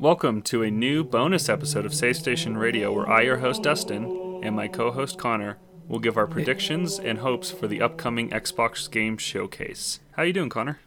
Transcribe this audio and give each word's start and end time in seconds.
Welcome 0.00 0.40
to 0.44 0.62
a 0.62 0.70
new 0.70 1.04
bonus 1.04 1.50
episode 1.50 1.84
of 1.84 1.92
Safe 1.92 2.16
Station 2.16 2.56
Radio, 2.56 2.90
where 2.90 3.06
I, 3.06 3.20
your 3.20 3.36
host 3.36 3.62
Dustin, 3.62 4.40
and 4.42 4.56
my 4.56 4.66
co-host 4.66 5.18
Connor 5.18 5.58
will 5.88 5.98
give 5.98 6.16
our 6.16 6.26
predictions 6.26 6.98
and 6.98 7.18
hopes 7.18 7.50
for 7.50 7.68
the 7.68 7.82
upcoming 7.82 8.30
Xbox 8.30 8.90
Game 8.90 9.18
Showcase. 9.18 10.00
How 10.12 10.22
you 10.22 10.32
doing, 10.32 10.48
Connor? 10.48 10.80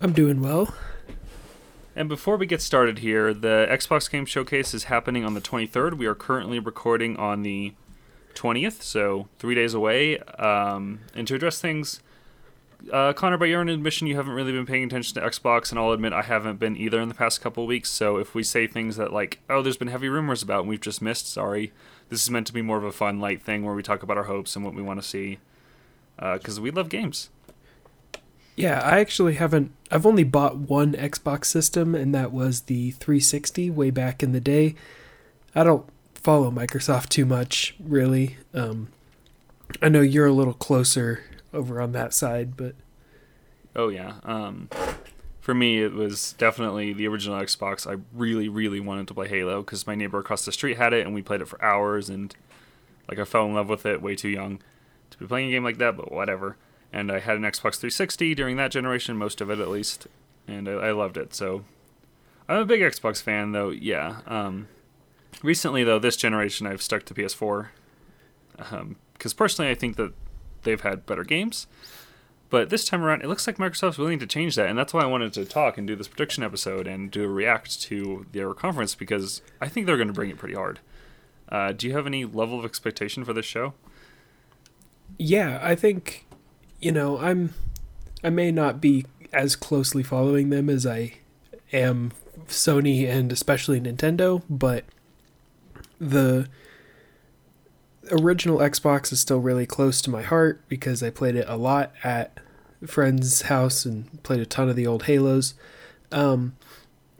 I'm 0.00 0.12
doing 0.12 0.42
well. 0.42 0.74
And 1.94 2.08
before 2.08 2.36
we 2.36 2.46
get 2.46 2.60
started 2.60 2.98
here, 2.98 3.32
the 3.32 3.68
Xbox 3.70 4.10
Game 4.10 4.26
Showcase 4.26 4.74
is 4.74 4.84
happening 4.84 5.24
on 5.24 5.34
the 5.34 5.40
23rd. 5.40 5.94
We 5.94 6.06
are 6.06 6.16
currently 6.16 6.58
recording 6.58 7.16
on 7.18 7.42
the 7.42 7.74
20th, 8.34 8.82
so 8.82 9.28
three 9.38 9.54
days 9.54 9.72
away. 9.72 10.18
Um, 10.18 10.98
and 11.14 11.28
to 11.28 11.36
address 11.36 11.60
things, 11.60 12.02
uh, 12.90 13.12
Connor, 13.12 13.38
by 13.38 13.46
your 13.46 13.60
own 13.60 13.68
admission, 13.68 14.06
you 14.06 14.16
haven't 14.16 14.32
really 14.32 14.52
been 14.52 14.66
paying 14.66 14.84
attention 14.84 15.14
to 15.14 15.20
Xbox, 15.26 15.70
and 15.70 15.78
I'll 15.78 15.92
admit 15.92 16.12
I 16.12 16.22
haven't 16.22 16.58
been 16.58 16.76
either 16.76 17.00
in 17.00 17.08
the 17.08 17.14
past 17.14 17.40
couple 17.40 17.66
weeks. 17.66 17.90
So 17.90 18.16
if 18.16 18.34
we 18.34 18.42
say 18.42 18.66
things 18.66 18.96
that 18.96 19.12
like, 19.12 19.40
oh, 19.48 19.62
there's 19.62 19.76
been 19.76 19.88
heavy 19.88 20.08
rumors 20.08 20.42
about, 20.42 20.60
and 20.60 20.68
we've 20.68 20.80
just 20.80 21.02
missed, 21.02 21.30
sorry. 21.30 21.72
This 22.08 22.22
is 22.22 22.30
meant 22.30 22.46
to 22.48 22.52
be 22.52 22.62
more 22.62 22.78
of 22.78 22.84
a 22.84 22.92
fun, 22.92 23.20
light 23.20 23.42
thing 23.42 23.64
where 23.64 23.74
we 23.74 23.82
talk 23.82 24.02
about 24.02 24.16
our 24.16 24.24
hopes 24.24 24.56
and 24.56 24.64
what 24.64 24.74
we 24.74 24.82
want 24.82 25.00
to 25.00 25.08
see, 25.08 25.38
because 26.16 26.58
uh, 26.58 26.62
we 26.62 26.70
love 26.70 26.88
games. 26.88 27.30
Yeah, 28.54 28.80
I 28.80 29.00
actually 29.00 29.34
haven't. 29.34 29.72
I've 29.90 30.04
only 30.04 30.24
bought 30.24 30.56
one 30.56 30.92
Xbox 30.92 31.46
system, 31.46 31.94
and 31.94 32.14
that 32.14 32.32
was 32.32 32.62
the 32.62 32.90
360 32.92 33.70
way 33.70 33.90
back 33.90 34.22
in 34.22 34.32
the 34.32 34.40
day. 34.40 34.74
I 35.54 35.64
don't 35.64 35.88
follow 36.14 36.50
Microsoft 36.50 37.08
too 37.08 37.24
much, 37.24 37.74
really. 37.82 38.36
Um, 38.52 38.88
I 39.80 39.88
know 39.88 40.02
you're 40.02 40.26
a 40.26 40.32
little 40.32 40.52
closer 40.52 41.24
over 41.52 41.80
on 41.80 41.92
that 41.92 42.14
side, 42.14 42.56
but 42.56 42.74
oh 43.76 43.88
yeah. 43.88 44.14
Um, 44.24 44.68
for 45.40 45.54
me, 45.54 45.82
it 45.82 45.92
was 45.92 46.34
definitely 46.34 46.92
the 46.92 47.08
original 47.08 47.40
Xbox. 47.40 47.90
I 47.90 48.00
really, 48.12 48.48
really 48.48 48.80
wanted 48.80 49.08
to 49.08 49.14
play 49.14 49.28
Halo 49.28 49.62
because 49.62 49.86
my 49.86 49.94
neighbor 49.94 50.18
across 50.18 50.44
the 50.44 50.52
street 50.52 50.76
had 50.76 50.92
it, 50.92 51.04
and 51.04 51.14
we 51.14 51.22
played 51.22 51.40
it 51.40 51.48
for 51.48 51.62
hours, 51.62 52.08
and 52.08 52.34
like 53.08 53.18
I 53.18 53.24
fell 53.24 53.46
in 53.46 53.54
love 53.54 53.68
with 53.68 53.84
it 53.84 54.00
way 54.00 54.14
too 54.14 54.28
young 54.28 54.60
to 55.10 55.18
be 55.18 55.26
playing 55.26 55.48
a 55.48 55.52
game 55.52 55.64
like 55.64 55.78
that. 55.78 55.96
But 55.96 56.12
whatever. 56.12 56.56
And 56.94 57.10
I 57.10 57.20
had 57.20 57.36
an 57.36 57.42
Xbox 57.42 57.76
360 57.76 58.34
during 58.34 58.56
that 58.58 58.70
generation, 58.70 59.16
most 59.16 59.40
of 59.40 59.50
it 59.50 59.58
at 59.58 59.68
least, 59.68 60.06
and 60.46 60.68
I, 60.68 60.72
I 60.72 60.90
loved 60.92 61.16
it. 61.16 61.34
So 61.34 61.64
I'm 62.48 62.58
a 62.58 62.64
big 62.66 62.82
Xbox 62.82 63.22
fan, 63.22 63.52
though. 63.52 63.70
Yeah. 63.70 64.18
Um, 64.26 64.68
recently, 65.42 65.84
though, 65.84 65.98
this 65.98 66.16
generation, 66.16 66.66
I've 66.66 66.82
stuck 66.82 67.04
to 67.04 67.14
PS4 67.14 67.68
because 68.56 68.72
um, 68.72 69.36
personally, 69.36 69.70
I 69.70 69.74
think 69.74 69.96
that 69.96 70.12
they've 70.62 70.80
had 70.80 71.06
better 71.06 71.24
games. 71.24 71.66
But 72.50 72.68
this 72.68 72.84
time 72.84 73.02
around, 73.02 73.22
it 73.22 73.28
looks 73.28 73.46
like 73.46 73.56
Microsoft's 73.56 73.96
willing 73.96 74.18
to 74.18 74.26
change 74.26 74.56
that, 74.56 74.68
and 74.68 74.78
that's 74.78 74.92
why 74.92 75.02
I 75.02 75.06
wanted 75.06 75.32
to 75.32 75.46
talk 75.46 75.78
and 75.78 75.86
do 75.86 75.96
this 75.96 76.06
prediction 76.06 76.42
episode 76.42 76.86
and 76.86 77.10
do 77.10 77.24
a 77.24 77.28
react 77.28 77.80
to 77.84 78.26
their 78.32 78.52
conference 78.52 78.94
because 78.94 79.40
I 79.60 79.68
think 79.68 79.86
they're 79.86 79.96
going 79.96 80.08
to 80.08 80.12
bring 80.12 80.28
it 80.28 80.36
pretty 80.36 80.54
hard. 80.54 80.80
Uh, 81.48 81.72
do 81.72 81.86
you 81.86 81.94
have 81.94 82.06
any 82.06 82.26
level 82.26 82.58
of 82.58 82.66
expectation 82.66 83.24
for 83.24 83.32
this 83.32 83.46
show? 83.46 83.72
Yeah, 85.18 85.60
I 85.62 85.74
think 85.74 86.26
you 86.80 86.92
know 86.92 87.18
I'm 87.18 87.54
I 88.22 88.30
may 88.30 88.50
not 88.50 88.80
be 88.80 89.06
as 89.32 89.56
closely 89.56 90.02
following 90.02 90.50
them 90.50 90.68
as 90.68 90.86
I 90.86 91.14
am 91.72 92.12
Sony 92.48 93.08
and 93.08 93.32
especially 93.32 93.80
Nintendo, 93.80 94.42
but 94.50 94.84
the 95.98 96.48
original 98.12 98.58
Xbox 98.58 99.12
is 99.12 99.20
still 99.20 99.40
really 99.40 99.66
close 99.66 100.00
to 100.02 100.10
my 100.10 100.22
heart 100.22 100.62
because 100.68 101.02
I 101.02 101.10
played 101.10 101.34
it 101.34 101.46
a 101.48 101.56
lot 101.56 101.92
at 102.04 102.38
friend's 102.86 103.42
house 103.42 103.84
and 103.84 104.22
played 104.22 104.40
a 104.40 104.46
ton 104.46 104.68
of 104.68 104.76
the 104.76 104.86
old 104.86 105.04
Halos. 105.04 105.54
Um, 106.10 106.54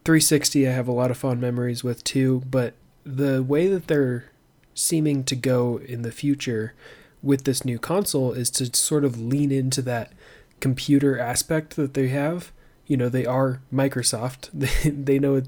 360 0.04 0.68
I 0.68 0.72
have 0.72 0.88
a 0.88 0.92
lot 0.92 1.10
of 1.10 1.18
fond 1.18 1.40
memories 1.40 1.82
with 1.82 2.04
too, 2.04 2.42
but 2.50 2.74
the 3.04 3.42
way 3.42 3.68
that 3.68 3.86
they're 3.86 4.26
seeming 4.74 5.24
to 5.24 5.36
go 5.36 5.78
in 5.78 6.02
the 6.02 6.12
future 6.12 6.74
with 7.22 7.44
this 7.44 7.64
new 7.64 7.78
console 7.78 8.32
is 8.32 8.50
to 8.50 8.74
sort 8.76 9.04
of 9.04 9.20
lean 9.20 9.52
into 9.52 9.82
that 9.82 10.12
computer 10.60 11.18
aspect 11.18 11.76
that 11.76 11.94
they 11.94 12.08
have. 12.08 12.52
You 12.86 12.96
know, 12.96 13.08
they 13.08 13.26
are 13.26 13.60
Microsoft. 13.72 14.50
They 14.52 14.90
they 14.90 15.18
know 15.18 15.42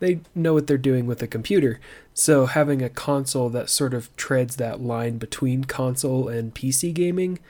they 0.00 0.20
know 0.34 0.54
what 0.54 0.66
they're 0.66 0.78
doing 0.78 1.06
with 1.06 1.22
a 1.22 1.26
computer. 1.26 1.80
So 2.14 2.46
having 2.46 2.80
a 2.80 2.88
console 2.88 3.50
that 3.50 3.68
sort 3.68 3.92
of 3.92 4.14
treads 4.16 4.56
that 4.56 4.80
line 4.80 5.18
between 5.18 5.64
console 5.64 6.28
and 6.28 6.54
PC 6.54 6.94
gaming, 6.94 7.40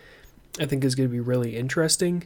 I 0.58 0.64
think 0.64 0.82
is 0.84 0.94
going 0.94 1.08
to 1.08 1.12
be 1.12 1.20
really 1.20 1.54
interesting. 1.54 2.24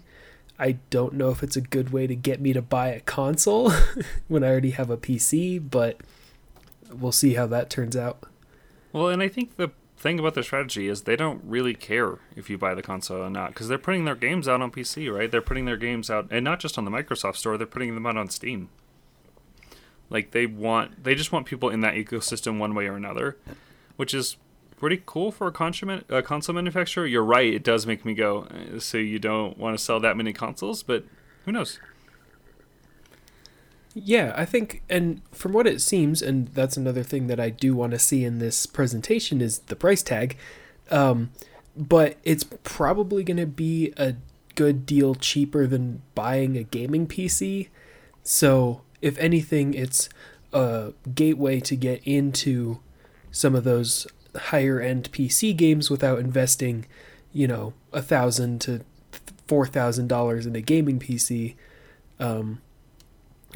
I 0.57 0.79
don't 0.91 1.15
know 1.15 1.31
if 1.31 1.43
it's 1.43 1.57
a 1.57 1.61
good 1.61 1.91
way 1.91 2.07
to 2.07 2.15
get 2.15 2.41
me 2.41 2.53
to 2.53 2.63
buy 2.63 2.89
a 2.89 3.01
console 3.01 3.73
when 4.29 4.45
I 4.45 4.49
already 4.49 4.71
have 4.71 4.89
a 4.89 4.97
PC, 4.97 5.63
but 5.69 6.01
we'll 6.93 7.13
see 7.13 7.35
how 7.35 7.47
that 7.49 7.71
turns 7.71 7.97
out. 7.97 8.23
Well, 8.93 9.09
and 9.09 9.21
I 9.21 9.29
think 9.29 9.57
the 9.57 9.73
thing 9.97 10.21
about 10.21 10.35
their 10.35 10.45
strategy 10.45 10.89
is 10.89 11.03
they 11.03 11.17
don't 11.17 11.43
really 11.45 11.75
care 11.75 12.19
if 12.37 12.49
you 12.49 12.57
buy 12.57 12.75
the 12.75 12.83
console 12.83 13.21
or 13.21 13.31
not 13.31 13.49
because 13.49 13.67
they're 13.67 13.79
putting 13.79 14.05
their 14.05 14.15
games 14.15 14.47
out 14.47 14.63
on 14.63 14.71
PC, 14.71 15.13
right? 15.13 15.31
They're 15.31 15.43
putting 15.43 15.65
their 15.65 15.77
games 15.77 16.09
out, 16.09 16.29
and 16.31 16.45
not 16.45 16.61
just 16.61 16.79
on 16.79 16.85
the 16.85 16.91
Microsoft 16.91 17.37
Store, 17.37 17.59
they're 17.59 17.67
putting 17.67 17.95
them 17.95 18.07
out 18.07 18.17
on 18.17 18.29
Steam. 18.29 18.71
Like 20.11 20.31
they 20.31 20.47
want, 20.47 21.05
they 21.05 21.15
just 21.15 21.33
want 21.33 21.47
people 21.47 21.69
in 21.69 21.81
that 21.81 21.95
ecosystem 21.95 22.59
one 22.59 22.75
way 22.75 22.87
or 22.87 22.97
another, 22.97 23.37
which 23.97 24.15
is 24.15 24.37
pretty 24.77 25.03
cool 25.05 25.31
for 25.31 25.47
a 25.47 25.53
console, 25.53 26.01
a 26.09 26.23
console 26.23 26.55
manufacturer. 26.55 27.07
You're 27.07 27.25
right; 27.25 27.53
it 27.53 27.63
does 27.63 27.87
make 27.87 28.05
me 28.05 28.15
go. 28.15 28.45
Uh, 28.45 28.79
so 28.79 28.99
you 28.99 29.19
don't 29.19 29.59
want 29.59 29.77
to 29.77 29.85
sell 29.85 30.01
that 30.01 30.17
many 30.17 30.33
consoles, 30.33 30.83
but 30.83 31.05
who 31.45 31.53
knows? 31.53 31.79
Yeah, 33.95 34.33
I 34.37 34.45
think, 34.45 34.83
and 34.89 35.23
from 35.33 35.53
what 35.53 35.67
it 35.67 35.81
seems, 35.81 36.23
and 36.23 36.49
that's 36.49 36.77
another 36.77 37.03
thing 37.03 37.27
that 37.27 37.41
I 37.41 37.51
do 37.51 37.75
want 37.75 37.93
to 37.93 37.99
see 37.99 38.25
in 38.25 38.39
this 38.39 38.65
presentation 38.65 39.41
is 39.41 39.61
the 39.61 39.77
price 39.77 40.03
tag. 40.03 40.37
Um, 40.91 41.33
but 41.77 42.17
it's 42.25 42.45
probably 42.45 43.23
going 43.25 43.39
to 43.39 43.47
be 43.47 43.93
a 43.97 44.15
good 44.55 44.85
deal 44.85 45.15
cheaper 45.15 45.67
than 45.67 46.03
buying 46.15 46.57
a 46.57 46.65
gaming 46.65 47.07
PC. 47.07 47.69
So 48.23 48.83
if 49.01 49.19
anything, 49.19 49.75
it's 49.75 50.09
a 50.53 50.93
gateway 51.15 51.61
to 51.61 51.77
get 51.77 52.03
into 52.05 52.81
some 53.31 53.55
of 53.55 53.65
those 53.65 54.07
higher 54.37 54.81
end 54.81 55.11
PC 55.13 55.57
games 55.57 55.91
without 55.91 56.19
investing, 56.19 56.87
you 57.33 57.47
know, 57.47 57.75
a 57.93 58.03
thousand 58.03 58.61
to 58.63 58.85
four 59.47 59.67
thousand 59.67 60.09
dollars 60.09 60.47
in 60.47 60.55
a 60.57 60.61
gaming 60.61 60.99
PC, 60.99 61.55
um, 62.19 62.61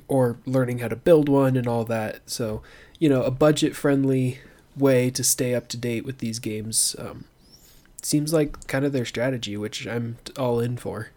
or 0.09 0.39
learning 0.47 0.79
how 0.79 0.89
to 0.89 0.97
build 0.97 1.29
one 1.29 1.57
and 1.57 1.67
all 1.67 1.85
that. 1.85 2.21
So, 2.27 2.63
you 2.99 3.09
know, 3.09 3.23
a 3.23 3.31
budget 3.31 3.77
friendly 3.77 4.41
way 4.77 5.11
to 5.11 5.23
stay 5.23 5.55
up 5.55 5.69
to 5.69 5.77
date 5.77 6.05
with 6.05 6.19
these 6.19 6.39
games 6.39 6.97
um, 6.99 7.25
seems 8.03 8.33
like 8.33 8.67
kind 8.67 8.85
of 8.85 8.93
their 8.93 9.05
strategy, 9.05 9.57
which 9.57 9.87
I'm 9.87 10.17
all 10.39 10.61
in 10.61 10.77
for. 10.77 11.11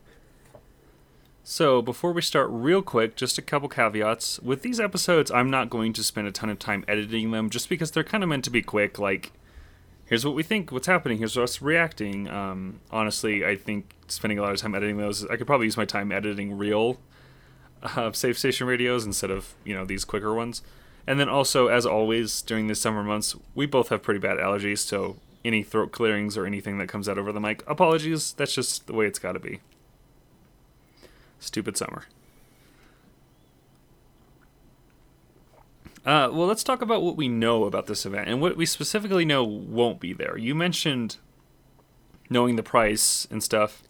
So, 1.47 1.83
before 1.83 2.11
we 2.11 2.23
start, 2.23 2.47
real 2.49 2.81
quick, 2.81 3.15
just 3.15 3.37
a 3.37 3.41
couple 3.43 3.69
caveats. 3.69 4.39
With 4.39 4.63
these 4.63 4.79
episodes, 4.79 5.29
I'm 5.29 5.51
not 5.51 5.69
going 5.69 5.93
to 5.93 6.03
spend 6.03 6.27
a 6.27 6.31
ton 6.31 6.49
of 6.49 6.57
time 6.57 6.83
editing 6.87 7.29
them 7.29 7.51
just 7.51 7.69
because 7.69 7.91
they're 7.91 8.03
kind 8.03 8.23
of 8.23 8.29
meant 8.29 8.45
to 8.45 8.49
be 8.49 8.63
quick. 8.63 8.97
Like, 8.97 9.31
here's 10.05 10.25
what 10.25 10.33
we 10.33 10.41
think, 10.41 10.71
what's 10.71 10.87
happening, 10.87 11.19
here's 11.19 11.37
us 11.37 11.61
reacting. 11.61 12.27
Um, 12.27 12.79
honestly, 12.89 13.45
I 13.45 13.57
think 13.57 13.93
spending 14.07 14.39
a 14.39 14.41
lot 14.41 14.53
of 14.53 14.57
time 14.57 14.73
editing 14.73 14.97
those, 14.97 15.23
I 15.27 15.35
could 15.35 15.45
probably 15.45 15.67
use 15.67 15.77
my 15.77 15.85
time 15.85 16.11
editing 16.11 16.57
real 16.57 16.99
uh, 17.83 18.11
Safe 18.11 18.39
Station 18.39 18.65
radios 18.65 19.05
instead 19.05 19.29
of, 19.29 19.53
you 19.63 19.75
know, 19.75 19.85
these 19.85 20.03
quicker 20.03 20.33
ones. 20.33 20.63
And 21.05 21.19
then 21.19 21.29
also, 21.29 21.67
as 21.67 21.85
always, 21.85 22.41
during 22.41 22.65
the 22.65 22.73
summer 22.73 23.03
months, 23.03 23.35
we 23.53 23.67
both 23.67 23.89
have 23.89 24.01
pretty 24.01 24.19
bad 24.19 24.39
allergies, 24.39 24.79
so 24.79 25.17
any 25.45 25.61
throat 25.61 25.91
clearings 25.91 26.37
or 26.37 26.47
anything 26.47 26.79
that 26.79 26.89
comes 26.89 27.07
out 27.07 27.19
over 27.19 27.31
the 27.31 27.39
mic, 27.39 27.63
apologies, 27.67 28.33
that's 28.33 28.55
just 28.55 28.87
the 28.87 28.93
way 28.93 29.05
it's 29.05 29.19
got 29.19 29.33
to 29.33 29.39
be. 29.39 29.59
Stupid 31.39 31.77
summer. 31.77 32.05
Uh, 36.05 36.29
well, 36.31 36.45
let's 36.45 36.63
talk 36.63 36.83
about 36.83 37.01
what 37.01 37.17
we 37.17 37.27
know 37.27 37.63
about 37.63 37.87
this 37.87 38.05
event 38.05 38.29
and 38.29 38.39
what 38.39 38.55
we 38.55 38.65
specifically 38.65 39.25
know 39.25 39.43
won't 39.43 39.99
be 39.99 40.13
there. 40.13 40.37
You 40.37 40.53
mentioned 40.53 41.17
knowing 42.29 42.55
the 42.55 42.63
price 42.63 43.27
and 43.31 43.43
stuff. 43.43 43.83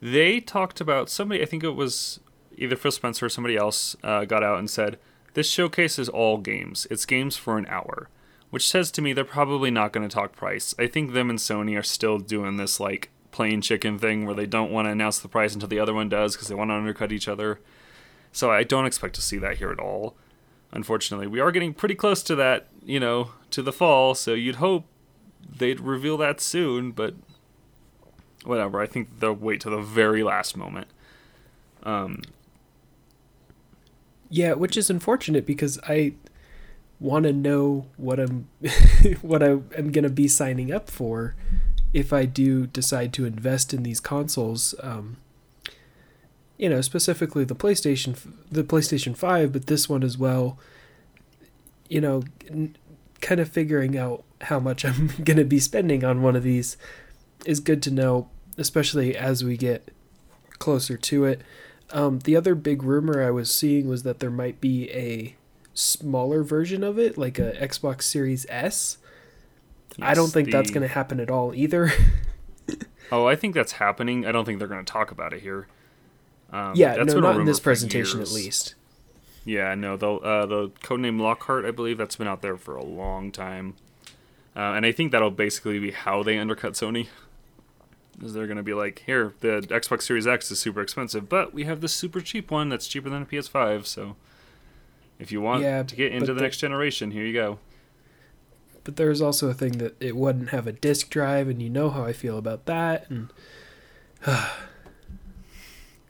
They 0.00 0.40
talked 0.40 0.80
about 0.80 1.10
somebody, 1.10 1.42
I 1.42 1.46
think 1.46 1.64
it 1.64 1.70
was 1.70 2.20
either 2.56 2.76
Phil 2.76 2.92
Spencer 2.92 3.26
or 3.26 3.28
somebody 3.28 3.56
else, 3.56 3.96
uh, 4.02 4.24
got 4.24 4.44
out 4.44 4.58
and 4.58 4.70
said, 4.70 4.98
This 5.34 5.50
showcase 5.50 5.98
is 5.98 6.08
all 6.08 6.38
games. 6.38 6.86
It's 6.90 7.06
games 7.06 7.36
for 7.36 7.58
an 7.58 7.66
hour. 7.68 8.08
Which 8.50 8.68
says 8.68 8.90
to 8.92 9.02
me 9.02 9.12
they're 9.12 9.24
probably 9.24 9.70
not 9.70 9.92
going 9.92 10.06
to 10.06 10.14
talk 10.14 10.36
price. 10.36 10.74
I 10.78 10.86
think 10.86 11.12
them 11.12 11.30
and 11.30 11.38
Sony 11.38 11.78
are 11.78 11.82
still 11.82 12.18
doing 12.18 12.58
this 12.58 12.78
like 12.78 13.10
plain 13.32 13.60
chicken 13.60 13.98
thing 13.98 14.24
where 14.24 14.34
they 14.34 14.46
don't 14.46 14.70
want 14.70 14.86
to 14.86 14.92
announce 14.92 15.18
the 15.18 15.28
price 15.28 15.54
until 15.54 15.68
the 15.68 15.80
other 15.80 15.94
one 15.94 16.08
does 16.08 16.36
because 16.36 16.48
they 16.48 16.54
want 16.54 16.70
to 16.70 16.74
undercut 16.74 17.10
each 17.10 17.26
other. 17.26 17.58
So 18.30 18.50
I 18.50 18.62
don't 18.62 18.86
expect 18.86 19.14
to 19.16 19.22
see 19.22 19.38
that 19.38 19.56
here 19.56 19.72
at 19.72 19.80
all. 19.80 20.14
Unfortunately, 20.70 21.26
we 21.26 21.40
are 21.40 21.50
getting 21.50 21.74
pretty 21.74 21.94
close 21.94 22.22
to 22.22 22.34
that, 22.36 22.68
you 22.84 23.00
know, 23.00 23.30
to 23.50 23.62
the 23.62 23.72
fall, 23.72 24.14
so 24.14 24.32
you'd 24.32 24.56
hope 24.56 24.86
they'd 25.58 25.80
reveal 25.80 26.16
that 26.18 26.40
soon, 26.40 26.92
but 26.92 27.14
whatever. 28.44 28.80
I 28.80 28.86
think 28.86 29.20
they'll 29.20 29.34
wait 29.34 29.60
to 29.62 29.70
the 29.70 29.80
very 29.80 30.22
last 30.22 30.56
moment. 30.56 30.88
Um, 31.82 32.22
Yeah, 34.30 34.54
which 34.54 34.76
is 34.76 34.88
unfortunate 34.88 35.44
because 35.44 35.78
I 35.86 36.14
want 37.00 37.24
to 37.24 37.32
know 37.32 37.86
what 37.96 38.20
I'm 38.20 38.48
what 39.22 39.42
I 39.42 39.50
am 39.50 39.90
going 39.90 40.04
to 40.04 40.10
be 40.10 40.28
signing 40.28 40.72
up 40.72 40.88
for 40.88 41.34
if 41.92 42.12
I 42.12 42.24
do 42.24 42.66
decide 42.66 43.12
to 43.14 43.24
invest 43.24 43.74
in 43.74 43.82
these 43.82 44.00
consoles. 44.00 44.74
Um, 44.82 45.18
you 46.56 46.68
know, 46.68 46.80
specifically 46.80 47.44
the 47.44 47.56
PlayStation 47.56 48.16
the 48.50 48.62
PlayStation 48.62 49.16
5, 49.16 49.52
but 49.52 49.66
this 49.66 49.88
one 49.88 50.02
as 50.02 50.16
well. 50.16 50.58
You 51.88 52.00
know, 52.00 52.22
n- 52.48 52.76
kind 53.20 53.40
of 53.40 53.48
figuring 53.48 53.96
out 53.98 54.24
how 54.42 54.60
much 54.60 54.84
I'm 54.86 55.08
going 55.24 55.38
to 55.38 55.44
be 55.44 55.58
spending 55.58 56.04
on 56.04 56.22
one 56.22 56.36
of 56.36 56.42
these 56.42 56.76
is 57.44 57.60
good 57.60 57.82
to 57.82 57.90
know, 57.90 58.28
especially 58.56 59.16
as 59.16 59.42
we 59.42 59.56
get 59.56 59.92
closer 60.58 60.96
to 60.96 61.24
it. 61.24 61.40
Um, 61.90 62.20
the 62.20 62.36
other 62.36 62.54
big 62.54 62.82
rumor 62.82 63.22
I 63.22 63.30
was 63.30 63.52
seeing 63.52 63.88
was 63.88 64.02
that 64.04 64.20
there 64.20 64.30
might 64.30 64.60
be 64.60 64.90
a 64.92 65.36
smaller 65.74 66.42
version 66.42 66.82
of 66.84 66.98
it, 66.98 67.18
like 67.18 67.38
a 67.38 67.52
Xbox 67.52 68.02
Series 68.02 68.46
S. 68.48 68.98
Yes, 69.96 70.08
I 70.08 70.14
don't 70.14 70.28
think 70.28 70.46
the... 70.46 70.52
that's 70.52 70.70
going 70.70 70.82
to 70.82 70.92
happen 70.92 71.20
at 71.20 71.30
all 71.30 71.54
either. 71.54 71.92
oh, 73.12 73.26
I 73.26 73.36
think 73.36 73.54
that's 73.54 73.72
happening. 73.72 74.26
I 74.26 74.32
don't 74.32 74.44
think 74.44 74.58
they're 74.58 74.68
going 74.68 74.84
to 74.84 74.90
talk 74.90 75.10
about 75.10 75.32
it 75.32 75.42
here. 75.42 75.66
Um, 76.52 76.72
yeah, 76.74 76.94
no, 76.96 77.20
not 77.20 77.36
in 77.36 77.46
this 77.46 77.60
presentation 77.60 78.20
at 78.20 78.30
least. 78.30 78.74
Yeah, 79.44 79.74
no, 79.74 79.96
the 79.96 80.12
uh, 80.12 80.46
the 80.46 80.68
codename 80.82 81.20
Lockhart, 81.20 81.64
I 81.64 81.70
believe, 81.70 81.98
that's 81.98 82.16
been 82.16 82.28
out 82.28 82.42
there 82.42 82.56
for 82.56 82.76
a 82.76 82.84
long 82.84 83.32
time, 83.32 83.74
uh, 84.54 84.74
and 84.74 84.84
I 84.86 84.92
think 84.92 85.12
that'll 85.12 85.30
basically 85.30 85.78
be 85.78 85.90
how 85.90 86.22
they 86.22 86.38
undercut 86.38 86.74
Sony. 86.74 87.08
Is 88.22 88.34
they're 88.34 88.46
gonna 88.46 88.62
be 88.62 88.74
like, 88.74 89.02
here, 89.06 89.32
the 89.40 89.62
Xbox 89.68 90.02
Series 90.02 90.26
X 90.26 90.50
is 90.50 90.60
super 90.60 90.82
expensive, 90.82 91.28
but 91.28 91.54
we 91.54 91.64
have 91.64 91.80
this 91.80 91.92
super 91.92 92.20
cheap 92.20 92.50
one 92.50 92.68
that's 92.68 92.86
cheaper 92.86 93.08
than 93.08 93.22
a 93.22 93.26
PS5. 93.26 93.86
So, 93.86 94.14
if 95.18 95.32
you 95.32 95.40
want 95.40 95.62
yeah, 95.62 95.82
to 95.82 95.96
get 95.96 96.12
into 96.12 96.26
the, 96.26 96.34
the 96.34 96.42
next 96.42 96.58
generation, 96.58 97.10
here 97.10 97.24
you 97.24 97.32
go. 97.32 97.58
But 98.84 98.96
there's 98.96 99.20
also 99.20 99.48
a 99.48 99.54
thing 99.54 99.78
that 99.78 100.00
it 100.00 100.16
wouldn't 100.16 100.50
have 100.50 100.66
a 100.66 100.72
disk 100.72 101.08
drive, 101.08 101.48
and 101.48 101.62
you 101.62 101.70
know 101.70 101.90
how 101.90 102.04
I 102.04 102.12
feel 102.12 102.38
about 102.38 102.66
that, 102.66 103.08
and. 103.10 103.30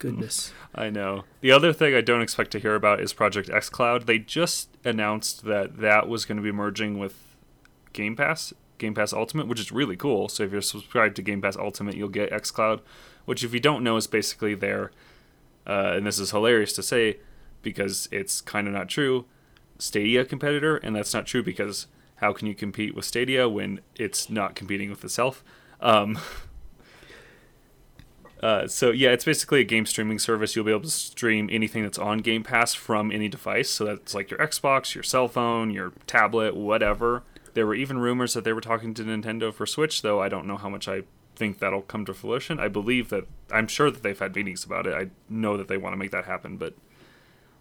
goodness. 0.03 0.51
I 0.75 0.89
know. 0.89 1.23
The 1.39 1.51
other 1.51 1.71
thing 1.71 1.95
I 1.95 2.01
don't 2.01 2.21
expect 2.21 2.51
to 2.51 2.59
hear 2.59 2.75
about 2.75 2.99
is 2.99 3.13
Project 3.13 3.47
xCloud. 3.47 4.05
They 4.05 4.19
just 4.19 4.69
announced 4.83 5.45
that 5.45 5.77
that 5.77 6.09
was 6.09 6.25
going 6.25 6.35
to 6.35 6.43
be 6.43 6.51
merging 6.51 6.99
with 6.99 7.35
Game 7.93 8.15
Pass, 8.15 8.53
Game 8.79 8.93
Pass 8.93 9.13
Ultimate, 9.13 9.47
which 9.47 9.61
is 9.61 9.71
really 9.71 9.95
cool. 9.95 10.27
So 10.27 10.43
if 10.43 10.51
you're 10.51 10.61
subscribed 10.61 11.15
to 11.15 11.21
Game 11.21 11.41
Pass 11.41 11.55
Ultimate, 11.55 11.95
you'll 11.95 12.09
get 12.09 12.31
xCloud, 12.31 12.81
which 13.23 13.45
if 13.45 13.53
you 13.53 13.61
don't 13.61 13.81
know 13.81 13.95
is 13.95 14.07
basically 14.07 14.55
their, 14.55 14.91
uh, 15.65 15.93
and 15.95 16.05
this 16.05 16.19
is 16.19 16.31
hilarious 16.31 16.73
to 16.73 16.83
say 16.83 17.19
because 17.61 18.09
it's 18.11 18.41
kind 18.41 18.67
of 18.67 18.73
not 18.73 18.89
true, 18.89 19.23
Stadia 19.79 20.25
competitor, 20.25 20.77
and 20.77 20.93
that's 20.93 21.13
not 21.13 21.25
true 21.25 21.43
because 21.43 21.87
how 22.15 22.33
can 22.33 22.47
you 22.47 22.55
compete 22.55 22.95
with 22.95 23.05
Stadia 23.05 23.49
when 23.49 23.81
it's 23.95 24.29
not 24.29 24.55
competing 24.55 24.89
with 24.89 25.03
itself? 25.03 25.43
Um, 25.81 26.19
Uh, 28.43 28.67
so 28.67 28.91
yeah, 28.91 29.11
it's 29.11 29.23
basically 29.23 29.61
a 29.61 29.63
game 29.63 29.85
streaming 29.85 30.19
service. 30.19 30.53
You'll 30.53 30.65
be 30.65 30.71
able 30.71 30.81
to 30.81 30.89
stream 30.89 31.47
anything 31.49 31.83
that's 31.83 31.97
on 31.97 32.17
Game 32.17 32.43
Pass 32.43 32.73
from 32.73 33.09
any 33.09 33.29
device. 33.29 33.69
So 33.69 33.85
that's 33.85 34.13
like 34.13 34.29
your 34.29 34.39
Xbox, 34.41 34.93
your 34.93 35.03
cell 35.03 35.29
phone, 35.29 35.71
your 35.71 35.93
tablet, 36.07 36.53
whatever. 36.53 37.23
There 37.53 37.65
were 37.65 37.73
even 37.73 37.99
rumors 37.99 38.33
that 38.33 38.43
they 38.43 38.51
were 38.51 38.59
talking 38.59 38.93
to 38.95 39.03
Nintendo 39.03 39.53
for 39.53 39.65
Switch, 39.65 40.01
though 40.01 40.21
I 40.21 40.27
don't 40.27 40.45
know 40.45 40.57
how 40.57 40.67
much 40.67 40.89
I 40.89 41.03
think 41.37 41.59
that'll 41.59 41.83
come 41.83 42.03
to 42.03 42.13
fruition. 42.13 42.59
I 42.59 42.67
believe 42.67 43.07
that 43.09 43.27
I'm 43.49 43.67
sure 43.67 43.89
that 43.89 44.03
they've 44.03 44.19
had 44.19 44.35
meetings 44.35 44.65
about 44.65 44.87
it. 44.87 44.93
I 44.93 45.11
know 45.29 45.55
that 45.55 45.69
they 45.69 45.77
want 45.77 45.93
to 45.93 45.97
make 45.97 46.11
that 46.11 46.25
happen, 46.25 46.57
but 46.57 46.73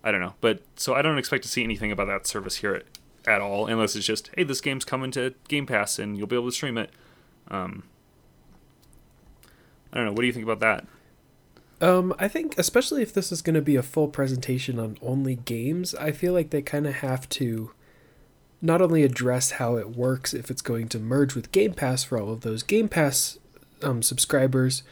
I 0.03 0.11
don't 0.11 0.21
know. 0.21 0.35
But 0.41 0.63
so 0.75 0.95
I 0.95 1.03
don't 1.03 1.17
expect 1.17 1.45
to 1.45 1.49
see 1.49 1.63
anything 1.63 1.93
about 1.93 2.09
that 2.09 2.27
service 2.27 2.57
here 2.57 2.75
at, 2.75 2.87
at 3.27 3.41
all, 3.41 3.67
unless 3.67 3.97
it's 3.97 4.07
just 4.07 4.31
hey, 4.37 4.45
this 4.45 4.61
game's 4.61 4.85
coming 4.85 5.11
to 5.13 5.35
Game 5.49 5.67
Pass 5.67 5.99
and 5.99 6.17
you'll 6.17 6.27
be 6.27 6.37
able 6.37 6.49
to 6.49 6.53
stream 6.53 6.79
it. 6.79 6.91
Um, 7.49 7.85
I 9.93 9.99
don't 9.99 10.07
know. 10.07 10.13
What 10.13 10.23
do 10.23 10.27
you 10.27 10.33
think 10.33 10.45
about 10.45 10.61
that? 10.61 10.87
Um, 11.81 12.15
I 12.19 12.29
think 12.29 12.57
especially 12.59 13.03
if 13.03 13.13
this 13.13 13.33
is 13.33 13.43
going 13.43 13.55
to 13.55 13.63
be 13.63 13.75
a 13.77 13.83
full 13.83 14.09
presentation 14.09 14.79
on 14.79 14.97
only 15.03 15.35
games, 15.35 15.95
I 15.97 16.13
feel 16.13 16.33
like 16.33 16.51
they 16.51 16.63
kind 16.63 16.87
of 16.87 16.95
have 16.97 17.29
to 17.31 17.73
not 18.61 18.81
only 18.81 19.03
address 19.03 19.53
how 19.53 19.77
it 19.77 19.97
works 19.97 20.33
if 20.33 20.49
it's 20.49 20.63
going 20.63 20.89
to 20.91 21.01
merge 21.01 21.35
with 21.35 21.51
Game 21.51 21.75
Pass 21.75 22.05
for 22.05 22.19
all 22.19 22.33
of 22.33 22.43
those 22.43 22.63
Game 22.63 22.89
Pass 22.89 23.39
um, 23.83 24.01
subscribers, 24.01 24.85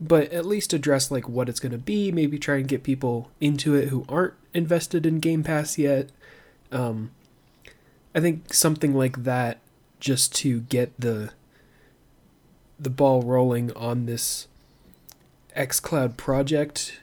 but 0.00 0.32
at 0.32 0.46
least 0.46 0.72
address 0.72 1.10
like 1.10 1.28
what 1.28 1.50
it's 1.50 1.60
going 1.60 1.72
to 1.72 1.78
be. 1.78 2.10
Maybe 2.10 2.38
try 2.38 2.56
and 2.56 2.66
get 2.66 2.82
people 2.82 3.30
into 3.40 3.74
it 3.74 3.88
who 3.88 4.06
aren't 4.08 4.34
invested 4.54 5.04
in 5.04 5.20
Game 5.20 5.42
Pass 5.44 5.76
yet. 5.76 6.10
Um, 6.72 7.10
I 8.18 8.20
think 8.20 8.52
something 8.52 8.94
like 8.94 9.22
that 9.22 9.58
just 10.00 10.34
to 10.36 10.62
get 10.62 10.92
the 10.98 11.30
the 12.76 12.90
ball 12.90 13.22
rolling 13.22 13.72
on 13.74 14.06
this 14.06 14.48
xCloud 15.56 16.16
project. 16.16 16.98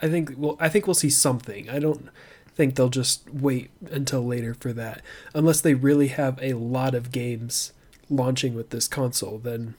I 0.00 0.08
think 0.08 0.34
well 0.36 0.56
I 0.60 0.68
think 0.68 0.86
we'll 0.86 0.94
see 0.94 1.10
something. 1.10 1.68
I 1.68 1.80
don't 1.80 2.08
think 2.54 2.76
they'll 2.76 2.88
just 2.88 3.28
wait 3.28 3.72
until 3.90 4.24
later 4.24 4.54
for 4.54 4.72
that. 4.74 5.02
Unless 5.34 5.62
they 5.62 5.74
really 5.74 6.06
have 6.06 6.38
a 6.40 6.52
lot 6.52 6.94
of 6.94 7.10
games 7.10 7.72
launching 8.08 8.54
with 8.54 8.70
this 8.70 8.86
console, 8.86 9.38
then 9.38 9.74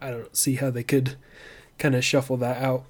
I 0.00 0.10
don't 0.10 0.36
see 0.36 0.54
how 0.54 0.70
they 0.70 0.84
could 0.84 1.16
kind 1.80 1.96
of 1.96 2.04
shuffle 2.04 2.36
that 2.36 2.62
out. 2.62 2.84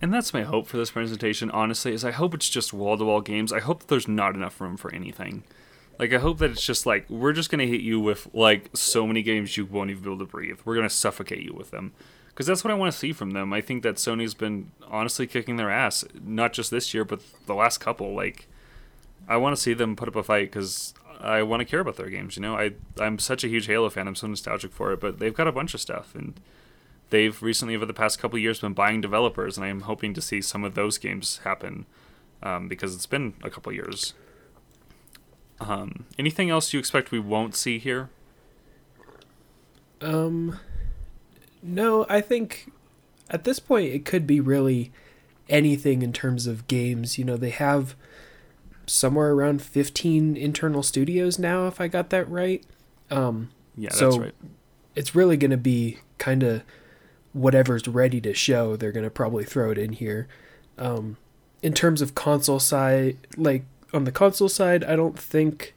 And 0.00 0.12
that's 0.12 0.34
my 0.34 0.42
hope 0.42 0.66
for 0.66 0.76
this 0.76 0.90
presentation, 0.90 1.50
honestly, 1.50 1.94
is 1.94 2.04
I 2.04 2.10
hope 2.10 2.34
it's 2.34 2.50
just 2.50 2.74
wall 2.74 2.98
to 2.98 3.04
wall 3.04 3.20
games. 3.22 3.52
I 3.52 3.60
hope 3.60 3.80
that 3.80 3.88
there's 3.88 4.08
not 4.08 4.34
enough 4.34 4.60
room 4.60 4.76
for 4.76 4.92
anything. 4.92 5.44
Like 5.98 6.12
I 6.12 6.18
hope 6.18 6.38
that 6.38 6.50
it's 6.50 6.66
just 6.66 6.86
like 6.86 7.08
we're 7.08 7.32
just 7.32 7.50
gonna 7.50 7.66
hit 7.66 7.80
you 7.80 8.00
with 8.00 8.28
like 8.34 8.68
so 8.74 9.06
many 9.06 9.22
games 9.22 9.56
you 9.56 9.64
won't 9.64 9.90
even 9.90 10.02
be 10.02 10.10
able 10.10 10.18
to 10.18 10.30
breathe. 10.30 10.58
We're 10.64 10.74
gonna 10.74 10.90
suffocate 10.90 11.42
you 11.42 11.54
with 11.54 11.70
them, 11.70 11.92
because 12.28 12.46
that's 12.46 12.64
what 12.64 12.72
I 12.72 12.74
want 12.74 12.92
to 12.92 12.98
see 12.98 13.12
from 13.12 13.30
them. 13.30 13.52
I 13.52 13.60
think 13.60 13.82
that 13.84 13.96
Sony's 13.96 14.34
been 14.34 14.72
honestly 14.88 15.26
kicking 15.26 15.56
their 15.56 15.70
ass, 15.70 16.04
not 16.22 16.52
just 16.52 16.70
this 16.70 16.92
year, 16.92 17.04
but 17.04 17.20
the 17.46 17.54
last 17.54 17.78
couple. 17.78 18.12
Like 18.12 18.48
I 19.28 19.36
want 19.36 19.56
to 19.56 19.62
see 19.62 19.72
them 19.72 19.94
put 19.94 20.08
up 20.08 20.16
a 20.16 20.24
fight 20.24 20.50
because 20.50 20.94
I 21.20 21.44
want 21.44 21.60
to 21.60 21.64
care 21.64 21.80
about 21.80 21.96
their 21.96 22.10
games. 22.10 22.36
You 22.36 22.42
know, 22.42 22.56
I 22.58 22.72
I'm 22.98 23.20
such 23.20 23.44
a 23.44 23.48
huge 23.48 23.66
Halo 23.66 23.88
fan. 23.88 24.08
I'm 24.08 24.16
so 24.16 24.26
nostalgic 24.26 24.72
for 24.72 24.92
it, 24.92 25.00
but 25.00 25.20
they've 25.20 25.32
got 25.32 25.46
a 25.48 25.52
bunch 25.52 25.72
of 25.72 25.80
stuff 25.80 26.14
and. 26.14 26.38
They've 27.10 27.40
recently, 27.42 27.76
over 27.76 27.86
the 27.86 27.94
past 27.94 28.18
couple 28.18 28.38
years, 28.38 28.60
been 28.60 28.72
buying 28.72 29.00
developers, 29.00 29.56
and 29.56 29.64
I 29.64 29.68
am 29.68 29.82
hoping 29.82 30.14
to 30.14 30.20
see 30.20 30.40
some 30.40 30.64
of 30.64 30.74
those 30.74 30.98
games 30.98 31.40
happen 31.44 31.86
um, 32.42 32.68
because 32.68 32.94
it's 32.94 33.06
been 33.06 33.34
a 33.42 33.50
couple 33.50 33.72
years. 33.72 34.14
Um, 35.60 36.06
anything 36.18 36.50
else 36.50 36.72
you 36.72 36.78
expect 36.78 37.10
we 37.10 37.20
won't 37.20 37.54
see 37.54 37.78
here? 37.78 38.10
Um, 40.00 40.58
no, 41.62 42.04
I 42.08 42.20
think 42.20 42.70
at 43.30 43.44
this 43.44 43.58
point 43.58 43.92
it 43.92 44.04
could 44.04 44.26
be 44.26 44.40
really 44.40 44.92
anything 45.48 46.02
in 46.02 46.12
terms 46.12 46.46
of 46.46 46.66
games. 46.66 47.18
You 47.18 47.24
know, 47.24 47.36
they 47.36 47.50
have 47.50 47.94
somewhere 48.86 49.32
around 49.32 49.62
15 49.62 50.36
internal 50.36 50.82
studios 50.82 51.38
now, 51.38 51.66
if 51.66 51.80
I 51.80 51.88
got 51.88 52.10
that 52.10 52.28
right. 52.28 52.64
Um, 53.10 53.50
yeah, 53.76 53.90
so 53.90 54.10
that's 54.10 54.18
right. 54.18 54.34
It's 54.94 55.14
really 55.14 55.36
going 55.36 55.50
to 55.50 55.56
be 55.56 55.98
kind 56.18 56.42
of 56.42 56.62
whatever's 57.34 57.86
ready 57.86 58.20
to 58.22 58.32
show, 58.32 58.76
they're 58.76 58.92
going 58.92 59.04
to 59.04 59.10
probably 59.10 59.44
throw 59.44 59.70
it 59.70 59.76
in 59.76 59.92
here. 59.92 60.26
Um, 60.78 61.18
in 61.62 61.74
terms 61.74 62.00
of 62.00 62.14
console 62.14 62.60
side, 62.60 63.18
like 63.36 63.64
on 63.92 64.04
the 64.04 64.12
console 64.12 64.48
side, 64.48 64.84
I 64.84 64.96
don't 64.96 65.18
think 65.18 65.74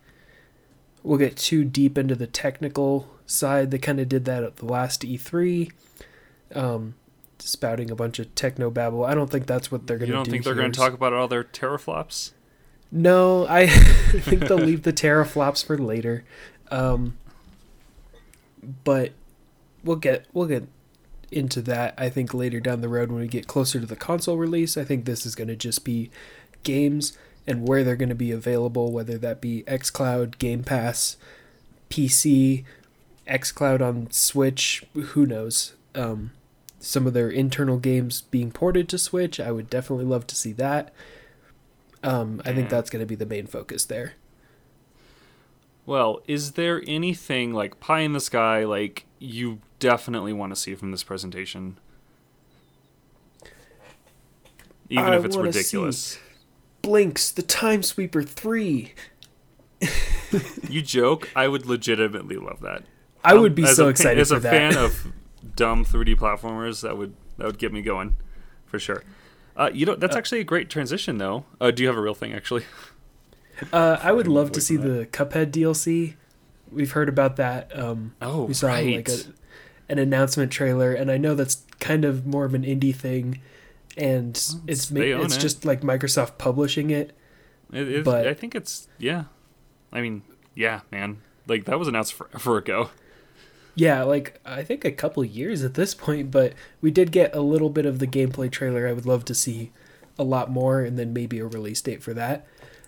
we'll 1.04 1.18
get 1.18 1.36
too 1.36 1.66
deep 1.66 1.98
into 1.98 2.16
the 2.16 2.28
technical 2.28 3.10
side. 3.26 3.72
They 3.72 3.80
kind 3.80 4.00
of 4.00 4.08
did 4.08 4.26
that 4.26 4.44
at 4.44 4.58
the 4.58 4.66
last 4.66 5.02
E3, 5.02 5.72
um, 6.54 6.96
spouting 7.40 7.90
a 7.90 7.96
bunch 7.96 8.20
of 8.20 8.34
techno 8.36 8.70
babble. 8.70 9.04
I 9.04 9.16
don't 9.16 9.30
think 9.30 9.48
that's 9.48 9.72
what 9.72 9.88
they're 9.88 9.98
going 9.98 10.12
to 10.12 10.14
do. 10.14 10.20
You 10.20 10.24
don't 10.24 10.32
think 10.32 10.44
they're 10.44 10.56
going 10.56 10.72
to 10.72 10.80
talk 10.80 10.94
about 10.94 11.14
all 11.14 11.28
their 11.28 11.44
teraflops? 11.44 12.32
No, 12.92 13.48
I 13.48 13.68
think 13.68 14.48
they'll 14.48 14.58
leave 14.58 14.84
the 14.84 14.94
teraflops 14.94 15.66
for 15.66 15.78
later. 15.78 16.24
Um, 16.70 17.18
but 18.84 19.14
we'll 19.84 19.98
get 19.98 20.26
we'll 20.34 20.48
get 20.48 20.68
into 21.32 21.62
that. 21.64 21.94
I 21.98 22.10
think 22.10 22.34
later 22.34 22.60
down 22.60 22.82
the 22.82 22.90
road 22.90 23.12
when 23.12 23.22
we 23.22 23.28
get 23.28 23.48
closer 23.48 23.80
to 23.80 23.86
the 23.86 23.96
console 23.96 24.38
release. 24.38 24.78
I 24.78 24.84
think 24.84 25.06
this 25.06 25.26
is 25.26 25.36
going 25.36 25.48
to 25.50 25.56
just 25.56 25.84
be 25.84 26.10
games 26.64 27.18
and 27.46 27.68
where 27.68 27.84
they're 27.84 27.96
going 27.96 28.10
to 28.10 28.16
be 28.16 28.32
available, 28.32 28.92
whether 28.92 29.18
that 29.18 29.42
be 29.42 29.64
xCloud, 29.64 30.38
Game 30.38 30.64
Pass, 30.64 31.18
PC, 31.90 32.66
xCloud 33.28 33.82
on 33.82 34.12
Switch, 34.12 34.84
who 34.94 35.26
knows. 35.26 35.74
Um, 35.96 36.32
some 36.80 37.08
of 37.08 37.14
their 37.14 37.30
internal 37.30 37.78
games 37.78 38.22
being 38.22 38.52
ported 38.52 38.88
to 38.90 38.98
Switch, 38.98 39.40
I 39.40 39.52
would 39.52 39.70
definitely 39.70 40.06
love 40.06 40.28
to 40.28 40.36
see 40.36 40.52
that. 40.54 40.94
Um, 42.04 42.42
I 42.46 42.54
think 42.54 42.70
that's 42.70 42.90
going 42.90 43.02
to 43.02 43.08
be 43.08 43.16
the 43.16 43.26
main 43.26 43.48
focus 43.48 43.86
there. 43.86 44.14
Well, 45.86 46.22
is 46.28 46.52
there 46.54 46.84
anything 46.86 47.54
like 47.54 47.80
pie 47.80 48.02
in 48.02 48.14
the 48.14 48.20
sky 48.20 48.66
like 48.66 49.06
you 49.20 49.60
definitely 49.80 50.34
want 50.34 50.52
to 50.54 50.56
see 50.56 50.76
from 50.76 50.92
this 50.92 51.04
presentation? 51.04 51.78
Even 54.90 55.06
I 55.06 55.18
if 55.18 55.26
it's 55.26 55.36
ridiculous. 55.36 56.00
See 56.04 56.20
Blinx, 56.84 57.34
the 57.34 57.42
Time 57.42 57.84
Sweeper 57.84 58.24
3. 58.24 58.94
you 60.70 60.82
joke. 60.82 61.30
I 61.36 61.48
would 61.48 61.66
legitimately 61.66 62.38
love 62.38 62.62
that. 62.62 62.84
I 63.24 63.34
would 63.34 63.52
Um, 63.52 63.56
be 63.56 63.64
as 63.66 63.76
so 63.76 63.88
a, 63.88 63.90
excited 63.90 64.20
as 64.22 64.30
for 64.30 64.38
a 64.38 64.40
that. 64.40 64.74
fan 64.74 64.78
of 64.78 65.12
dumb 65.56 65.84
3D 65.84 66.16
platformers. 66.16 66.82
That 66.82 66.98
would 66.98 67.14
that 67.38 67.46
would 67.46 67.58
get 67.60 67.74
me 67.74 67.82
going, 67.82 68.16
for 68.66 68.80
sure. 68.80 69.04
Uh, 69.56 69.70
you 69.74 69.86
know, 69.86 69.96
that's 69.96 70.16
actually 70.16 70.40
a 70.40 70.44
great 70.44 70.70
transition, 70.70 71.18
though. 71.18 71.46
Uh, 71.60 71.72
do 71.72 71.84
you 71.84 71.88
have 71.90 71.98
a 71.98 72.02
real 72.02 72.14
thing, 72.14 72.32
actually? 72.34 72.64
uh, 73.74 73.98
I 74.02 74.12
would 74.12 74.28
love 74.28 74.52
to 74.54 74.62
see 74.62 74.78
for 74.78 74.84
the 74.88 75.06
Cuphead 75.08 75.52
DLC. 75.52 76.14
We've 76.72 76.92
heard 76.92 77.10
about 77.10 77.36
that. 77.38 77.78
Um, 77.78 78.14
Oh, 78.22 78.46
we 78.46 78.54
saw 78.54 78.68
right. 78.68 78.96
like 78.98 79.10
a, 79.10 79.18
an 79.90 80.00
announcement 80.00 80.52
trailer, 80.52 80.94
and 80.94 81.10
I 81.12 81.18
know 81.18 81.36
that's 81.36 81.64
kind 81.80 82.06
of 82.06 82.26
more 82.26 82.46
of 82.46 82.54
an 82.54 82.64
indie 82.64 82.96
thing, 82.96 83.40
and 83.96 84.32
it's 84.68 84.92
ma- 84.92 85.00
it's 85.02 85.38
it. 85.38 85.40
just 85.40 85.66
like 85.66 85.82
Microsoft 85.82 86.38
publishing 86.38 86.90
it. 86.90 87.16
It, 87.72 87.88
it, 87.90 88.04
But- 88.06 88.28
I 88.28 88.34
think 88.34 88.56
it's 88.56 88.88
yeah. 88.98 89.26
I 89.92 90.02
mean, 90.02 90.22
yeah, 90.56 90.82
man. 90.92 91.18
Like 91.48 91.66
that 91.66 91.80
was 91.80 91.88
announced 91.88 92.14
forever 92.14 92.58
ago. 92.58 92.90
Yeah, 93.76 94.04
like 94.04 94.40
I 94.46 94.64
think 94.64 94.84
a 94.84 94.92
couple 94.92 95.24
years 95.24 95.64
at 95.64 95.76
this 95.76 95.94
point, 95.94 96.32
but 96.32 96.54
we 96.82 96.90
did 96.92 97.12
get 97.12 97.36
a 97.36 97.42
little 97.42 97.70
bit 97.70 97.86
of 97.86 98.00
the 98.00 98.08
gameplay 98.08 98.52
trailer. 98.52 98.88
I 98.88 98.94
would 98.94 99.06
love 99.06 99.24
to 99.26 99.36
see 99.36 99.72
a 100.18 100.24
lot 100.24 100.50
more, 100.50 100.82
and 100.82 100.98
then 100.98 101.14
maybe 101.14 101.38
a 101.40 101.46
release 101.46 101.80
date 101.82 102.02
for 102.02 102.14
that. 102.16 102.46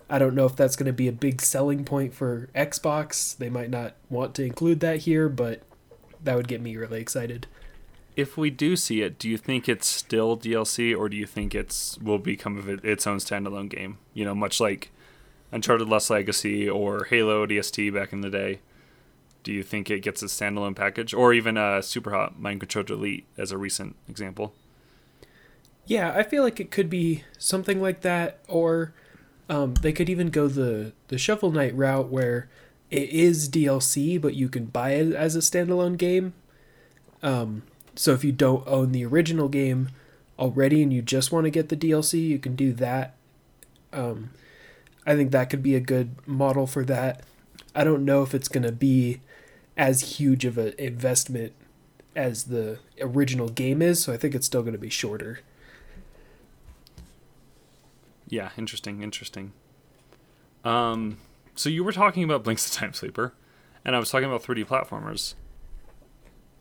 I 0.09 0.17
don't 0.17 0.33
know 0.33 0.45
if 0.47 0.55
that's 0.55 0.75
going 0.75 0.87
to 0.87 0.93
be 0.93 1.07
a 1.07 1.11
big 1.11 1.41
selling 1.41 1.85
point 1.85 2.15
for 2.15 2.49
Xbox. 2.55 3.37
They 3.37 3.49
might 3.51 3.69
not 3.69 3.93
want 4.09 4.33
to 4.35 4.43
include 4.43 4.79
that 4.79 5.01
here, 5.01 5.29
but 5.29 5.61
that 6.23 6.35
would 6.35 6.47
get 6.47 6.61
me 6.61 6.75
really 6.75 7.01
excited. 7.01 7.47
If 8.15 8.37
we 8.37 8.49
do 8.49 8.75
see 8.75 9.01
it, 9.01 9.17
do 9.17 9.29
you 9.29 9.37
think 9.37 9.69
it's 9.69 9.87
still 9.87 10.37
DLC, 10.37 10.97
or 10.97 11.09
do 11.09 11.15
you 11.15 11.25
think 11.25 11.55
it's 11.55 11.97
will 11.99 12.17
become 12.19 12.57
of 12.57 12.67
it, 12.67 12.83
its 12.83 13.07
own 13.07 13.17
standalone 13.17 13.69
game? 13.69 13.97
You 14.13 14.25
know, 14.25 14.35
much 14.35 14.59
like 14.59 14.91
Uncharted 15.51 15.87
Lost 15.87 16.09
Legacy 16.09 16.69
or 16.69 17.05
Halo 17.05 17.45
ODST 17.45 17.93
back 17.93 18.11
in 18.11 18.21
the 18.21 18.29
day. 18.29 18.59
Do 19.43 19.53
you 19.53 19.63
think 19.63 19.89
it 19.89 20.01
gets 20.01 20.21
a 20.21 20.25
standalone 20.25 20.75
package, 20.75 21.13
or 21.13 21.33
even 21.33 21.55
a 21.55 21.81
Super 21.81 22.11
Hot 22.11 22.39
Mind 22.39 22.59
Control 22.59 22.83
Delete 22.83 23.25
as 23.37 23.51
a 23.51 23.57
recent 23.57 23.95
example? 24.09 24.53
Yeah, 25.85 26.13
I 26.15 26.23
feel 26.23 26.43
like 26.43 26.59
it 26.59 26.71
could 26.71 26.89
be 26.89 27.23
something 27.37 27.81
like 27.81 28.01
that, 28.01 28.39
or 28.47 28.93
um, 29.49 29.75
they 29.75 29.93
could 29.93 30.09
even 30.09 30.29
go 30.29 30.47
the 30.47 30.91
the 31.07 31.17
Shovel 31.17 31.51
Knight 31.51 31.75
route 31.75 32.09
where 32.09 32.49
it 32.91 33.09
is 33.09 33.49
DLC, 33.49 34.19
but 34.19 34.35
you 34.35 34.49
can 34.49 34.65
buy 34.65 34.91
it 34.91 35.13
as 35.13 35.35
a 35.35 35.39
standalone 35.39 35.97
game. 35.97 36.33
Um, 37.21 37.63
so 37.95 38.13
if 38.13 38.23
you 38.23 38.31
don't 38.31 38.67
own 38.67 38.91
the 38.91 39.05
original 39.05 39.49
game 39.49 39.89
already 40.37 40.81
and 40.81 40.93
you 40.93 41.01
just 41.01 41.31
want 41.31 41.45
to 41.45 41.51
get 41.51 41.69
the 41.69 41.77
DLC, 41.77 42.27
you 42.27 42.39
can 42.39 42.55
do 42.55 42.73
that. 42.73 43.15
Um, 43.93 44.31
I 45.05 45.15
think 45.15 45.31
that 45.31 45.49
could 45.49 45.63
be 45.63 45.75
a 45.75 45.79
good 45.79 46.15
model 46.27 46.65
for 46.65 46.83
that. 46.85 47.23
I 47.75 47.83
don't 47.83 48.05
know 48.05 48.23
if 48.23 48.33
it's 48.33 48.47
going 48.47 48.63
to 48.63 48.71
be 48.71 49.21
as 49.77 50.17
huge 50.17 50.45
of 50.45 50.57
an 50.57 50.73
investment 50.77 51.53
as 52.15 52.45
the 52.45 52.79
original 52.99 53.49
game 53.49 53.81
is, 53.81 54.03
so 54.03 54.11
I 54.11 54.17
think 54.17 54.35
it's 54.35 54.45
still 54.45 54.61
going 54.61 54.73
to 54.73 54.79
be 54.79 54.89
shorter. 54.89 55.39
Yeah, 58.27 58.49
interesting, 58.57 59.01
interesting. 59.01 59.53
Um, 60.63 61.17
so 61.59 61.67
you 61.67 61.83
were 61.83 61.91
talking 61.91 62.23
about 62.23 62.41
Blinx 62.41 62.69
the 62.69 62.73
Time 62.73 62.93
Sweeper, 62.93 63.33
and 63.83 63.93
I 63.93 63.99
was 63.99 64.09
talking 64.09 64.29
about 64.29 64.41
3D 64.43 64.65
platformers. 64.65 65.33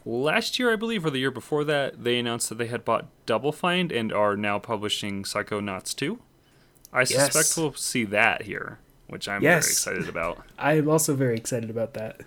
Last 0.04 0.58
year, 0.58 0.72
I 0.72 0.76
believe, 0.76 1.06
or 1.06 1.10
the 1.10 1.20
year 1.20 1.30
before 1.30 1.62
that, 1.62 2.02
they 2.02 2.18
announced 2.18 2.48
that 2.48 2.56
they 2.58 2.66
had 2.66 2.84
bought 2.84 3.06
Double 3.24 3.52
Fine 3.52 3.92
and 3.92 4.12
are 4.12 4.36
now 4.36 4.58
publishing 4.58 5.22
Psychonauts 5.22 5.94
2. 5.94 6.18
I 6.92 7.04
suspect 7.04 7.56
we'll 7.56 7.74
see 7.74 8.02
that 8.06 8.42
here, 8.42 8.80
which 9.06 9.28
I'm 9.28 9.40
Yes. 9.40 9.64
very 9.86 10.00
excited 10.00 10.08
about. 10.08 10.42
I 10.58 10.72
am 10.78 10.88
also 10.88 11.14
very 11.14 11.36
excited 11.36 11.70
about 11.70 11.94
that. 11.94 12.22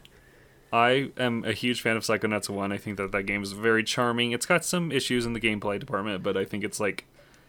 I 0.71 1.11
am 1.17 1.43
a 1.43 1.51
huge 1.51 1.81
fan 1.81 1.97
of 1.97 2.03
Psychonauts 2.03 2.47
1. 2.47 2.71
I 2.71 2.77
think 2.77 2.95
that 2.95 3.11
that 3.11 3.23
game 3.23 3.43
is 3.43 3.51
very 3.51 3.83
charming. 3.83 4.31
It's 4.31 4.45
got 4.45 4.63
some 4.63 4.93
issues 4.93 5.25
in 5.25 5.33
the 5.33 5.41
gameplay 5.41 5.77
department, 5.77 6.23
but 6.23 6.37
I 6.37 6.45
think 6.45 6.63
it's 6.63 6.79
like 6.79 7.05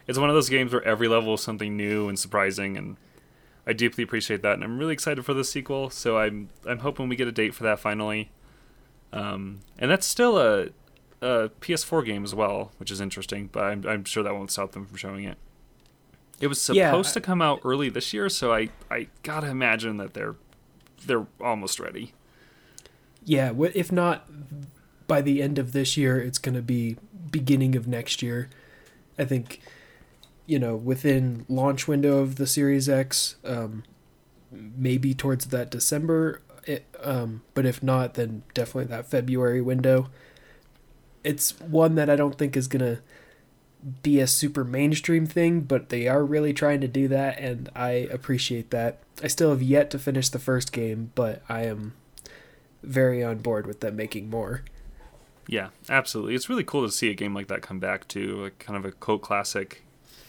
it's 0.09 0.19
one 0.19 0.31
of 0.31 0.35
those 0.35 0.49
games 0.49 0.73
where 0.73 0.83
every 0.83 1.07
level 1.07 1.35
is 1.35 1.43
something 1.43 1.77
new 1.77 2.09
and 2.09 2.19
surprising 2.19 2.77
and 2.77 2.97
I 3.67 3.73
deeply 3.73 4.03
appreciate 4.05 4.43
that 4.43 4.55
and 4.55 4.65
I'm 4.65 4.79
really 4.79 4.93
excited 4.93 5.25
for 5.25 5.35
the 5.35 5.45
sequel. 5.45 5.91
So 5.91 6.19
I'm 6.19 6.49
I'm 6.67 6.81
hoping 6.81 7.09
we 7.09 7.17
get 7.17 7.29
a 7.29 7.33
date 7.33 7.55
for 7.55 7.63
that 7.65 7.79
finally. 7.79 8.31
Um, 9.13 9.61
and 9.79 9.91
that's 9.91 10.07
still 10.07 10.39
a, 10.39 10.69
a 11.21 11.51
PS4 11.61 12.05
game 12.05 12.25
as 12.25 12.35
well, 12.35 12.73
which 12.79 12.91
is 12.91 13.01
interesting, 13.01 13.49
but 13.53 13.65
I'm 13.65 13.87
I'm 13.87 14.05
sure 14.05 14.23
that 14.23 14.35
won't 14.35 14.51
stop 14.51 14.73
them 14.73 14.87
from 14.87 14.97
showing 14.97 15.25
it. 15.25 15.37
It 16.41 16.49
was 16.49 16.61
supposed 16.61 17.11
Yeah. 17.11 17.13
to 17.13 17.21
come 17.21 17.41
out 17.41 17.61
early 17.65 17.89
this 17.89 18.13
year, 18.13 18.29
so 18.29 18.53
I 18.53 18.71
I 18.91 19.09
got 19.23 19.41
to 19.41 19.49
imagine 19.49 19.97
that 19.99 20.15
they're 20.15 20.35
they're 21.07 21.27
almost 21.41 21.79
ready. 21.79 22.15
Yeah, 23.25 23.53
if 23.77 23.93
not 23.93 24.29
by 25.07 25.21
the 25.21 25.41
end 25.43 25.59
of 25.59 25.73
this 25.73 25.97
year, 25.97 26.19
it's 26.21 26.39
to 26.55 26.63
be 26.63 26.97
beginning 27.31 27.77
of 27.77 27.87
next 27.87 28.23
year. 28.23 28.49
I 29.19 29.25
think, 29.25 29.61
you 30.47 30.59
know, 30.59 30.77
within 30.77 31.45
launch 31.49 31.87
window 31.87 32.19
of 32.19 32.37
the 32.37 32.47
Series 32.47 32.89
X, 32.89 33.37
um, 33.45 33.85
maybe 34.51 35.15
towards 35.15 35.47
that 35.47 35.71
December. 35.71 36.43
It, 36.67 36.87
um, 37.03 37.43
but 37.55 37.67
if 37.67 37.83
not, 37.83 38.15
then 38.15 38.43
definitely 38.55 38.85
that 38.95 39.11
February 39.11 39.61
window. 39.61 40.11
It's 41.25 41.59
one 41.61 41.95
that 41.97 42.11
I 42.11 42.17
don't 42.17 42.37
think 42.37 42.57
is 42.57 42.69
going 42.69 42.97
to 42.97 43.03
be 44.03 44.21
a 44.21 44.27
super 44.27 44.65
mainstream 44.65 45.27
thing, 45.27 45.63
but 45.63 45.89
they 45.89 46.07
are 46.07 46.25
really 46.25 46.53
trying 46.53 46.81
to 46.81 46.89
do 46.89 47.09
that, 47.09 47.39
and 47.39 47.69
I 47.75 47.91
appreciate 47.91 48.71
that. 48.71 49.01
I 49.23 49.27
still 49.27 49.51
have 49.51 49.63
yet 49.63 49.91
to 49.91 49.99
finish 49.99 50.29
the 50.29 50.39
first 50.39 50.73
game, 50.73 51.11
but 51.15 51.43
I 51.49 51.63
am 51.63 51.95
very 52.83 53.23
on 53.23 53.39
board 53.39 53.67
with 53.67 53.81
them 53.81 53.97
making 53.97 54.31
more. 54.31 54.63
Yeah, 55.49 55.69
absolutely. 55.89 56.35
It's 56.35 56.49
really 56.49 56.65
cool 56.65 56.87
to 56.87 56.93
see 56.93 57.11
a 57.11 57.15
game 57.15 57.35
like 57.35 57.49
that 57.49 57.63
come 57.63 57.81
back 57.81 58.07
to 58.09 58.43
like 58.45 58.59
kind 58.59 58.77
of 58.77 58.85
a 58.85 58.93
cult 58.93 59.23
classic. 59.23 59.83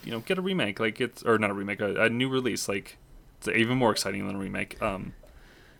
You 0.04 0.12
know, 0.12 0.20
get 0.20 0.38
a 0.38 0.42
remake 0.42 0.80
like 0.80 1.00
it's 1.00 1.24
or 1.24 1.38
not 1.38 1.50
a 1.50 1.54
remake, 1.54 1.82
a, 1.82 2.04
a 2.04 2.10
new 2.10 2.30
release. 2.30 2.68
Like 2.68 2.98
it's 3.38 3.48
even 3.48 3.78
more 3.78 3.92
exciting 3.92 4.26
than 4.28 4.36
a 4.36 4.40
remake. 4.40 4.82
Um, 4.82 5.14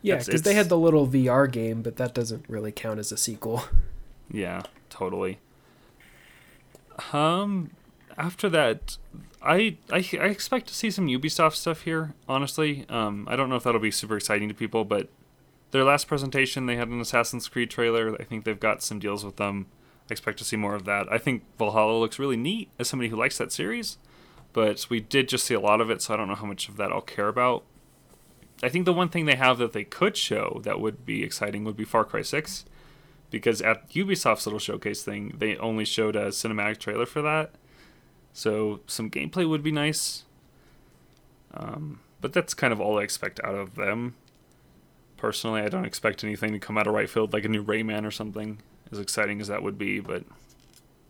Yeah, 0.02 0.18
because 0.18 0.42
they 0.42 0.54
had 0.54 0.68
the 0.68 0.78
little 0.78 1.06
VR 1.06 1.50
game, 1.50 1.82
but 1.82 1.96
that 1.96 2.14
doesn't 2.14 2.44
really 2.48 2.72
count 2.72 2.98
as 2.98 3.10
a 3.10 3.16
sequel. 3.16 3.64
yeah, 4.30 4.62
totally. 4.90 5.38
Um, 7.12 7.70
after 8.16 8.48
that, 8.50 8.98
I, 9.42 9.76
I 9.90 10.08
I 10.12 10.26
expect 10.26 10.68
to 10.68 10.74
see 10.74 10.90
some 10.90 11.06
Ubisoft 11.06 11.54
stuff 11.54 11.82
here. 11.82 12.14
Honestly, 12.28 12.86
um, 12.88 13.26
I 13.30 13.36
don't 13.36 13.48
know 13.48 13.56
if 13.56 13.64
that'll 13.64 13.80
be 13.80 13.90
super 13.90 14.16
exciting 14.16 14.48
to 14.48 14.54
people, 14.54 14.84
but 14.84 15.08
their 15.70 15.84
last 15.84 16.06
presentation 16.06 16.66
they 16.66 16.76
had 16.76 16.88
an 16.88 17.00
Assassin's 17.00 17.48
Creed 17.48 17.70
trailer. 17.70 18.16
I 18.20 18.24
think 18.24 18.44
they've 18.44 18.58
got 18.60 18.82
some 18.82 18.98
deals 18.98 19.24
with 19.24 19.36
them. 19.36 19.66
I 20.08 20.12
expect 20.12 20.38
to 20.38 20.44
see 20.44 20.56
more 20.56 20.74
of 20.74 20.84
that. 20.84 21.10
I 21.10 21.18
think 21.18 21.44
Valhalla 21.58 21.98
looks 21.98 22.18
really 22.18 22.36
neat 22.36 22.68
as 22.78 22.88
somebody 22.88 23.08
who 23.08 23.16
likes 23.16 23.38
that 23.38 23.52
series, 23.52 23.98
but 24.54 24.86
we 24.88 25.00
did 25.00 25.28
just 25.28 25.44
see 25.44 25.52
a 25.52 25.60
lot 25.60 25.82
of 25.82 25.90
it, 25.90 26.00
so 26.00 26.14
I 26.14 26.16
don't 26.16 26.28
know 26.28 26.34
how 26.34 26.46
much 26.46 26.70
of 26.70 26.78
that 26.78 26.90
I'll 26.90 27.02
care 27.02 27.28
about. 27.28 27.64
I 28.62 28.70
think 28.70 28.86
the 28.86 28.94
one 28.94 29.10
thing 29.10 29.26
they 29.26 29.34
have 29.34 29.58
that 29.58 29.74
they 29.74 29.84
could 29.84 30.16
show 30.16 30.60
that 30.64 30.80
would 30.80 31.04
be 31.04 31.22
exciting 31.22 31.64
would 31.64 31.76
be 31.76 31.84
Far 31.84 32.04
Cry 32.04 32.22
6 32.22 32.64
because 33.30 33.60
at 33.60 33.90
Ubisoft's 33.90 34.46
little 34.46 34.60
showcase 34.60 35.02
thing, 35.02 35.34
they 35.36 35.56
only 35.56 35.84
showed 35.84 36.14
a 36.14 36.28
cinematic 36.28 36.78
trailer 36.78 37.04
for 37.04 37.20
that. 37.20 37.50
So 38.32 38.80
some 38.86 39.10
gameplay 39.10 39.46
would 39.48 39.62
be 39.62 39.72
nice. 39.72 40.22
Um, 41.52 42.00
but 42.20 42.32
that's 42.32 42.54
kind 42.54 42.72
of 42.72 42.80
all 42.80 42.98
I 42.98 43.02
expect 43.02 43.40
out 43.42 43.56
of 43.56 43.74
them. 43.74 44.14
Personally, 45.16 45.62
I 45.62 45.68
don't 45.68 45.84
expect 45.84 46.22
anything 46.22 46.52
to 46.52 46.60
come 46.60 46.78
out 46.78 46.86
of 46.86 46.94
right 46.94 47.10
field 47.10 47.32
like 47.32 47.44
a 47.44 47.48
new 47.48 47.64
Rayman 47.64 48.06
or 48.06 48.10
something, 48.12 48.60
as 48.92 49.00
exciting 49.00 49.40
as 49.40 49.48
that 49.48 49.62
would 49.64 49.78
be, 49.78 49.98
but, 49.98 50.22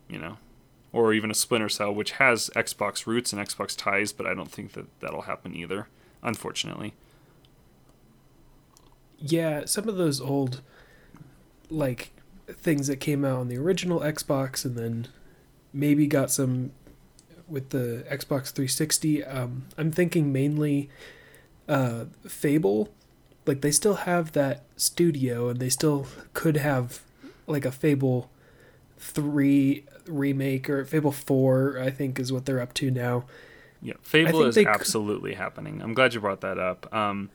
you 0.08 0.18
know. 0.18 0.38
Or 0.94 1.12
even 1.12 1.28
a 1.28 1.34
Splinter 1.34 1.68
Cell, 1.68 1.92
which 1.92 2.12
has 2.12 2.50
Xbox 2.54 3.04
roots 3.04 3.32
and 3.32 3.44
Xbox 3.44 3.76
ties, 3.76 4.12
but 4.12 4.26
I 4.26 4.32
don't 4.32 4.50
think 4.50 4.74
that 4.74 4.86
that'll 5.00 5.22
happen 5.22 5.52
either, 5.52 5.88
unfortunately. 6.22 6.94
Yeah, 9.18 9.64
some 9.64 9.88
of 9.88 9.96
those 9.96 10.20
old, 10.20 10.62
like, 11.68 12.12
things 12.46 12.86
that 12.86 13.00
came 13.00 13.24
out 13.24 13.40
on 13.40 13.48
the 13.48 13.58
original 13.58 14.00
Xbox 14.00 14.64
and 14.64 14.76
then 14.76 15.08
maybe 15.72 16.06
got 16.06 16.30
some 16.30 16.70
with 17.48 17.70
the 17.70 18.06
Xbox 18.08 18.52
360. 18.52 19.24
Um, 19.24 19.64
I'm 19.76 19.90
thinking 19.90 20.32
mainly 20.32 20.90
uh, 21.68 22.04
Fable. 22.24 22.90
Like, 23.46 23.62
they 23.62 23.72
still 23.72 23.94
have 23.94 24.30
that 24.32 24.62
studio 24.76 25.48
and 25.48 25.58
they 25.58 25.70
still 25.70 26.06
could 26.34 26.58
have, 26.58 27.00
like, 27.48 27.64
a 27.64 27.72
Fable 27.72 28.30
3 29.04 29.84
remake 30.06 30.68
or 30.70 30.84
Fable 30.84 31.12
4, 31.12 31.78
I 31.78 31.90
think, 31.90 32.18
is 32.18 32.32
what 32.32 32.46
they're 32.46 32.60
up 32.60 32.74
to 32.74 32.90
now. 32.90 33.24
Yeah, 33.82 33.94
Fable 34.02 34.44
is 34.44 34.54
c- 34.54 34.66
absolutely 34.66 35.34
happening. 35.34 35.82
I'm 35.82 35.92
glad 35.92 36.14
you 36.14 36.20
brought 36.20 36.40
that 36.40 36.58
up. 36.58 36.92
Um, 36.92 37.30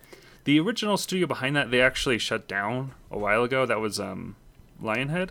the 0.46 0.60
original 0.60 0.98
studio 0.98 1.28
behind 1.28 1.56
that, 1.56 1.70
they 1.70 1.80
actually 1.80 2.18
shut 2.18 2.48
down 2.48 2.94
a 3.12 3.20
while 3.20 3.44
ago. 3.44 3.66
That 3.68 3.80
was 3.80 4.00
um, 4.00 4.36
Lionhead. 4.82 5.30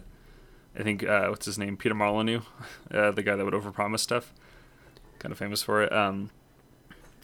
I 0.78 0.84
think 0.84 1.02
uh, 1.02 1.26
what's 1.28 1.46
his 1.46 1.58
name, 1.58 1.76
Peter 1.76 1.94
Molyneux, 1.94 2.42
uh, 2.92 3.10
the 3.10 3.22
guy 3.22 3.34
that 3.34 3.44
would 3.44 3.54
overpromise 3.54 4.00
stuff. 4.00 4.32
Kind 5.18 5.32
of 5.32 5.38
famous 5.38 5.62
for 5.62 5.82
it. 5.82 5.92
Um, 5.92 6.30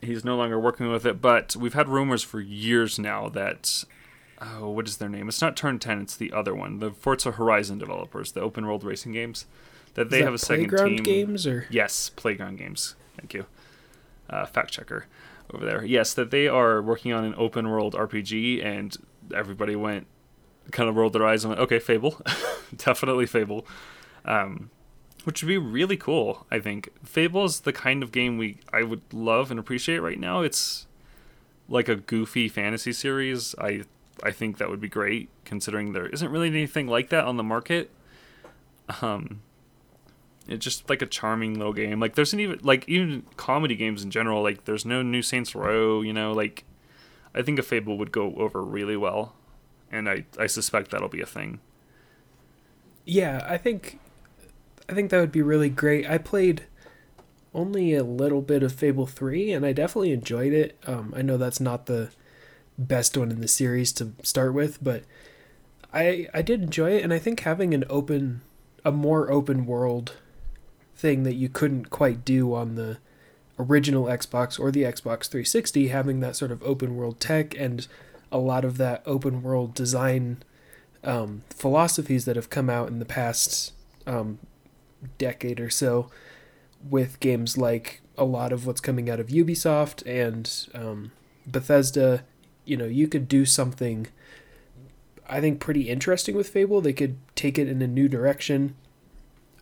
he's 0.02 0.24
no 0.24 0.36
longer 0.36 0.58
working 0.58 0.90
with 0.90 1.06
it. 1.06 1.20
But 1.20 1.54
we've 1.54 1.74
had 1.74 1.88
rumors 1.88 2.24
for 2.24 2.40
years 2.40 2.98
now 2.98 3.28
that 3.28 3.84
oh, 4.40 4.68
what 4.70 4.86
is 4.88 4.96
their 4.98 5.08
name? 5.08 5.28
It's 5.28 5.40
not 5.40 5.56
Turn 5.56 5.78
Ten. 5.78 6.00
It's 6.00 6.16
the 6.16 6.32
other 6.32 6.54
one, 6.54 6.78
the 6.78 6.90
Forza 6.90 7.32
Horizon 7.32 7.78
developers, 7.78 8.32
the 8.32 8.40
open 8.40 8.66
world 8.66 8.84
racing 8.84 9.12
games. 9.12 9.46
That 9.94 10.10
they 10.10 10.18
Is 10.20 10.24
have 10.24 10.34
a 10.34 10.38
second 10.38 10.68
Playground 10.70 10.88
team. 10.96 11.02
games 11.04 11.46
or 11.46 11.66
Yes, 11.70 12.10
Playground 12.10 12.58
Games. 12.58 12.96
Thank 13.16 13.32
you. 13.32 13.46
Uh, 14.28 14.44
fact 14.44 14.72
checker 14.72 15.06
over 15.52 15.64
there. 15.64 15.84
Yes, 15.84 16.14
that 16.14 16.30
they 16.32 16.48
are 16.48 16.82
working 16.82 17.12
on 17.12 17.24
an 17.24 17.34
open 17.36 17.68
world 17.70 17.94
RPG, 17.94 18.64
and 18.64 18.96
everybody 19.32 19.76
went, 19.76 20.06
kind 20.72 20.88
of 20.88 20.96
rolled 20.96 21.12
their 21.12 21.24
eyes 21.26 21.44
and 21.44 21.50
went, 21.50 21.60
okay, 21.60 21.78
Fable. 21.78 22.20
Definitely 22.76 23.26
Fable. 23.26 23.66
Um, 24.24 24.70
which 25.24 25.42
would 25.42 25.48
be 25.48 25.58
really 25.58 25.96
cool, 25.96 26.44
I 26.50 26.58
think. 26.58 26.88
Fable 27.04 27.44
is 27.44 27.60
the 27.60 27.72
kind 27.72 28.02
of 28.02 28.10
game 28.10 28.36
we 28.36 28.58
I 28.72 28.82
would 28.82 29.02
love 29.12 29.50
and 29.50 29.60
appreciate 29.60 29.98
right 29.98 30.18
now. 30.18 30.40
It's 30.40 30.86
like 31.68 31.88
a 31.88 31.96
goofy 31.96 32.48
fantasy 32.48 32.92
series. 32.92 33.54
I 33.58 33.82
I 34.24 34.30
think 34.30 34.58
that 34.58 34.70
would 34.70 34.80
be 34.80 34.88
great, 34.88 35.28
considering 35.44 35.92
there 35.92 36.06
isn't 36.06 36.30
really 36.30 36.48
anything 36.48 36.86
like 36.86 37.10
that 37.10 37.24
on 37.24 37.36
the 37.36 37.42
market. 37.42 37.90
Um, 39.02 39.42
it's 40.48 40.64
just 40.64 40.88
like 40.88 41.02
a 41.02 41.06
charming 41.06 41.54
little 41.58 41.72
game. 41.72 42.00
Like 42.00 42.14
there's 42.14 42.32
an 42.32 42.40
even 42.40 42.60
like 42.62 42.88
even 42.88 43.24
comedy 43.36 43.76
games 43.76 44.02
in 44.02 44.10
general. 44.10 44.42
Like 44.42 44.64
there's 44.64 44.84
no 44.84 45.02
new 45.02 45.22
Saints 45.22 45.54
Row. 45.54 46.00
You 46.00 46.12
know, 46.12 46.32
like 46.32 46.64
I 47.34 47.42
think 47.42 47.58
a 47.58 47.62
Fable 47.62 47.98
would 47.98 48.12
go 48.12 48.34
over 48.36 48.62
really 48.62 48.96
well, 48.96 49.34
and 49.92 50.08
I 50.08 50.24
I 50.38 50.46
suspect 50.46 50.90
that'll 50.90 51.08
be 51.08 51.20
a 51.20 51.26
thing. 51.26 51.60
Yeah, 53.04 53.46
I 53.48 53.58
think 53.58 54.00
I 54.88 54.94
think 54.94 55.10
that 55.10 55.20
would 55.20 55.32
be 55.32 55.42
really 55.42 55.68
great. 55.68 56.08
I 56.08 56.18
played 56.18 56.64
only 57.54 57.94
a 57.94 58.02
little 58.02 58.42
bit 58.42 58.62
of 58.62 58.72
Fable 58.72 59.06
3 59.06 59.52
and 59.52 59.64
I 59.64 59.72
definitely 59.72 60.12
enjoyed 60.12 60.52
it. 60.52 60.76
Um, 60.86 61.14
I 61.16 61.22
know 61.22 61.36
that's 61.36 61.60
not 61.60 61.86
the 61.86 62.10
best 62.78 63.16
one 63.16 63.30
in 63.30 63.40
the 63.40 63.48
series 63.48 63.92
to 63.94 64.12
start 64.22 64.54
with, 64.54 64.82
but 64.82 65.04
I 65.92 66.28
I 66.34 66.42
did 66.42 66.62
enjoy 66.62 66.92
it 66.92 67.04
and 67.04 67.12
I 67.12 67.18
think 67.18 67.40
having 67.40 67.74
an 67.74 67.84
open 67.88 68.42
a 68.84 68.92
more 68.92 69.30
open 69.30 69.66
world 69.66 70.14
thing 70.96 71.22
that 71.22 71.34
you 71.34 71.48
couldn't 71.48 71.90
quite 71.90 72.24
do 72.24 72.54
on 72.54 72.74
the 72.74 72.98
original 73.58 74.04
Xbox 74.04 74.58
or 74.58 74.70
the 74.70 74.82
Xbox 74.82 75.28
360 75.28 75.88
having 75.88 76.20
that 76.20 76.36
sort 76.36 76.50
of 76.50 76.62
open 76.62 76.96
world 76.96 77.20
tech 77.20 77.56
and 77.56 77.86
a 78.30 78.38
lot 78.38 78.64
of 78.64 78.76
that 78.78 79.02
open 79.06 79.42
world 79.42 79.74
design 79.74 80.42
um, 81.04 81.42
philosophies 81.50 82.24
that 82.24 82.36
have 82.36 82.50
come 82.50 82.68
out 82.68 82.88
in 82.88 82.98
the 82.98 83.04
past 83.04 83.72
um, 84.06 84.38
decade 85.18 85.60
or 85.60 85.70
so 85.70 86.10
with 86.88 87.20
games 87.20 87.56
like 87.56 88.00
a 88.16 88.24
lot 88.24 88.52
of 88.52 88.66
what's 88.66 88.80
coming 88.80 89.08
out 89.08 89.20
of 89.20 89.28
Ubisoft 89.28 90.02
and 90.06 90.68
um, 90.74 91.12
Bethesda. 91.46 92.24
You 92.64 92.76
know, 92.76 92.86
you 92.86 93.08
could 93.08 93.28
do 93.28 93.44
something, 93.44 94.06
I 95.28 95.40
think, 95.40 95.60
pretty 95.60 95.88
interesting 95.88 96.34
with 96.34 96.48
Fable. 96.48 96.80
They 96.80 96.92
could 96.92 97.16
take 97.34 97.58
it 97.58 97.68
in 97.68 97.82
a 97.82 97.86
new 97.86 98.08
direction. 98.08 98.74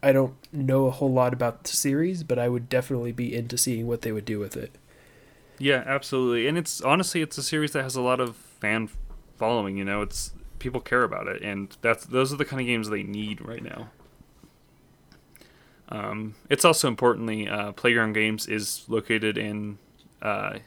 I 0.03 0.13
don't 0.13 0.35
know 0.53 0.87
a 0.87 0.91
whole 0.91 1.13
lot 1.13 1.33
about 1.33 1.65
the 1.65 1.77
series, 1.77 2.23
but 2.25 2.39
I 2.39 2.49
would 2.49 2.69
definitely 2.69 3.13
be 3.13 3.35
into 3.35 3.57
seeing 3.57 3.87
what 3.87 4.03
they 4.03 4.13
would 4.13 4.25
do 4.25 4.39
with 4.39 4.57
it. 4.57 4.73
Yeah, 5.59 5.85
absolutely. 5.87 6.49
And 6.49 6.59
it's 6.59 6.81
honestly 6.81 7.23
it's 7.23 7.39
a 7.39 7.43
series 7.43 7.73
that 7.73 7.85
has 7.85 7.95
a 7.95 8.01
lot 8.01 8.19
of 8.19 8.35
fan 8.35 8.89
following, 9.37 9.77
you 9.77 9.85
know. 9.85 10.03
It's 10.03 10.33
people 10.59 10.81
care 10.81 11.03
about 11.03 11.27
it 11.27 11.43
and 11.43 11.77
that's 11.83 12.07
those 12.07 12.33
are 12.33 12.37
the 12.37 12.45
kind 12.45 12.61
of 12.61 12.67
games 12.67 12.89
they 12.89 13.03
need 13.03 13.41
right 13.41 13.63
now. 13.63 13.91
Um, 15.89 16.35
it's 16.49 16.65
also 16.65 16.89
importantly 16.89 17.49
uh, 17.49 17.73
Playground 17.73 18.15
Games 18.15 18.47
is 18.47 18.85
located 18.89 19.37
in 19.37 19.79
uh, 20.23 20.59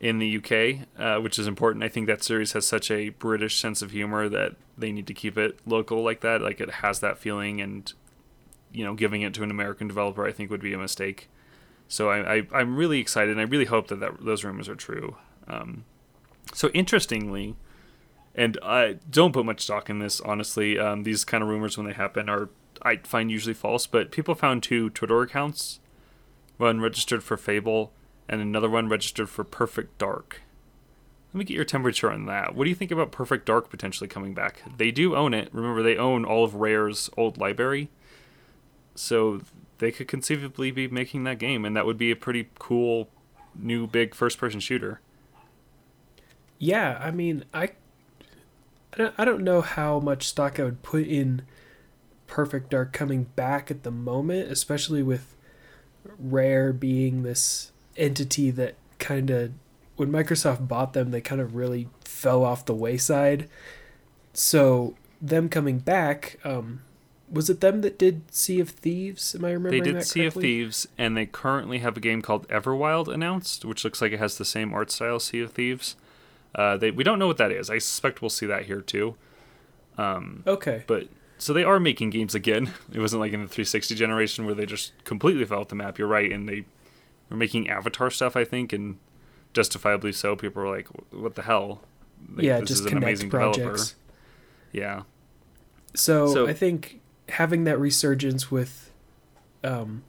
in 0.00 0.18
the 0.18 0.36
UK, 0.36 0.86
uh, 0.98 1.20
which 1.20 1.38
is 1.38 1.46
important. 1.46 1.84
I 1.84 1.88
think 1.88 2.06
that 2.06 2.22
series 2.22 2.52
has 2.52 2.66
such 2.66 2.90
a 2.90 3.08
British 3.10 3.58
sense 3.58 3.82
of 3.82 3.90
humor 3.90 4.28
that 4.28 4.54
they 4.76 4.92
need 4.92 5.06
to 5.08 5.14
keep 5.14 5.36
it 5.36 5.58
local 5.66 6.02
like 6.02 6.20
that. 6.20 6.40
Like 6.40 6.60
it 6.60 6.70
has 6.70 7.00
that 7.00 7.18
feeling, 7.18 7.60
and 7.60 7.92
you 8.72 8.84
know, 8.84 8.94
giving 8.94 9.22
it 9.22 9.34
to 9.34 9.42
an 9.42 9.50
American 9.50 9.88
developer, 9.88 10.26
I 10.26 10.32
think 10.32 10.50
would 10.50 10.62
be 10.62 10.72
a 10.72 10.78
mistake. 10.78 11.28
So 11.88 12.10
I, 12.10 12.36
I 12.36 12.46
I'm 12.52 12.76
really 12.76 13.00
excited, 13.00 13.32
and 13.32 13.40
I 13.40 13.44
really 13.44 13.64
hope 13.64 13.88
that, 13.88 14.00
that 14.00 14.24
those 14.24 14.44
rumors 14.44 14.68
are 14.68 14.76
true. 14.76 15.16
Um, 15.48 15.84
so 16.54 16.68
interestingly, 16.68 17.56
and 18.34 18.56
I 18.62 18.98
don't 19.10 19.32
put 19.32 19.46
much 19.46 19.62
stock 19.62 19.90
in 19.90 19.98
this, 19.98 20.20
honestly. 20.20 20.78
Um, 20.78 21.02
these 21.02 21.24
kind 21.24 21.42
of 21.42 21.48
rumors 21.48 21.76
when 21.76 21.86
they 21.86 21.92
happen 21.92 22.28
are 22.28 22.50
I 22.82 22.98
find 22.98 23.30
usually 23.30 23.54
false, 23.54 23.88
but 23.88 24.12
people 24.12 24.36
found 24.36 24.62
two 24.62 24.90
Twitter 24.90 25.20
accounts, 25.22 25.80
one 26.56 26.80
registered 26.80 27.24
for 27.24 27.36
Fable 27.36 27.92
and 28.28 28.40
another 28.40 28.68
one 28.68 28.88
registered 28.88 29.28
for 29.28 29.44
Perfect 29.44 29.98
Dark. 29.98 30.42
Let 31.32 31.38
me 31.38 31.44
get 31.44 31.54
your 31.54 31.64
temperature 31.64 32.10
on 32.10 32.26
that. 32.26 32.54
What 32.54 32.64
do 32.64 32.70
you 32.70 32.76
think 32.76 32.90
about 32.90 33.12
Perfect 33.12 33.46
Dark 33.46 33.70
potentially 33.70 34.08
coming 34.08 34.34
back? 34.34 34.62
They 34.76 34.90
do 34.90 35.14
own 35.14 35.34
it. 35.34 35.50
Remember, 35.52 35.82
they 35.82 35.96
own 35.96 36.24
all 36.24 36.44
of 36.44 36.54
Rare's 36.54 37.10
old 37.16 37.38
library. 37.38 37.90
So 38.94 39.42
they 39.78 39.92
could 39.92 40.08
conceivably 40.08 40.70
be 40.70 40.88
making 40.88 41.24
that 41.24 41.38
game, 41.38 41.64
and 41.64 41.76
that 41.76 41.86
would 41.86 41.98
be 41.98 42.10
a 42.10 42.16
pretty 42.16 42.48
cool 42.58 43.08
new 43.54 43.86
big 43.86 44.14
first 44.14 44.38
person 44.38 44.60
shooter. 44.60 45.00
Yeah, 46.58 46.98
I 47.00 47.10
mean, 47.10 47.44
I, 47.54 47.70
I 49.16 49.24
don't, 49.24 49.42
know 49.42 49.60
how 49.60 50.00
much 50.00 50.26
stock 50.26 50.58
I 50.58 50.64
would 50.64 50.82
put 50.82 51.06
in 51.06 51.42
Perfect 52.26 52.70
Dark 52.70 52.92
coming 52.92 53.24
back 53.36 53.70
at 53.70 53.84
the 53.84 53.92
moment, 53.92 54.50
especially 54.50 55.02
with 55.02 55.36
Rare 56.18 56.72
being 56.72 57.22
this 57.22 57.70
entity 57.98 58.50
that 58.52 58.74
kind 58.98 59.30
of, 59.30 59.52
when 59.96 60.10
Microsoft 60.10 60.66
bought 60.68 60.92
them, 60.92 61.10
they 61.10 61.20
kind 61.20 61.40
of 61.40 61.54
really 61.54 61.88
fell 62.04 62.44
off 62.44 62.64
the 62.64 62.74
wayside. 62.74 63.48
So 64.32 64.94
them 65.20 65.48
coming 65.48 65.78
back, 65.78 66.38
um, 66.44 66.82
was 67.30 67.50
it 67.50 67.60
them 67.60 67.80
that 67.82 67.98
did 67.98 68.22
Sea 68.32 68.60
of 68.60 68.70
Thieves? 68.70 69.34
Am 69.34 69.44
I 69.44 69.50
remembering 69.52 69.82
They 69.82 69.92
did 69.92 70.04
Sea 70.04 70.26
of? 70.26 70.34
Thieves, 70.34 70.88
and 70.96 71.16
they 71.16 71.26
currently 71.26 71.78
have 71.78 71.96
a 71.96 72.00
game 72.00 72.22
called 72.22 72.48
Everwild 72.48 73.12
announced, 73.12 73.64
which 73.64 73.84
looks 73.84 74.00
like 74.00 74.12
it 74.12 74.18
has 74.18 74.38
the 74.38 74.44
same 74.44 74.72
art 74.72 74.90
style 74.90 75.18
Sea 75.20 75.40
of 75.40 75.52
Thieves. 75.52 75.96
Uh, 76.54 76.76
they 76.76 76.90
we 76.90 77.04
don't 77.04 77.18
know 77.18 77.26
what 77.26 77.36
that 77.36 77.52
is. 77.52 77.68
I 77.68 77.78
suspect 77.78 78.22
we'll 78.22 78.30
see 78.30 78.46
that 78.46 78.64
here 78.66 78.80
too. 78.80 79.16
Um, 79.98 80.42
Okay. 80.46 80.84
but 80.86 81.08
so 81.36 81.52
they 81.52 81.64
are 81.64 81.78
making 81.78 82.10
games 82.10 82.34
again. 82.34 82.72
It 82.92 83.00
wasn't 83.00 83.20
like 83.20 83.32
in 83.32 83.42
the 83.42 83.48
360 83.48 83.94
generation 83.94 84.46
where 84.46 84.54
they 84.54 84.64
just 84.66 84.92
completely 85.04 85.44
fell 85.44 85.60
off 85.60 85.68
the 85.68 85.74
map. 85.74 85.98
You're 85.98 86.08
right, 86.08 86.32
and 86.32 86.48
they 86.48 86.64
were 87.30 87.36
making 87.36 87.68
Avatar 87.68 88.10
stuff, 88.10 88.36
I 88.36 88.44
think, 88.44 88.72
and 88.72 88.98
justifiably 89.54 90.12
so. 90.12 90.36
People 90.36 90.62
were 90.62 90.68
like, 90.68 90.88
"What 91.12 91.34
the 91.34 91.42
hell?" 91.42 91.82
Like, 92.34 92.44
yeah, 92.44 92.60
this 92.60 92.68
just 92.68 92.80
is 92.80 92.86
an 92.86 92.92
Kinect 92.92 93.02
amazing 93.02 93.30
projects. 93.30 93.94
developer. 93.94 93.94
Yeah, 94.72 95.02
So, 95.94 96.26
So- 96.32 96.46
I 96.46 96.52
think 96.52 97.00
having 97.30 97.64
that 97.64 97.78
resurgence 97.78 98.50
with, 98.50 98.90
um, 99.64 100.02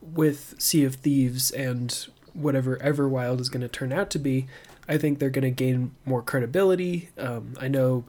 with 0.00 0.54
Sea 0.58 0.84
of 0.84 0.96
Thieves 0.96 1.50
and 1.50 2.06
whatever 2.32 2.76
Everwild 2.78 3.40
is 3.40 3.48
going 3.48 3.60
to 3.62 3.68
turn 3.68 3.92
out 3.92 4.10
to 4.10 4.18
be, 4.18 4.46
I 4.88 4.98
think 4.98 5.18
they're 5.18 5.30
going 5.30 5.42
to 5.44 5.50
gain 5.50 5.92
more 6.04 6.22
credibility. 6.22 7.10
Um, 7.18 7.54
I 7.60 7.68
know 7.68 8.04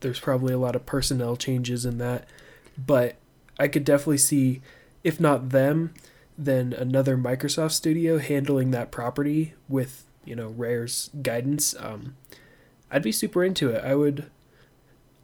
there's 0.00 0.20
probably 0.20 0.52
a 0.52 0.58
lot 0.58 0.76
of 0.76 0.84
personnel 0.86 1.36
changes 1.36 1.86
in 1.86 1.98
that, 1.98 2.26
but 2.76 3.16
I 3.58 3.68
could 3.68 3.84
definitely 3.84 4.18
see, 4.18 4.60
if 5.04 5.18
not 5.20 5.50
them, 5.50 5.94
then 6.44 6.72
another 6.72 7.18
Microsoft 7.18 7.72
studio 7.72 8.18
handling 8.18 8.70
that 8.70 8.90
property 8.90 9.54
with 9.68 10.06
you 10.24 10.34
know 10.34 10.48
Rare's 10.48 11.10
guidance. 11.22 11.74
Um, 11.78 12.16
I'd 12.90 13.02
be 13.02 13.12
super 13.12 13.44
into 13.44 13.70
it. 13.70 13.84
I 13.84 13.94
would. 13.94 14.30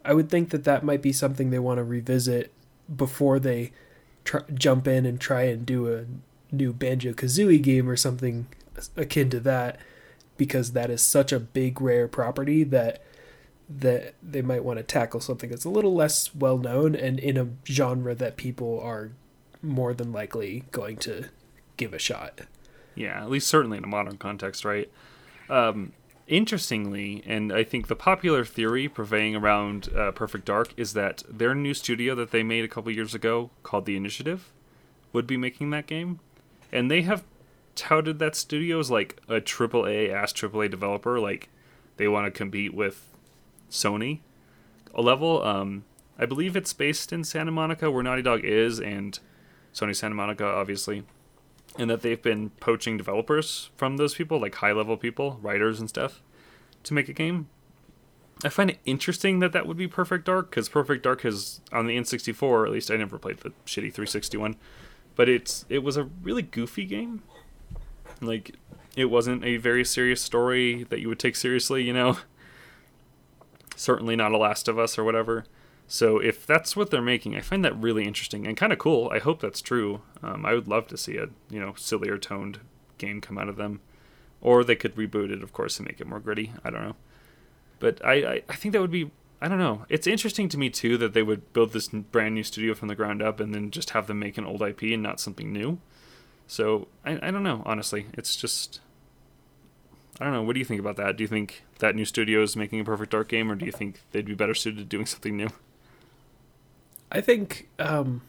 I 0.05 0.13
would 0.13 0.31
think 0.31 0.51
that 0.51 0.63
that 0.65 0.85
might 0.85 1.03
be 1.03 1.13
something 1.13 1.51
they 1.51 1.59
want 1.59 1.79
to 1.79 1.85
revisit 1.85 2.53
before 2.95 3.41
they 3.41 3.73
tr- 4.25 4.39
jump 4.55 4.87
in 4.87 5.05
and 5.05 5.21
try 5.21 5.43
and 5.43 5.67
do 5.67 5.93
a 5.93 6.05
new 6.55 6.73
Banjo 6.73 7.13
Kazooie 7.13 7.61
game 7.61 7.89
or 7.89 7.97
something 7.97 8.47
akin 8.97 9.31
to 9.31 9.41
that, 9.41 9.81
because 10.37 10.73
that 10.73 10.91
is 10.91 11.03
such 11.03 11.33
a 11.33 11.41
big 11.41 11.81
rare 11.81 12.07
property 12.07 12.63
that 12.63 13.03
that 13.69 14.15
they 14.23 14.43
might 14.43 14.63
want 14.63 14.79
to 14.79 14.83
tackle 14.85 15.19
something 15.19 15.51
that's 15.51 15.65
a 15.65 15.71
little 15.71 15.95
less 15.95 16.33
well 16.35 16.59
known 16.59 16.95
and 16.95 17.19
in 17.19 17.37
a 17.37 17.49
genre 17.67 18.15
that 18.15 18.37
people 18.37 18.79
are 18.81 19.11
more 19.67 19.95
than 19.95 20.13
likely 20.13 20.65
going 20.71 20.97
to 20.99 21.27
give 21.77 21.93
a 21.93 21.99
shot. 21.99 22.43
yeah. 22.95 23.23
At 23.23 23.31
least 23.31 23.49
certainly 23.49 23.79
in 23.79 23.85
a 23.85 23.89
modern 23.89 24.17
context, 24.17 24.65
right? 24.65 24.91
Um, 25.49 25.93
interestingly, 26.27 27.23
and 27.27 27.53
I 27.53 27.63
think 27.65 27.89
the 27.89 27.97
popular 27.97 28.45
theory 28.45 28.89
prevailing 28.89 29.37
around 29.37 29.89
uh, 29.95 30.13
Perfect 30.13 30.45
Dark 30.45 30.73
is 30.77 30.93
that 30.95 31.23
their 31.29 31.55
new 31.55 31.75
studio 31.75 32.15
that 32.15 32.31
they 32.31 32.43
made 32.43 32.65
a 32.65 32.69
couple 32.69 32.91
years 32.91 33.15
ago, 33.15 33.51
called 33.63 33.87
The 33.87 33.97
Initiative, 33.97 34.53
would 35.13 35.27
be 35.27 35.37
making 35.37 35.71
that 35.71 35.87
game, 35.87 36.21
and 36.73 36.91
they 36.91 37.03
have 37.03 37.25
touted 37.75 38.19
that 38.19 38.35
studio 38.35 38.81
as 38.81 38.91
like 38.91 39.21
a 39.29 39.41
triple 39.41 39.87
A 39.87 40.11
ass 40.11 40.33
triple 40.33 40.63
A 40.63 40.69
developer. 40.69 41.21
Like 41.21 41.49
they 41.97 42.09
want 42.09 42.27
to 42.27 42.31
compete 42.31 42.75
with 42.75 43.15
Sony 43.71 44.21
a 44.95 45.03
level. 45.03 45.43
Um, 45.45 45.85
I 46.19 46.27
believe 46.27 46.57
it's 46.57 46.73
based 46.73 47.13
in 47.13 47.23
Santa 47.23 47.53
Monica, 47.53 47.91
where 47.91 48.03
Naughty 48.03 48.23
Dog 48.23 48.45
is, 48.45 48.81
and 48.81 49.19
Sony 49.77 49.95
Santa 49.95 50.15
Monica, 50.15 50.47
obviously. 50.47 51.05
and 51.79 51.91
that 51.91 52.01
they've 52.01 52.23
been 52.23 52.49
poaching 52.59 52.97
developers 52.97 53.69
from 53.77 53.99
those 53.99 54.15
people, 54.15 54.41
like 54.41 54.55
high 54.55 54.73
level 54.73 54.97
people, 54.97 55.39
writers 55.43 55.79
and 55.79 55.91
stuff, 55.91 56.23
to 56.85 56.95
make 56.95 57.07
a 57.11 57.13
game. 57.13 57.49
I 58.43 58.49
find 58.49 58.71
it 58.71 58.79
interesting 58.87 59.41
that 59.41 59.53
that 59.53 59.67
would 59.67 59.77
be 59.77 59.87
Perfect 59.87 60.25
Dark 60.25 60.49
because 60.51 60.71
Perfect 60.71 61.03
Dark 61.03 61.21
has 61.23 61.61
on 61.73 61.87
the 61.87 61.97
N64. 61.99 62.67
At 62.67 62.73
least 62.73 62.91
I 62.91 62.97
never 62.97 63.19
played 63.19 63.39
the 63.41 63.51
shitty 63.67 63.93
360 63.93 64.39
one, 64.39 64.57
but 65.15 65.29
it's 65.29 65.67
it 65.69 65.81
was 65.81 65.99
a 65.99 66.05
really 66.23 66.43
goofy 66.43 66.87
game. 66.87 67.23
Like 68.23 68.57
it 68.97 69.07
wasn't 69.07 69.45
a 69.45 69.59
very 69.59 69.85
serious 69.85 70.23
story 70.23 70.85
that 70.85 71.01
you 71.01 71.09
would 71.09 71.19
take 71.19 71.37
seriously, 71.37 71.83
you 71.83 71.93
know. 71.93 72.17
Certainly 73.75 74.17
not 74.17 74.33
a 74.33 74.39
Last 74.39 74.69
of 74.69 74.79
Us 74.79 74.99
or 74.99 75.05
whatever. 75.05 75.45
So 75.89 76.19
if 76.19 76.47
that's 76.47 76.77
what 76.77 76.91
they're 76.91 77.01
making, 77.01 77.37
I 77.37 77.41
find 77.41 77.65
that 77.65 77.81
really 77.81 78.05
interesting 78.05 78.47
and 78.47 78.57
kind 78.57 78.73
of 78.73 78.79
cool. 78.79 79.09
I 79.13 79.19
hope 79.19 79.41
that's 79.41 79.61
true. 79.61 80.03
Um, 80.23 80.45
I 80.45 80.55
would 80.55 80.67
love 80.67 80.89
to 80.89 80.97
see 80.97 81.17
a 81.17 81.29
you 81.49 81.61
know 81.61 81.75
sillier 81.77 82.19
toned 82.19 82.61
game 82.99 83.21
come 83.21 83.39
out 83.39 83.49
of 83.49 83.57
them, 83.57 83.81
or 84.41 84.65
they 84.65 84.75
could 84.75 84.97
reboot 84.97 85.31
it, 85.31 85.43
of 85.43 85.53
course, 85.53 85.79
and 85.79 85.87
make 85.87 86.01
it 86.01 86.07
more 86.07 86.21
gritty. 86.21 86.53
I 86.65 86.71
don't 86.71 86.83
know, 86.83 86.97
but 87.79 88.05
I 88.05 88.15
I, 88.15 88.43
I 88.49 88.57
think 88.57 88.73
that 88.73 88.81
would 88.81 88.91
be 88.91 89.11
I 89.41 89.49
don't 89.49 89.59
know. 89.59 89.85
It's 89.89 90.07
interesting 90.07 90.49
to 90.51 90.59
me 90.59 90.71
too 90.71 90.99
that 90.99 91.15
they 91.15 91.23
would 91.23 91.53
build 91.53 91.73
this 91.73 91.89
brand 91.89 92.35
new 92.35 92.43
studio 92.43 92.75
from 92.75 92.89
the 92.89 92.95
ground 92.97 93.23
up 93.23 93.39
and 93.39 93.55
then 93.55 93.71
just 93.71 93.91
have 93.91 94.09
them 94.09 94.19
make 94.19 94.39
an 94.39 94.47
old 94.47 94.63
IP 94.63 94.83
and 94.83 95.03
not 95.03 95.21
something 95.21 95.53
new. 95.53 95.79
So 96.49 96.89
I 97.05 97.13
I 97.29 97.31
don't 97.31 97.45
know. 97.45 97.63
Honestly, 97.65 98.07
it's 98.15 98.35
just 98.35 98.81
I 100.21 100.25
don't 100.25 100.33
know. 100.33 100.43
What 100.43 100.55
do 100.55 100.59
you 100.59 100.65
think 100.65 100.81
about 100.81 100.97
that? 100.97 101.17
Do 101.17 101.23
you 101.23 101.29
think 101.29 101.63
that 101.79 101.95
new 101.95 102.05
studio 102.05 102.43
is 102.43 102.57
making 102.57 102.81
a 102.81 102.85
perfect 102.85 103.13
dark 103.13 103.29
game, 103.29 103.53
or 103.53 103.55
do 103.55 103.67
you 103.67 103.73
think 103.73 104.01
they'd 104.11 104.27
be 104.27 104.35
better 104.35 104.55
suited 104.55 104.79
to 104.79 104.85
doing 104.85 105.07
something 105.15 105.37
new? 105.37 105.51
I 107.11 107.21
think, 107.21 107.69
um, 107.79 108.23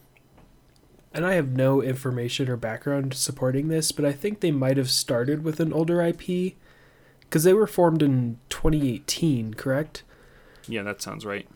and 1.12 1.26
I 1.26 1.34
have 1.34 1.48
no 1.48 1.82
information 1.82 2.48
or 2.48 2.56
background 2.56 3.14
supporting 3.14 3.68
this, 3.68 3.92
but 3.92 4.04
I 4.04 4.12
think 4.12 4.40
they 4.40 4.50
might 4.50 4.76
have 4.76 4.90
started 4.90 5.42
with 5.42 5.60
an 5.60 5.72
older 5.72 6.00
IP 6.02 6.54
because 7.20 7.44
they 7.44 7.54
were 7.54 7.66
formed 7.66 8.02
in 8.02 8.38
2018, 8.48 9.54
correct? 9.54 10.02
Yeah, 10.66 10.82
that 10.82 11.02
sounds 11.02 11.26
right. 11.26 11.48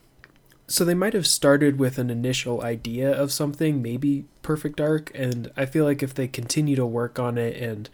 So 0.67 0.85
they 0.85 0.93
might 0.93 1.13
have 1.13 1.27
started 1.27 1.77
with 1.77 1.97
an 1.97 2.09
initial 2.09 2.61
idea 2.61 3.11
of 3.11 3.31
something, 3.31 3.81
maybe 3.81 4.25
Perfect 4.41 4.77
Dark, 4.77 5.11
and 5.13 5.51
I 5.57 5.65
feel 5.65 5.85
like 5.85 6.01
if 6.01 6.13
they 6.13 6.27
continue 6.27 6.75
to 6.75 6.85
work 6.85 7.19
on 7.19 7.37
it 7.37 7.57
and 7.61 7.89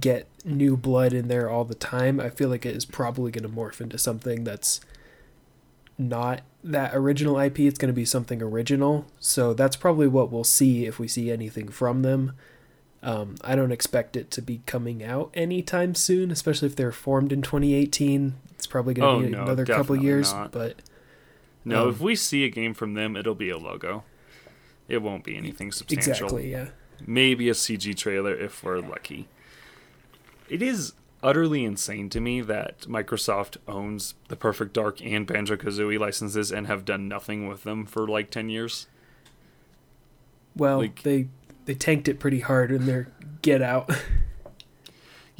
get 0.00 0.26
new 0.44 0.76
blood 0.76 1.12
in 1.12 1.28
there 1.28 1.48
all 1.48 1.64
the 1.64 1.74
time, 1.74 2.20
I 2.20 2.30
feel 2.30 2.48
like 2.48 2.66
it 2.66 2.76
is 2.76 2.84
probably 2.84 3.30
going 3.30 3.42
to 3.42 3.48
morph 3.48 3.80
into 3.80 3.98
something 3.98 4.44
that's 4.44 4.80
not 5.96 6.42
that 6.70 6.94
original 6.94 7.38
IP. 7.38 7.60
It's 7.60 7.78
going 7.78 7.88
to 7.92 7.96
be 7.96 8.04
something 8.04 8.42
original. 8.42 9.06
So 9.18 9.54
that's 9.54 9.76
probably 9.76 10.08
what 10.08 10.30
we'll 10.30 10.44
see 10.44 10.86
if 10.86 10.98
we 10.98 11.08
see 11.08 11.30
anything 11.30 11.68
from 11.68 12.02
them. 12.02 12.32
Um, 13.02 13.36
I 13.42 13.54
don't 13.54 13.70
expect 13.72 14.16
it 14.16 14.30
to 14.32 14.42
be 14.42 14.60
coming 14.66 15.04
out 15.04 15.30
anytime 15.34 15.94
soon, 15.94 16.30
especially 16.30 16.66
if 16.66 16.74
they're 16.76 16.90
formed 16.92 17.32
in 17.32 17.42
2018. 17.42 18.34
It's 18.56 18.66
probably 18.66 18.94
going 18.94 19.20
to 19.20 19.26
Oh, 19.26 19.28
be 19.28 19.32
no, 19.36 19.42
another 19.44 19.64
couple 19.64 19.94
years, 19.96 20.32
not. 20.32 20.50
but 20.52 20.82
No, 21.64 21.84
Um, 21.84 21.90
if 21.90 22.00
we 22.00 22.16
see 22.16 22.44
a 22.44 22.48
game 22.50 22.74
from 22.74 22.94
them, 22.94 23.16
it'll 23.16 23.34
be 23.36 23.50
a 23.50 23.56
logo. 23.58 24.02
It 24.88 25.02
won't 25.02 25.22
be 25.22 25.36
anything 25.36 25.70
substantial. 25.70 26.26
exactly, 26.26 26.50
yeah. 26.50 26.68
Maybe 27.06 27.48
a 27.48 27.52
CG 27.54 27.94
trailer 27.96 28.34
if 28.34 28.64
we're 28.64 28.80
lucky. 28.80 29.28
It 30.48 30.62
is 30.62 30.92
utterly 31.22 31.64
insane 31.64 32.08
to 32.10 32.20
me 32.20 32.40
that 32.42 32.80
Microsoft 32.82 33.56
owns 33.66 34.14
the 34.28 34.36
Perfect 34.36 34.72
Dark 34.72 35.00
and 35.04 35.26
Banjo 35.26 35.56
Kazooie 35.56 35.98
licenses 35.98 36.52
and 36.52 36.66
have 36.66 36.84
done 36.84 37.08
nothing 37.08 37.48
with 37.48 37.64
them 37.64 37.86
for 37.86 38.06
like 38.06 38.30
10 38.30 38.48
years. 38.48 38.86
Well, 40.56 40.78
Like- 40.78 41.02
they 41.02 41.28
they 41.64 41.74
tanked 41.74 42.08
it 42.08 42.18
pretty 42.18 42.40
hard 42.40 42.70
in 42.70 42.86
their 42.86 43.08
Get 43.42 43.62
Out. 43.62 43.90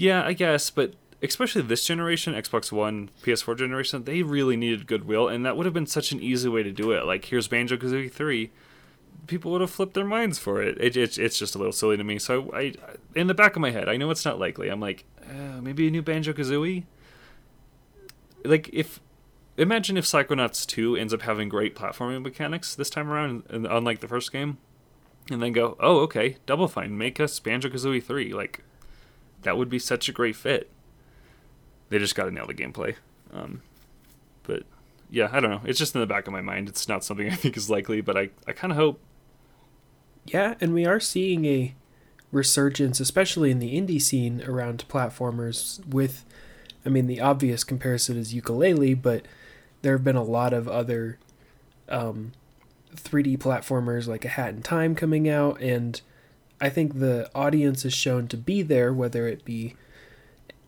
Yeah, 0.00 0.24
I 0.24 0.32
guess, 0.32 0.70
but 0.70 0.94
especially 1.22 1.62
this 1.62 1.84
generation, 1.84 2.32
Xbox 2.32 2.70
One, 2.70 3.10
PS4 3.24 3.58
generation, 3.58 4.04
they 4.04 4.22
really 4.22 4.56
needed 4.56 4.86
goodwill, 4.86 5.26
and 5.26 5.44
that 5.44 5.56
would 5.56 5.66
have 5.66 5.74
been 5.74 5.86
such 5.88 6.12
an 6.12 6.20
easy 6.22 6.48
way 6.48 6.62
to 6.62 6.70
do 6.70 6.92
it. 6.92 7.04
Like, 7.04 7.24
here's 7.24 7.48
Banjo 7.48 7.76
Kazooie 7.76 8.08
3. 8.12 8.52
People 9.28 9.52
would 9.52 9.60
have 9.60 9.70
flipped 9.70 9.94
their 9.94 10.04
minds 10.04 10.38
for 10.38 10.60
it. 10.60 10.76
it, 10.80 10.96
it 10.96 11.18
it's 11.18 11.38
just 11.38 11.54
a 11.54 11.58
little 11.58 11.72
silly 11.72 11.96
to 11.96 12.02
me. 12.02 12.18
So, 12.18 12.50
I, 12.52 12.74
in 13.14 13.28
the 13.28 13.34
back 13.34 13.54
of 13.54 13.62
my 13.62 13.70
head, 13.70 13.88
I 13.88 13.96
know 13.96 14.10
it's 14.10 14.24
not 14.24 14.40
likely. 14.40 14.68
I'm 14.68 14.80
like, 14.80 15.04
uh, 15.22 15.60
maybe 15.60 15.86
a 15.86 15.90
new 15.90 16.02
Banjo 16.02 16.32
Kazooie? 16.32 16.84
Like, 18.44 18.68
if. 18.72 19.00
Imagine 19.56 19.96
if 19.96 20.04
Psychonauts 20.04 20.64
2 20.66 20.94
ends 20.94 21.12
up 21.12 21.22
having 21.22 21.48
great 21.48 21.74
platforming 21.74 22.22
mechanics 22.22 22.76
this 22.76 22.88
time 22.88 23.10
around, 23.10 23.42
and 23.48 23.66
unlike 23.66 23.98
the 23.98 24.06
first 24.06 24.30
game, 24.30 24.58
and 25.30 25.42
then 25.42 25.52
go, 25.52 25.76
oh, 25.80 25.98
okay, 26.00 26.36
Double 26.46 26.68
Fine, 26.68 26.96
make 26.96 27.18
us 27.18 27.40
Banjo 27.40 27.68
Kazooie 27.68 28.02
3. 28.02 28.32
Like, 28.32 28.62
that 29.42 29.56
would 29.56 29.68
be 29.68 29.78
such 29.78 30.08
a 30.08 30.12
great 30.12 30.36
fit. 30.36 30.70
They 31.88 31.98
just 31.98 32.14
got 32.14 32.26
to 32.26 32.30
nail 32.30 32.46
the 32.46 32.54
gameplay. 32.54 32.96
Um, 33.32 33.62
but 34.44 34.62
yeah, 35.10 35.28
I 35.32 35.40
don't 35.40 35.50
know. 35.50 35.60
It's 35.64 35.78
just 35.78 35.94
in 35.94 36.00
the 36.00 36.06
back 36.06 36.26
of 36.26 36.32
my 36.32 36.40
mind. 36.40 36.68
It's 36.68 36.88
not 36.88 37.04
something 37.04 37.28
I 37.30 37.34
think 37.34 37.56
is 37.56 37.70
likely, 37.70 38.00
but 38.00 38.16
I, 38.16 38.30
I 38.46 38.52
kind 38.52 38.72
of 38.72 38.76
hope. 38.76 39.00
Yeah, 40.32 40.54
and 40.60 40.74
we 40.74 40.84
are 40.86 41.00
seeing 41.00 41.44
a 41.44 41.74
resurgence, 42.32 43.00
especially 43.00 43.50
in 43.50 43.58
the 43.58 43.74
indie 43.80 44.00
scene 44.00 44.42
around 44.42 44.84
platformers. 44.88 45.86
With, 45.86 46.24
I 46.84 46.88
mean, 46.88 47.06
the 47.06 47.20
obvious 47.20 47.64
comparison 47.64 48.16
is 48.16 48.34
Yooka-Laylee, 48.34 49.00
but 49.00 49.26
there 49.82 49.92
have 49.92 50.04
been 50.04 50.16
a 50.16 50.22
lot 50.22 50.52
of 50.52 50.68
other 50.68 51.18
um, 51.88 52.32
3D 52.94 53.38
platformers 53.38 54.06
like 54.06 54.24
A 54.24 54.28
Hat 54.28 54.50
in 54.50 54.62
Time 54.62 54.94
coming 54.94 55.28
out, 55.28 55.60
and 55.60 56.00
I 56.60 56.68
think 56.68 56.98
the 56.98 57.30
audience 57.34 57.84
is 57.84 57.94
shown 57.94 58.28
to 58.28 58.36
be 58.36 58.62
there, 58.62 58.92
whether 58.92 59.26
it 59.26 59.44
be 59.44 59.76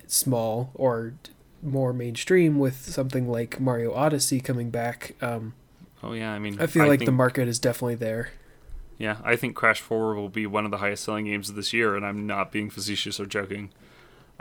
small 0.07 0.71
or 0.75 1.15
more 1.63 1.93
mainstream, 1.93 2.59
with 2.59 2.77
something 2.87 3.29
like 3.29 3.61
Mario 3.61 3.93
Odyssey 3.93 4.41
coming 4.41 4.71
back. 4.71 5.15
Um, 5.21 5.55
Oh 6.03 6.13
yeah, 6.13 6.33
I 6.33 6.39
mean, 6.39 6.59
I 6.61 6.67
feel 6.67 6.87
like 6.87 7.05
the 7.05 7.13
market 7.13 7.47
is 7.47 7.59
definitely 7.59 7.97
there. 7.97 8.31
Yeah, 9.01 9.17
I 9.25 9.35
think 9.35 9.57
Crash 9.57 9.81
Forward 9.81 10.17
will 10.17 10.29
be 10.29 10.47
one 10.47 10.67
of 10.67 10.71
the 10.71 10.77
highest 10.77 11.05
selling 11.05 11.25
games 11.25 11.49
of 11.49 11.57
this 11.57 11.73
year, 11.73 11.97
and 11.97 12.05
I'm 12.05 12.27
not 12.27 12.53
being 12.53 12.69
facetious 12.69 13.19
or 13.19 13.25
joking. 13.25 13.71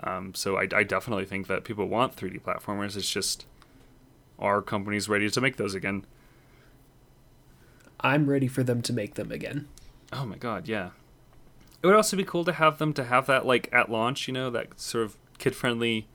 Um, 0.03 0.35
so 0.35 0.57
I, 0.57 0.67
I 0.75 0.83
definitely 0.83 1.23
think 1.23 1.47
that 1.47 1.63
people 1.63 1.85
want 1.87 2.17
3D 2.17 2.41
platformers. 2.41 2.97
It's 2.97 3.09
just, 3.09 3.45
are 4.37 4.61
companies 4.61 5.07
ready 5.07 5.29
to 5.29 5.39
make 5.39 5.55
those 5.55 5.73
again? 5.73 6.05
I'm 8.01 8.29
ready 8.29 8.49
for 8.49 8.61
them 8.61 8.81
to 8.81 8.91
make 8.91 9.13
them 9.13 9.31
again. 9.31 9.69
Oh 10.11 10.25
my 10.25 10.35
god, 10.35 10.67
yeah. 10.67 10.89
It 11.81 11.87
would 11.87 11.95
also 11.95 12.17
be 12.17 12.25
cool 12.25 12.43
to 12.43 12.51
have 12.51 12.79
them 12.79 12.91
to 12.95 13.05
have 13.05 13.27
that 13.27 13.45
like 13.45 13.69
at 13.71 13.89
launch, 13.89 14.27
you 14.27 14.33
know, 14.33 14.49
that 14.49 14.77
sort 14.77 15.05
of 15.05 15.15
kid 15.37 15.55
friendly, 15.55 16.05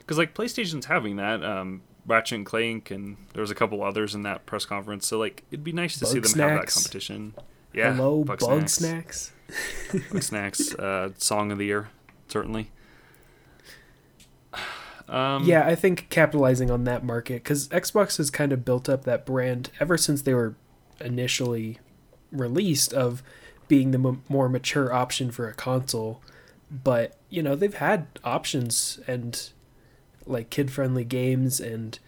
because 0.00 0.18
like 0.18 0.34
PlayStation's 0.34 0.84
having 0.86 1.16
that. 1.16 1.42
Um, 1.42 1.80
Ratchet 2.06 2.36
and 2.36 2.44
Clank, 2.44 2.90
and 2.90 3.16
there 3.32 3.40
was 3.40 3.50
a 3.50 3.54
couple 3.54 3.82
others 3.82 4.14
in 4.14 4.24
that 4.24 4.44
press 4.44 4.66
conference. 4.66 5.06
So 5.06 5.18
like, 5.18 5.42
it'd 5.50 5.64
be 5.64 5.72
nice 5.72 5.98
to 6.00 6.04
see 6.04 6.20
Bug 6.20 6.28
them 6.28 6.40
have 6.40 6.50
that 6.50 6.70
Snacks. 6.70 6.74
competition. 6.74 7.32
Yeah, 7.74 7.94
Hello, 7.94 8.22
Bug 8.24 8.38
bug, 8.40 8.68
Snacks. 8.68 8.72
snacks. 8.72 9.32
Bugsnax, 10.10 10.78
uh, 10.78 11.10
song 11.18 11.52
of 11.52 11.58
the 11.58 11.66
year, 11.66 11.88
certainly. 12.28 12.70
Um, 15.06 15.44
yeah, 15.44 15.66
I 15.66 15.74
think 15.74 16.08
capitalizing 16.08 16.70
on 16.70 16.84
that 16.84 17.04
market 17.04 17.34
because 17.44 17.68
Xbox 17.68 18.16
has 18.16 18.30
kind 18.30 18.54
of 18.54 18.64
built 18.64 18.88
up 18.88 19.04
that 19.04 19.26
brand 19.26 19.68
ever 19.78 19.98
since 19.98 20.22
they 20.22 20.32
were 20.32 20.54
initially 20.98 21.78
released 22.32 22.94
of 22.94 23.22
being 23.68 23.90
the 23.90 23.98
m- 23.98 24.22
more 24.30 24.48
mature 24.48 24.94
option 24.94 25.30
for 25.30 25.46
a 25.46 25.52
console. 25.52 26.22
But 26.70 27.18
you 27.28 27.42
know 27.42 27.54
they've 27.54 27.74
had 27.74 28.06
options 28.24 28.98
and 29.06 29.50
like 30.24 30.48
kid 30.48 30.70
friendly 30.72 31.04
games 31.04 31.60
and 31.60 31.98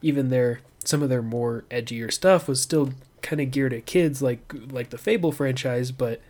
even 0.00 0.28
their 0.28 0.60
some 0.84 1.02
of 1.02 1.08
their 1.08 1.22
more 1.22 1.64
edgier 1.68 2.12
stuff 2.12 2.46
was 2.46 2.60
still 2.62 2.90
kind 3.26 3.40
of 3.40 3.50
geared 3.50 3.72
at 3.72 3.86
kids 3.86 4.22
like 4.22 4.52
like 4.70 4.90
the 4.90 4.98
Fable 4.98 5.32
franchise, 5.32 5.90
but 5.90 6.20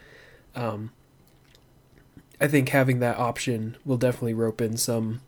um, 0.55 0.91
I 2.41 2.49
think 2.49 2.71
having 2.71 3.01
that 3.01 3.19
option 3.19 3.77
will 3.85 3.99
definitely 3.99 4.35
rope 4.35 4.61
in 4.61 4.77
some 4.77 5.21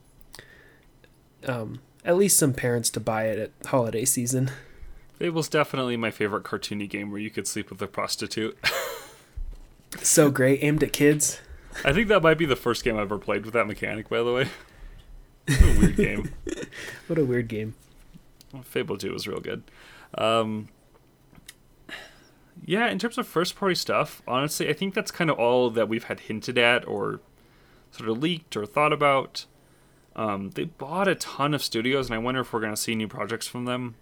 um, 1.46 1.80
at 2.04 2.16
least 2.16 2.38
some 2.38 2.54
parents 2.54 2.90
to 2.90 3.00
buy 3.00 3.24
it 3.24 3.38
at 3.38 3.66
holiday 3.66 4.04
season. 4.04 4.50
Fable's 5.18 5.48
definitely 5.48 5.96
my 5.96 6.10
favorite 6.10 6.44
cartoony 6.44 6.88
game 6.88 7.10
where 7.10 7.20
you 7.20 7.30
could 7.30 7.46
sleep 7.46 7.70
with 7.70 7.82
a 7.82 7.86
prostitute. 7.88 8.56
So 10.02 10.30
great, 10.30 10.62
aimed 10.62 10.82
at 10.82 10.92
kids. 10.92 11.40
I 11.84 11.92
think 11.92 12.08
that 12.08 12.22
might 12.22 12.38
be 12.38 12.46
the 12.46 12.56
first 12.56 12.84
game 12.84 12.96
I 12.96 13.02
ever 13.02 13.18
played 13.18 13.44
with 13.44 13.54
that 13.54 13.66
mechanic, 13.66 14.08
by 14.08 14.18
the 14.18 14.32
way. 14.32 14.48
What 15.46 15.62
a 15.62 15.78
weird 15.78 15.96
game. 15.96 16.30
What 17.06 17.18
a 17.18 17.24
weird 17.24 17.48
game. 17.48 17.74
Fable 18.64 18.98
2 18.98 19.12
was 19.12 19.26
real 19.26 19.40
good. 19.40 19.62
Um, 20.14 20.68
yeah, 22.64 22.88
in 22.88 22.98
terms 22.98 23.18
of 23.18 23.26
first 23.26 23.56
party 23.56 23.74
stuff, 23.74 24.22
honestly, 24.26 24.68
I 24.68 24.72
think 24.72 24.94
that's 24.94 25.10
kind 25.10 25.30
of 25.30 25.38
all 25.38 25.70
that 25.70 25.88
we've 25.88 26.04
had 26.04 26.20
hinted 26.20 26.58
at 26.58 26.86
or 26.86 27.20
sort 27.90 28.08
of 28.08 28.18
leaked 28.18 28.56
or 28.56 28.66
thought 28.66 28.92
about. 28.92 29.46
Um, 30.16 30.50
they 30.50 30.64
bought 30.64 31.06
a 31.08 31.14
ton 31.14 31.54
of 31.54 31.62
studios, 31.62 32.06
and 32.06 32.14
I 32.14 32.18
wonder 32.18 32.40
if 32.40 32.52
we're 32.52 32.60
going 32.60 32.74
to 32.74 32.80
see 32.80 32.94
new 32.94 33.08
projects 33.08 33.46
from 33.46 33.64
them. 33.64 33.94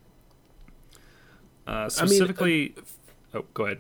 Uh, 1.67 1.89
specifically, 1.89 2.75
oh, 3.35 3.45
go 3.55 3.65
ahead. 3.67 3.79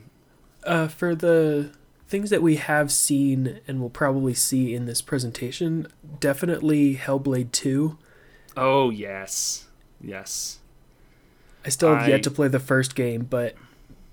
Uh, 0.64 0.88
for 0.88 1.14
the 1.14 1.70
things 2.08 2.30
that 2.30 2.42
we 2.42 2.56
have 2.56 2.92
seen 2.92 3.60
and 3.66 3.80
will 3.80 3.90
probably 3.90 4.34
see 4.34 4.74
in 4.74 4.86
this 4.86 5.02
presentation 5.02 5.88
definitely 6.20 6.96
Hellblade 6.96 7.52
2. 7.52 7.98
Oh, 8.56 8.90
yes. 8.90 9.66
Yes. 10.00 10.58
I 11.64 11.68
still 11.68 11.94
have 11.94 12.04
I- 12.04 12.08
yet 12.08 12.22
to 12.24 12.30
play 12.30 12.48
the 12.48 12.60
first 12.60 12.94
game, 12.94 13.26
but 13.28 13.54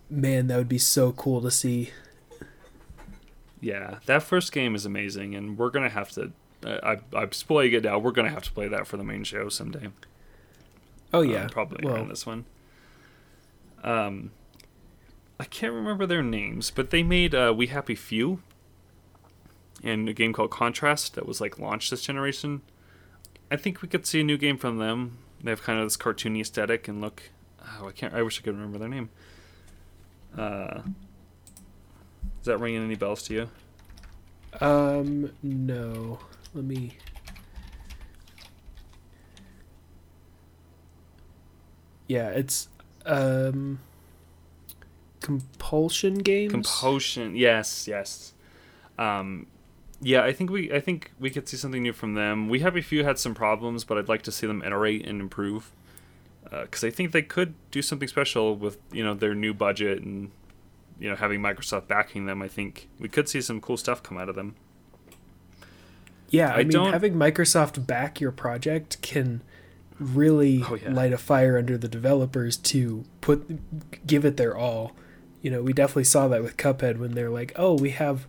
man, 0.09 0.47
that 0.47 0.57
would 0.57 0.69
be 0.69 0.77
so 0.77 1.11
cool 1.11 1.41
to 1.41 1.51
see. 1.51 1.91
Yeah, 3.61 3.99
that 4.05 4.23
first 4.23 4.51
game 4.51 4.75
is 4.75 4.85
amazing, 4.85 5.35
and 5.35 5.57
we're 5.57 5.69
gonna 5.69 5.89
have 5.89 6.11
to. 6.11 6.31
I, 6.65 6.93
I, 6.93 6.97
I'm 7.13 7.31
spoiling 7.31 7.73
it 7.73 7.83
now. 7.83 7.97
We're 7.97 8.11
gonna 8.11 8.29
have 8.29 8.43
to 8.43 8.51
play 8.51 8.67
that 8.67 8.87
for 8.87 8.97
the 8.97 9.03
main 9.03 9.23
show 9.23 9.49
someday. 9.49 9.87
Oh 11.13 11.21
Um, 11.21 11.29
yeah, 11.29 11.47
probably 11.49 11.85
well, 11.85 11.95
around 11.95 12.09
this 12.09 12.25
one. 12.25 12.45
Um, 13.83 14.31
I 15.39 15.45
can't 15.45 15.73
remember 15.73 16.05
their 16.05 16.23
names, 16.23 16.71
but 16.71 16.89
they 16.89 17.03
made 17.03 17.33
uh, 17.33 17.53
We 17.55 17.67
Happy 17.67 17.95
Few, 17.95 18.41
and 19.83 20.07
a 20.09 20.13
game 20.13 20.33
called 20.33 20.51
Contrast 20.51 21.15
that 21.15 21.25
was 21.25 21.39
like 21.39 21.59
launched 21.59 21.89
this 21.89 22.01
generation. 22.01 22.61
I 23.51 23.55
think 23.55 23.81
we 23.81 23.87
could 23.87 24.05
see 24.05 24.21
a 24.21 24.23
new 24.23 24.37
game 24.37 24.57
from 24.57 24.77
them. 24.77 25.19
They 25.41 25.51
have 25.51 25.61
kind 25.61 25.79
of 25.79 25.85
this 25.85 25.97
cartoony 25.97 26.41
aesthetic 26.41 26.87
and 26.87 27.01
look. 27.01 27.23
Oh, 27.79 27.87
I 27.87 27.91
can't. 27.91 28.13
I 28.13 28.21
wish 28.23 28.39
I 28.39 28.43
could 28.43 28.55
remember 28.55 28.77
their 28.77 28.89
name. 28.89 29.09
Uh, 30.37 30.81
is 32.39 32.45
that 32.45 32.57
ringing 32.57 32.83
any 32.83 32.95
bells 32.95 33.23
to 33.23 33.33
you? 33.33 33.49
Um, 34.59 35.31
no. 35.41 36.19
Let 36.53 36.65
me. 36.65 36.97
Yeah, 42.07 42.29
it's 42.29 42.67
um 43.05 43.79
compulsion 45.21 46.15
games. 46.19 46.51
Compulsion. 46.51 47.35
Yes, 47.35 47.87
yes. 47.87 48.33
Um, 48.99 49.47
yeah, 50.01 50.23
I 50.23 50.33
think 50.33 50.51
we 50.51 50.71
I 50.71 50.79
think 50.79 51.11
we 51.19 51.29
could 51.29 51.47
see 51.47 51.57
something 51.57 51.81
new 51.81 51.93
from 51.93 52.13
them. 52.13 52.49
We 52.49 52.59
Happy 52.59 52.81
Few 52.81 53.03
had 53.03 53.17
some 53.17 53.33
problems, 53.33 53.83
but 53.83 53.97
I'd 53.97 54.09
like 54.09 54.21
to 54.23 54.31
see 54.31 54.45
them 54.45 54.61
iterate 54.63 55.07
and 55.07 55.21
improve. 55.21 55.71
Uh, 56.53 56.61
because 56.63 56.83
I 56.83 56.91
think 56.91 57.13
they 57.13 57.23
could 57.23 57.55
do 57.71 57.81
something 57.81 58.07
special 58.07 58.55
with 58.55 58.77
you 58.91 59.03
know 59.03 59.13
their 59.15 59.33
new 59.33 59.53
budget 59.55 60.03
and 60.03 60.29
you 60.99 61.09
know 61.09 61.15
having 61.15 61.41
Microsoft 61.41 61.87
backing 61.87 62.25
them. 62.27 62.41
I 62.43 62.47
think 62.47 62.89
we 62.99 63.09
could 63.09 63.27
see 63.27 63.41
some 63.41 63.59
cool 63.59 63.77
stuff 63.77 64.03
come 64.03 64.17
out 64.19 64.29
of 64.29 64.35
them. 64.35 64.55
Yeah, 66.29 66.49
I, 66.49 66.53
I 66.55 66.57
mean, 66.59 66.69
don't- 66.69 66.93
having 66.93 67.13
Microsoft 67.15 67.85
back 67.87 68.19
your 68.21 68.31
project 68.31 69.01
can 69.01 69.41
really 69.99 70.63
Oh, 70.67 70.75
yeah. 70.75 70.91
light 70.91 71.13
a 71.13 71.17
fire 71.17 71.57
under 71.57 71.77
the 71.77 71.87
developers 71.87 72.57
to 72.57 73.05
put 73.21 74.05
give 74.07 74.25
it 74.25 74.37
their 74.37 74.55
all. 74.55 74.93
You 75.41 75.51
know, 75.51 75.61
we 75.61 75.73
definitely 75.73 76.05
saw 76.05 76.27
that 76.29 76.41
with 76.43 76.57
Cuphead 76.57 76.97
when 76.97 77.11
they're 77.15 77.29
like, 77.29 77.51
"Oh, 77.55 77.73
we 77.73 77.91
have 77.91 78.27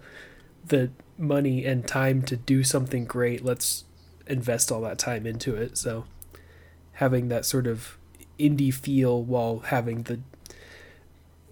the 0.66 0.90
money 1.18 1.64
and 1.64 1.86
time 1.86 2.22
to 2.22 2.36
do 2.36 2.64
something 2.64 3.04
great. 3.04 3.44
Let's 3.44 3.84
invest 4.26 4.70
all 4.72 4.80
that 4.82 4.98
time 4.98 5.26
into 5.26 5.54
it." 5.54 5.78
So, 5.78 6.04
having 6.94 7.28
that 7.28 7.44
sort 7.44 7.66
of 7.66 7.96
indie 8.38 8.72
feel 8.72 9.22
while 9.22 9.60
having 9.60 10.02
the 10.04 10.20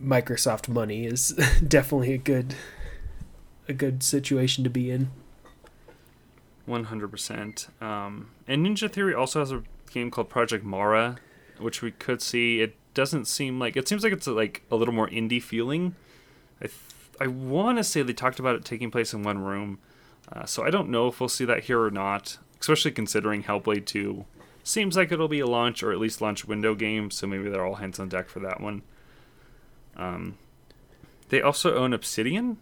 Microsoft 0.03 0.68
money 0.68 1.07
is 1.07 1.29
definitely 1.66 2.12
a 2.12 2.18
good 2.18 2.55
a 3.68 3.73
good 3.73 4.03
situation 4.03 4.64
to 4.64 4.71
be 4.71 4.90
in. 4.90 5.11
One 6.66 6.85
hundred 6.85 7.09
percent. 7.09 7.68
Um, 7.81 8.31
and 8.49 8.66
Ninja 8.66 8.90
Theory 8.90 9.14
also 9.14 9.40
has 9.40 9.53
a 9.53 9.62
game 9.92 10.11
called 10.11 10.29
Project 10.29 10.64
Mara, 10.64 11.16
which 11.59 11.83
we 11.83 11.92
could 11.92 12.21
see. 12.21 12.61
It 12.61 12.75
doesn't 12.95 13.27
seem 13.27 13.59
like 13.59 13.77
it 13.77 13.88
seems 13.88 14.03
like 14.05 14.12
it's 14.12 14.27
like 14.27 14.62
a 14.71 14.77
little 14.77 14.95
more 14.95 15.09
indie 15.09 15.42
feeling. 15.42 15.95
I 16.61 16.66
th- 16.66 16.79
I 17.21 17.27
want 17.29 17.79
to 17.79 17.85
say 17.85 18.03
they 18.03 18.12
talked 18.12 18.38
about 18.38 18.57
it 18.57 18.64
taking 18.64 18.90
place 18.90 19.12
in 19.12 19.23
one 19.23 19.38
room, 19.38 19.79
uh, 20.33 20.45
so 20.45 20.64
I 20.64 20.71
don't 20.71 20.88
know 20.88 21.09
if 21.09 21.21
we'll 21.21 21.29
see 21.29 21.45
that 21.45 21.64
here 21.64 21.81
or 21.81 21.90
not. 21.90 22.38
Especially 22.61 22.92
considering 22.92 23.42
Hellblade 23.42 23.87
Two 23.87 24.25
seems 24.62 24.96
like 24.96 25.12
it'll 25.12 25.29
be 25.29 25.40
a 25.40 25.46
launch 25.46 25.83
or 25.83 25.92
at 25.92 25.98
least 25.98 26.20
launch 26.20 26.44
window 26.44 26.75
game, 26.75 27.11
so 27.11 27.27
maybe 27.27 27.48
they're 27.48 27.64
all 27.64 27.77
hands 27.77 27.98
on 27.98 28.09
deck 28.09 28.29
for 28.29 28.40
that 28.40 28.61
one. 28.61 28.83
Um, 29.96 30.38
they 31.29 31.40
also 31.40 31.77
own 31.77 31.92
Obsidian, 31.92 32.59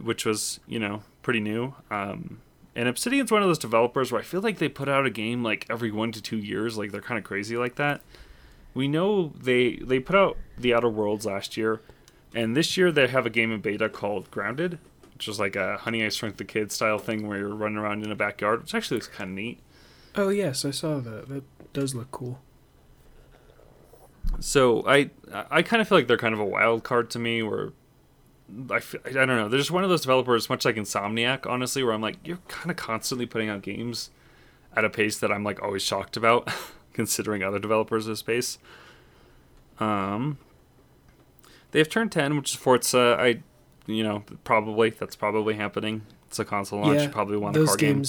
which 0.00 0.24
was 0.24 0.60
you 0.66 0.78
know 0.78 1.02
pretty 1.22 1.40
new. 1.40 1.74
Um, 1.90 2.40
and 2.74 2.88
Obsidian's 2.88 3.30
one 3.30 3.42
of 3.42 3.48
those 3.48 3.58
developers 3.58 4.10
where 4.10 4.20
I 4.20 4.24
feel 4.24 4.40
like 4.40 4.58
they 4.58 4.68
put 4.68 4.88
out 4.88 5.06
a 5.06 5.10
game 5.10 5.42
like 5.42 5.66
every 5.68 5.90
one 5.90 6.12
to 6.12 6.22
two 6.22 6.38
years. 6.38 6.78
Like 6.78 6.92
they're 6.92 7.02
kind 7.02 7.18
of 7.18 7.24
crazy 7.24 7.56
like 7.56 7.76
that. 7.76 8.00
We 8.74 8.88
know 8.88 9.32
they 9.38 9.76
they 9.76 9.98
put 9.98 10.16
out 10.16 10.38
The 10.56 10.72
Outer 10.72 10.88
Worlds 10.88 11.26
last 11.26 11.56
year, 11.56 11.82
and 12.34 12.56
this 12.56 12.76
year 12.76 12.90
they 12.90 13.06
have 13.08 13.26
a 13.26 13.30
game 13.30 13.52
in 13.52 13.60
beta 13.60 13.88
called 13.88 14.30
Grounded, 14.30 14.78
which 15.14 15.28
is 15.28 15.38
like 15.38 15.56
a 15.56 15.76
Honey 15.78 16.04
I 16.04 16.08
Shrunk 16.08 16.38
the 16.38 16.44
Kid 16.44 16.72
style 16.72 16.98
thing 16.98 17.28
where 17.28 17.38
you're 17.38 17.54
running 17.54 17.78
around 17.78 18.04
in 18.04 18.10
a 18.10 18.16
backyard, 18.16 18.62
which 18.62 18.74
actually 18.74 18.96
looks 18.96 19.08
kind 19.08 19.30
of 19.30 19.36
neat. 19.36 19.60
Oh 20.14 20.28
yes, 20.28 20.64
I 20.64 20.70
saw 20.70 21.00
that. 21.00 21.28
That 21.28 21.44
does 21.72 21.94
look 21.94 22.10
cool. 22.10 22.40
So 24.40 24.84
I 24.86 25.10
I 25.50 25.62
kind 25.62 25.80
of 25.80 25.88
feel 25.88 25.98
like 25.98 26.06
they're 26.06 26.16
kind 26.16 26.34
of 26.34 26.40
a 26.40 26.44
wild 26.44 26.84
card 26.84 27.10
to 27.10 27.18
me, 27.18 27.42
where 27.42 27.72
I 28.70 28.80
feel, 28.80 29.00
I 29.06 29.10
don't 29.12 29.28
know. 29.28 29.48
They're 29.48 29.58
just 29.58 29.70
one 29.70 29.84
of 29.84 29.90
those 29.90 30.02
developers, 30.02 30.48
much 30.48 30.64
like 30.64 30.76
Insomniac, 30.76 31.46
honestly, 31.46 31.82
where 31.82 31.92
I'm 31.92 32.02
like, 32.02 32.16
you're 32.24 32.38
kind 32.48 32.70
of 32.70 32.76
constantly 32.76 33.26
putting 33.26 33.48
out 33.48 33.62
games 33.62 34.10
at 34.74 34.84
a 34.84 34.90
pace 34.90 35.18
that 35.18 35.30
I'm 35.30 35.44
like 35.44 35.62
always 35.62 35.82
shocked 35.82 36.16
about, 36.16 36.50
considering 36.92 37.42
other 37.42 37.58
developers 37.58 38.06
of 38.06 38.18
space. 38.18 38.58
Um, 39.80 40.38
they 41.70 41.78
have 41.78 41.88
Turn 41.88 42.08
10, 42.08 42.36
which 42.36 42.50
is 42.50 42.56
Forza. 42.56 43.16
I, 43.18 43.42
you 43.86 44.02
know, 44.04 44.24
probably 44.44 44.90
that's 44.90 45.16
probably 45.16 45.54
happening. 45.54 46.02
It's 46.28 46.38
a 46.38 46.44
console 46.44 46.80
launch. 46.80 46.96
yeah, 46.96 47.02
you 47.04 47.08
probably 47.08 47.36
want 47.36 47.56
a 47.56 47.60
those 47.60 47.68
car 47.70 47.76
game. 47.76 48.04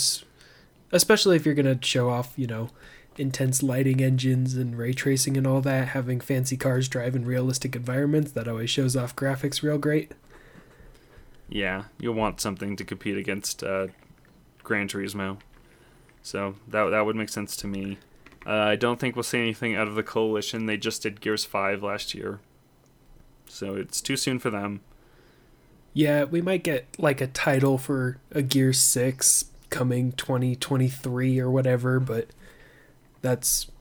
Especially 0.93 1.35
if 1.35 1.45
you're 1.45 1.55
gonna 1.55 1.79
show 1.81 2.09
off, 2.09 2.33
you 2.37 2.47
know, 2.47 2.69
intense 3.17 3.61
lighting 3.61 4.01
engines 4.01 4.55
and 4.55 4.77
ray 4.77 4.93
tracing 4.93 5.35
and 5.35 5.45
all 5.45 5.59
that. 5.61 5.89
Having 5.89 6.21
fancy 6.21 6.55
cars 6.55 6.87
drive 6.87 7.15
in 7.15 7.25
realistic 7.25 7.75
environments 7.75 8.31
that 8.31 8.47
always 8.47 8.69
shows 8.69 8.95
off 8.95 9.15
graphics 9.15 9.61
real 9.61 9.77
great. 9.77 10.11
Yeah, 11.49 11.85
you'll 11.99 12.15
want 12.15 12.39
something 12.39 12.75
to 12.77 12.85
compete 12.85 13.17
against 13.17 13.63
uh, 13.63 13.87
Gran 14.63 14.87
Turismo. 14.87 15.39
So 16.21 16.55
that 16.69 16.89
that 16.89 17.05
would 17.05 17.15
make 17.15 17.29
sense 17.29 17.57
to 17.57 17.67
me. 17.67 17.97
Uh, 18.45 18.51
I 18.51 18.75
don't 18.75 18.99
think 18.99 19.15
we'll 19.15 19.23
see 19.23 19.39
anything 19.39 19.75
out 19.75 19.87
of 19.87 19.95
the 19.95 20.03
coalition. 20.03 20.65
They 20.65 20.77
just 20.77 21.03
did 21.03 21.21
Gears 21.21 21.45
Five 21.45 21.83
last 21.83 22.13
year, 22.13 22.39
so 23.47 23.75
it's 23.75 24.01
too 24.01 24.15
soon 24.15 24.39
for 24.39 24.49
them. 24.49 24.81
Yeah, 25.93 26.23
we 26.23 26.41
might 26.41 26.63
get 26.63 26.87
like 26.97 27.21
a 27.21 27.27
title 27.27 27.77
for 27.77 28.17
a 28.31 28.41
Gear 28.41 28.73
Six 28.73 29.45
coming 29.73 30.11
2023 30.11 31.39
or 31.39 31.49
whatever, 31.49 31.99
but 31.99 32.27
that's 33.21 33.71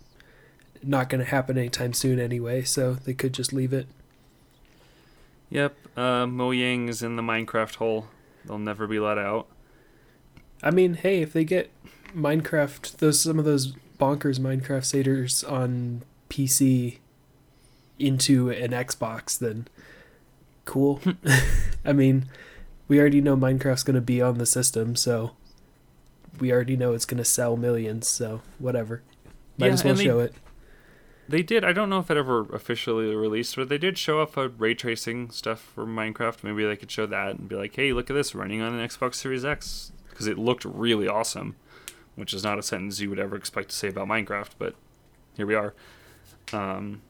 not 0.82 1.10
gonna 1.10 1.24
happen 1.24 1.58
anytime 1.58 1.92
soon 1.92 2.18
anyway. 2.18 2.62
So 2.62 2.94
they 2.94 3.12
could 3.12 3.34
just 3.34 3.52
leave 3.52 3.74
it. 3.74 3.86
Yep, 5.50 5.76
uh, 5.98 6.24
Mojang 6.24 6.88
is 6.88 7.02
in 7.02 7.16
the 7.16 7.22
Minecraft 7.22 7.74
hole. 7.74 8.06
They'll 8.46 8.58
never 8.58 8.86
be 8.86 8.98
let 8.98 9.18
out. 9.18 9.46
I 10.62 10.70
mean, 10.70 10.94
hey, 10.94 11.20
if 11.20 11.34
they 11.34 11.44
get 11.44 11.70
Minecraft, 12.16 12.96
those 12.96 13.20
some 13.20 13.38
of 13.38 13.44
those 13.44 13.74
bonkers 14.00 14.40
Minecraft 14.40 14.82
shaders 14.82 15.48
on 15.50 16.02
PC 16.30 16.98
into 17.98 18.48
an 18.48 18.70
Xbox, 18.70 19.38
then 19.38 19.68
cool. 20.64 21.02
I 21.84 21.92
mean, 21.92 22.30
we 22.88 22.98
already 22.98 23.20
know 23.20 23.36
Minecraft's 23.36 23.82
going 23.82 23.94
to 23.94 24.00
be 24.00 24.22
on 24.22 24.38
the 24.38 24.46
system, 24.46 24.96
so 24.96 25.32
we 26.40 26.52
already 26.52 26.76
know 26.76 26.92
it's 26.92 27.04
going 27.04 27.18
to 27.18 27.24
sell 27.24 27.56
millions. 27.56 28.08
So 28.08 28.40
whatever, 28.58 29.02
might 29.58 29.66
Yeah, 29.68 29.72
as 29.74 29.84
well 29.84 29.90
and 29.92 30.00
they- 30.00 30.04
show 30.04 30.20
it. 30.20 30.34
They 31.28 31.42
did. 31.42 31.64
I 31.64 31.72
don't 31.72 31.88
know 31.88 32.00
if 32.00 32.10
it 32.10 32.16
ever 32.16 32.40
officially 32.54 33.14
released, 33.14 33.54
but 33.56 33.68
they 33.68 33.78
did 33.78 33.96
show 33.96 34.20
off 34.20 34.36
a 34.36 34.48
ray 34.48 34.74
tracing 34.74 35.30
stuff 35.30 35.60
for 35.74 35.86
Minecraft. 35.86 36.42
Maybe 36.42 36.64
they 36.66 36.76
could 36.76 36.90
show 36.90 37.06
that 37.06 37.36
and 37.36 37.48
be 37.48 37.54
like, 37.54 37.74
"Hey, 37.76 37.92
look 37.92 38.10
at 38.10 38.14
this 38.14 38.34
running 38.34 38.60
on 38.60 38.74
an 38.74 38.86
Xbox 38.86 39.14
Series 39.14 39.44
X," 39.44 39.92
because 40.10 40.26
it 40.26 40.36
looked 40.36 40.64
really 40.64 41.06
awesome. 41.08 41.54
Which 42.16 42.34
is 42.34 42.42
not 42.44 42.58
a 42.58 42.62
sentence 42.62 43.00
you 43.00 43.08
would 43.08 43.20
ever 43.20 43.36
expect 43.36 43.70
to 43.70 43.74
say 43.76 43.88
about 43.88 44.08
Minecraft, 44.08 44.50
but 44.58 44.74
here 45.36 45.46
we 45.46 45.54
are. 45.54 45.72
Um, 46.52 47.00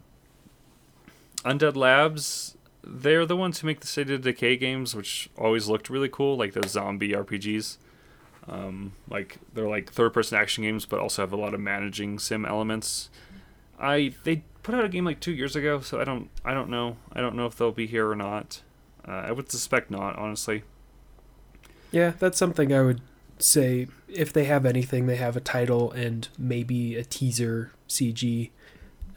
Undead 1.44 1.74
Labs, 1.74 2.56
they're 2.84 3.26
the 3.26 3.36
ones 3.36 3.58
who 3.60 3.66
make 3.66 3.80
the 3.80 3.86
State 3.88 4.10
of 4.10 4.20
Decay 4.22 4.56
games, 4.56 4.94
which 4.94 5.28
always 5.36 5.66
looked 5.68 5.90
really 5.90 6.08
cool, 6.08 6.36
like 6.36 6.52
those 6.52 6.70
zombie 6.72 7.12
RPGs. 7.14 7.78
Um, 8.48 8.92
like 9.08 9.38
they're 9.54 9.68
like 9.68 9.92
third-person 9.92 10.36
action 10.36 10.64
games, 10.64 10.84
but 10.84 10.98
also 10.98 11.22
have 11.22 11.32
a 11.32 11.36
lot 11.36 11.54
of 11.54 11.60
managing 11.60 12.18
sim 12.18 12.44
elements. 12.44 13.08
I 13.78 14.14
they 14.24 14.42
put 14.62 14.74
out 14.74 14.84
a 14.84 14.88
game 14.88 15.04
like 15.04 15.20
two 15.20 15.32
years 15.32 15.54
ago, 15.56 15.80
so 15.80 16.00
I 16.00 16.04
don't 16.04 16.28
I 16.44 16.52
don't 16.54 16.68
know 16.68 16.96
I 17.12 17.20
don't 17.20 17.36
know 17.36 17.46
if 17.46 17.56
they'll 17.56 17.72
be 17.72 17.86
here 17.86 18.08
or 18.10 18.16
not. 18.16 18.62
Uh, 19.06 19.12
I 19.12 19.32
would 19.32 19.50
suspect 19.50 19.90
not, 19.90 20.16
honestly. 20.16 20.62
Yeah, 21.90 22.12
that's 22.18 22.38
something 22.38 22.72
I 22.72 22.82
would 22.82 23.00
say. 23.38 23.88
If 24.08 24.32
they 24.32 24.44
have 24.44 24.64
anything, 24.64 25.06
they 25.06 25.16
have 25.16 25.36
a 25.36 25.40
title 25.40 25.90
and 25.92 26.28
maybe 26.38 26.96
a 26.96 27.04
teaser 27.04 27.72
CG 27.88 28.50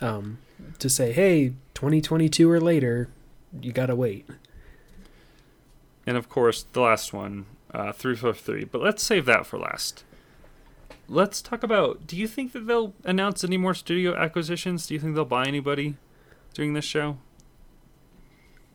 um, 0.01 0.39
to 0.79 0.89
say, 0.89 1.11
hey, 1.13 1.53
2022 1.75 2.49
or 2.49 2.59
later, 2.59 3.09
you 3.61 3.71
gotta 3.71 3.95
wait. 3.95 4.27
and 6.07 6.17
of 6.17 6.29
course 6.29 6.65
the 6.73 6.81
last 6.81 7.13
one, 7.13 7.45
uh, 7.75 7.91
343. 7.91 8.65
But 8.65 8.81
let's 8.81 9.03
save 9.03 9.25
that 9.25 9.45
for 9.45 9.59
last. 9.59 10.03
Let's 11.07 11.41
talk 11.41 11.61
about. 11.61 12.07
Do 12.07 12.15
you 12.15 12.27
think 12.27 12.53
that 12.53 12.67
they'll 12.67 12.93
announce 13.03 13.43
any 13.43 13.57
more 13.57 13.73
studio 13.73 14.15
acquisitions? 14.15 14.87
Do 14.87 14.93
you 14.93 14.99
think 14.99 15.13
they'll 15.13 15.25
buy 15.25 15.45
anybody 15.45 15.95
during 16.53 16.73
this 16.73 16.85
show? 16.85 17.17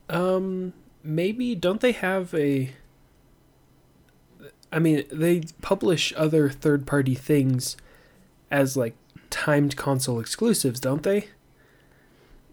Um, 0.09 0.75
maybe 1.03 1.55
don't 1.55 1.81
they 1.81 1.93
have 1.93 2.35
a? 2.35 2.73
I 4.73 4.79
mean, 4.79 5.05
they 5.11 5.43
publish 5.63 6.13
other 6.17 6.51
third-party 6.51 7.17
things 7.17 7.77
as 8.51 8.77
like 8.77 8.95
timed 9.31 9.77
console 9.77 10.21
exclusives, 10.21 10.79
don't 10.79 11.03
they? 11.03 11.29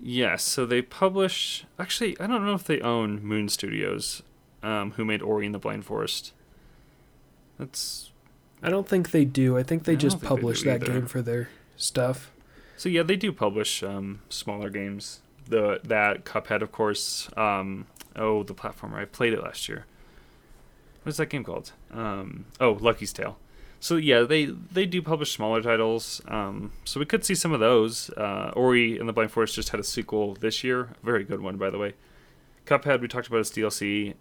Yes. 0.01 0.43
So 0.43 0.65
they 0.65 0.81
publish. 0.81 1.65
Actually, 1.77 2.19
I 2.19 2.25
don't 2.25 2.45
know 2.45 2.53
if 2.53 2.63
they 2.63 2.79
own 2.79 3.21
Moon 3.23 3.49
Studios, 3.49 4.23
um, 4.63 4.91
who 4.91 5.05
made 5.05 5.21
Ori 5.21 5.45
and 5.45 5.53
the 5.53 5.59
Blind 5.59 5.85
Forest. 5.85 6.31
That's 7.57 8.11
I 8.61 8.69
don't 8.69 8.87
think 8.87 9.11
they 9.11 9.25
do. 9.25 9.57
I 9.57 9.63
think 9.63 9.83
they 9.83 9.93
I 9.93 9.95
just 9.95 10.19
think 10.19 10.23
they 10.23 10.27
publish 10.27 10.61
do 10.61 10.69
that 10.69 10.83
either. 10.83 10.93
game 10.93 11.05
for 11.05 11.21
their 11.21 11.49
stuff. 11.75 12.31
So 12.75 12.89
yeah, 12.89 13.03
they 13.03 13.15
do 13.15 13.31
publish 13.31 13.83
um, 13.83 14.21
smaller 14.29 14.69
games. 14.69 15.21
The 15.47 15.79
that 15.83 16.25
Cuphead, 16.25 16.61
of 16.61 16.71
course. 16.71 17.29
Um, 17.37 17.87
oh, 18.15 18.43
the 18.43 18.53
platformer. 18.53 18.95
I 18.95 19.05
played 19.05 19.33
it 19.33 19.41
last 19.41 19.67
year. 19.69 19.85
What's 21.03 21.17
that 21.17 21.29
game 21.29 21.43
called? 21.43 21.71
Um, 21.91 22.45
oh, 22.59 22.77
Lucky's 22.81 23.13
Tale. 23.13 23.37
So 23.79 23.95
yeah, 23.95 24.21
they 24.23 24.45
they 24.45 24.85
do 24.85 25.01
publish 25.01 25.31
smaller 25.31 25.61
titles. 25.61 26.21
Um, 26.27 26.73
so 26.83 26.99
we 26.99 27.05
could 27.05 27.23
see 27.23 27.35
some 27.35 27.53
of 27.53 27.59
those. 27.59 28.09
Uh, 28.11 28.51
Ori 28.55 28.99
and 28.99 29.07
the 29.07 29.13
Blind 29.13 29.31
Forest 29.31 29.55
just 29.55 29.69
had 29.69 29.79
a 29.79 29.83
sequel 29.83 30.33
this 30.35 30.63
year. 30.63 30.89
A 31.01 31.05
very 31.05 31.23
good 31.23 31.41
one, 31.41 31.57
by 31.57 31.69
the 31.69 31.77
way. 31.77 31.93
Cuphead, 32.65 33.01
we 33.01 33.07
talked 33.07 33.27
about 33.27 33.39
as 33.39 33.51
DLC. 33.51 34.15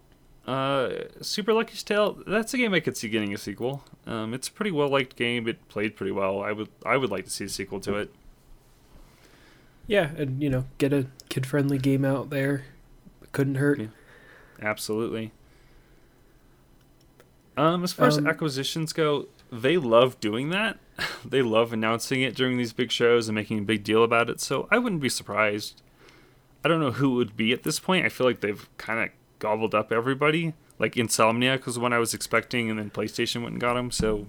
Uh, 0.47 1.03
Super 1.21 1.53
Lucky's 1.53 1.83
Tale. 1.83 2.17
That's 2.25 2.53
a 2.53 2.57
game 2.57 2.73
I 2.73 2.79
could 2.79 2.95
see 2.95 3.09
getting 3.09 3.33
a 3.33 3.37
sequel. 3.37 3.83
Um, 4.05 4.33
it's 4.33 4.47
a 4.47 4.51
pretty 4.51 4.71
well 4.71 4.87
liked 4.87 5.17
game. 5.17 5.45
It 5.47 5.67
played 5.67 5.95
pretty 5.97 6.13
well. 6.13 6.41
I 6.41 6.53
would 6.53 6.69
I 6.85 6.95
would 6.95 7.11
like 7.11 7.25
to 7.25 7.31
see 7.31 7.43
a 7.45 7.49
sequel 7.49 7.81
to 7.81 7.95
it. 7.97 8.13
Yeah, 9.87 10.11
and 10.17 10.41
you 10.41 10.49
know, 10.49 10.65
get 10.77 10.93
a 10.93 11.07
kid-friendly 11.29 11.77
game 11.79 12.03
out 12.05 12.29
there. 12.29 12.63
Couldn't 13.33 13.55
hurt. 13.55 13.79
Yeah. 13.79 13.87
Absolutely. 14.61 15.31
Um, 17.55 17.83
as 17.83 17.93
far 17.93 18.07
as 18.07 18.17
Um, 18.17 18.27
acquisitions 18.27 18.93
go, 18.93 19.27
they 19.51 19.77
love 19.77 20.19
doing 20.19 20.49
that. 20.49 20.77
they 21.25 21.41
love 21.41 21.73
announcing 21.73 22.21
it 22.21 22.35
during 22.35 22.57
these 22.57 22.73
big 22.73 22.91
shows 22.91 23.27
and 23.27 23.35
making 23.35 23.59
a 23.59 23.63
big 23.63 23.83
deal 23.83 24.03
about 24.03 24.29
it. 24.29 24.39
So 24.39 24.67
I 24.71 24.77
wouldn't 24.77 25.01
be 25.01 25.09
surprised. 25.09 25.81
I 26.63 26.67
don't 26.67 26.79
know 26.79 26.91
who 26.91 27.13
it 27.13 27.15
would 27.15 27.37
be 27.37 27.53
at 27.53 27.63
this 27.63 27.79
point. 27.79 28.05
I 28.05 28.09
feel 28.09 28.27
like 28.27 28.41
they've 28.41 28.67
kind 28.77 28.99
of 28.99 29.09
gobbled 29.39 29.73
up 29.75 29.91
everybody. 29.91 30.53
Like 30.79 30.93
Insomniac 30.93 31.65
was 31.65 31.75
the 31.75 31.81
one 31.81 31.93
I 31.93 31.97
was 31.99 32.13
expecting, 32.13 32.69
and 32.69 32.77
then 32.77 32.89
PlayStation 32.89 33.41
went 33.41 33.53
and 33.53 33.61
got 33.61 33.77
him. 33.77 33.91
So 33.91 34.27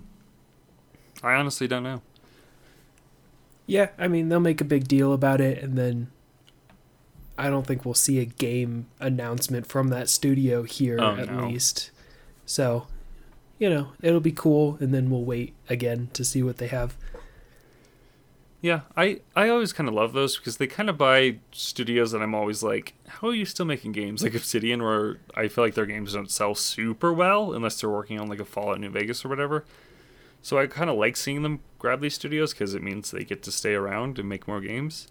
I 1.22 1.34
honestly 1.34 1.68
don't 1.68 1.82
know. 1.82 2.02
Yeah, 3.66 3.88
I 3.98 4.08
mean, 4.08 4.28
they'll 4.30 4.40
make 4.40 4.60
a 4.62 4.64
big 4.64 4.88
deal 4.88 5.12
about 5.12 5.42
it, 5.42 5.62
and 5.62 5.76
then 5.76 6.10
I 7.36 7.50
don't 7.50 7.66
think 7.66 7.84
we'll 7.84 7.92
see 7.94 8.18
a 8.18 8.24
game 8.24 8.86
announcement 8.98 9.66
from 9.66 9.88
that 9.88 10.08
studio 10.08 10.62
here 10.62 10.96
Oh, 10.98 11.16
at 11.16 11.30
no. 11.30 11.46
least. 11.48 11.90
So, 12.46 12.86
you 13.58 13.68
know, 13.68 13.88
it'll 14.00 14.20
be 14.20 14.32
cool, 14.32 14.78
and 14.80 14.94
then 14.94 15.10
we'll 15.10 15.24
wait 15.24 15.54
again 15.68 16.08
to 16.14 16.24
see 16.24 16.42
what 16.42 16.56
they 16.56 16.68
have. 16.68 16.96
Yeah, 18.60 18.80
I, 18.96 19.20
I 19.36 19.48
always 19.50 19.72
kind 19.72 19.88
of 19.88 19.94
love 19.94 20.12
those 20.12 20.36
because 20.36 20.56
they 20.56 20.66
kind 20.66 20.90
of 20.90 20.98
buy 20.98 21.36
studios 21.52 22.10
that 22.10 22.22
I'm 22.22 22.34
always 22.34 22.60
like, 22.62 22.94
how 23.06 23.28
are 23.28 23.34
you 23.34 23.44
still 23.44 23.66
making 23.66 23.92
games 23.92 24.22
like 24.22 24.34
Obsidian, 24.34 24.82
where 24.82 25.18
I 25.36 25.46
feel 25.46 25.62
like 25.62 25.74
their 25.74 25.86
games 25.86 26.14
don't 26.14 26.30
sell 26.30 26.56
super 26.56 27.12
well 27.12 27.52
unless 27.52 27.80
they're 27.80 27.90
working 27.90 28.18
on 28.18 28.28
like 28.28 28.40
a 28.40 28.44
Fallout 28.44 28.80
New 28.80 28.90
Vegas 28.90 29.24
or 29.24 29.28
whatever. 29.28 29.64
So 30.42 30.58
I 30.58 30.66
kind 30.66 30.90
of 30.90 30.96
like 30.96 31.16
seeing 31.16 31.42
them 31.42 31.60
grab 31.78 32.00
these 32.00 32.14
studios 32.14 32.52
because 32.52 32.74
it 32.74 32.82
means 32.82 33.10
they 33.10 33.22
get 33.22 33.44
to 33.44 33.52
stay 33.52 33.74
around 33.74 34.18
and 34.18 34.28
make 34.28 34.48
more 34.48 34.60
games, 34.60 35.06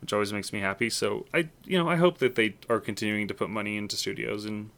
which 0.00 0.14
always 0.14 0.32
makes 0.32 0.52
me 0.52 0.60
happy. 0.60 0.88
So 0.88 1.26
I, 1.34 1.50
you 1.66 1.76
know, 1.76 1.88
I 1.90 1.96
hope 1.96 2.16
that 2.18 2.34
they 2.34 2.54
are 2.70 2.80
continuing 2.80 3.28
to 3.28 3.34
put 3.34 3.50
money 3.50 3.76
into 3.76 3.96
studios 3.96 4.46
and 4.46 4.70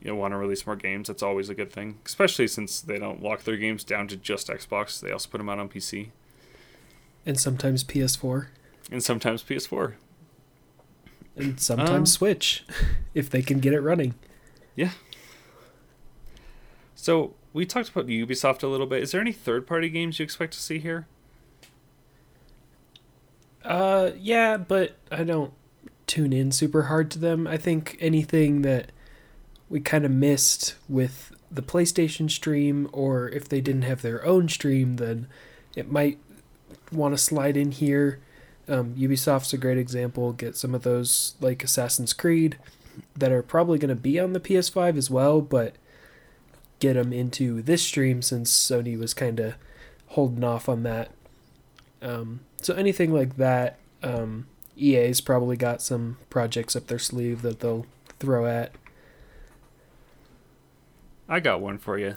you 0.00 0.08
know 0.08 0.16
want 0.16 0.32
to 0.32 0.36
release 0.36 0.66
more 0.66 0.76
games. 0.76 1.06
That's 1.06 1.22
always 1.22 1.48
a 1.48 1.54
good 1.54 1.72
thing, 1.72 1.98
especially 2.04 2.48
since 2.48 2.80
they 2.80 2.98
don't 2.98 3.22
lock 3.22 3.44
their 3.44 3.56
games 3.56 3.84
down 3.84 4.08
to 4.08 4.16
just 4.16 4.48
Xbox. 4.48 5.00
They 5.00 5.12
also 5.12 5.28
put 5.28 5.38
them 5.38 5.48
out 5.48 5.60
on 5.60 5.68
PC 5.68 6.10
And 7.26 7.38
sometimes 7.38 7.84
PS4, 7.84 8.46
and 8.90 9.02
sometimes 9.02 9.42
PS4. 9.42 9.94
and 11.36 11.60
sometimes 11.60 11.90
Um, 11.90 12.06
Switch, 12.06 12.64
if 13.14 13.28
they 13.28 13.42
can 13.42 13.58
get 13.60 13.72
it 13.74 13.80
running. 13.80 14.14
Yeah. 14.74 14.92
So 16.94 17.34
we 17.52 17.64
talked 17.66 17.90
about 17.90 18.06
Ubisoft 18.06 18.62
a 18.62 18.66
little 18.66 18.86
bit. 18.86 19.02
Is 19.02 19.12
there 19.12 19.20
any 19.20 19.32
third-party 19.32 19.88
games 19.90 20.18
you 20.18 20.24
expect 20.24 20.52
to 20.54 20.58
see 20.60 20.78
here? 20.78 21.06
Uh, 23.64 24.12
yeah, 24.18 24.56
but 24.56 24.96
I 25.10 25.24
don't 25.24 25.52
tune 26.06 26.32
in 26.32 26.52
super 26.52 26.84
hard 26.84 27.10
to 27.12 27.18
them. 27.18 27.46
I 27.46 27.56
think 27.56 27.96
anything 28.00 28.62
that 28.62 28.92
we 29.68 29.80
kind 29.80 30.04
of 30.04 30.10
missed 30.10 30.76
with 30.88 31.32
the 31.50 31.62
PlayStation 31.62 32.30
stream, 32.30 32.88
or 32.92 33.28
if 33.28 33.48
they 33.48 33.60
didn't 33.60 33.82
have 33.82 34.02
their 34.02 34.24
own 34.24 34.48
stream, 34.48 34.96
then 34.96 35.28
it 35.76 35.90
might 35.90 36.18
want 36.92 37.14
to 37.14 37.18
slide 37.18 37.56
in 37.56 37.72
here. 37.72 38.20
Um, 38.68 38.94
Ubisoft's 38.94 39.52
a 39.52 39.58
great 39.58 39.78
example. 39.78 40.32
Get 40.32 40.56
some 40.56 40.74
of 40.74 40.82
those 40.82 41.34
like 41.40 41.64
Assassin's 41.64 42.12
Creed 42.12 42.58
that 43.16 43.32
are 43.32 43.42
probably 43.42 43.78
going 43.78 43.88
to 43.88 43.94
be 43.94 44.18
on 44.18 44.32
the 44.32 44.40
PS5 44.40 44.96
as 44.96 45.10
well, 45.10 45.40
but 45.40 45.74
get 46.80 46.94
them 46.94 47.12
into 47.12 47.62
this 47.62 47.82
stream 47.82 48.22
since 48.22 48.52
Sony 48.52 48.98
was 48.98 49.14
kind 49.14 49.40
of 49.40 49.54
holding 50.08 50.44
off 50.44 50.68
on 50.68 50.82
that. 50.84 51.10
Um, 52.00 52.40
so 52.62 52.74
anything 52.74 53.12
like 53.12 53.36
that, 53.36 53.78
um, 54.02 54.46
EA's 54.76 55.20
probably 55.20 55.56
got 55.56 55.82
some 55.82 56.18
projects 56.30 56.76
up 56.76 56.86
their 56.86 56.98
sleeve 56.98 57.42
that 57.42 57.60
they'll 57.60 57.86
throw 58.18 58.46
at. 58.46 58.72
I 61.28 61.40
got 61.40 61.60
one 61.60 61.78
for 61.78 61.98
you. 61.98 62.16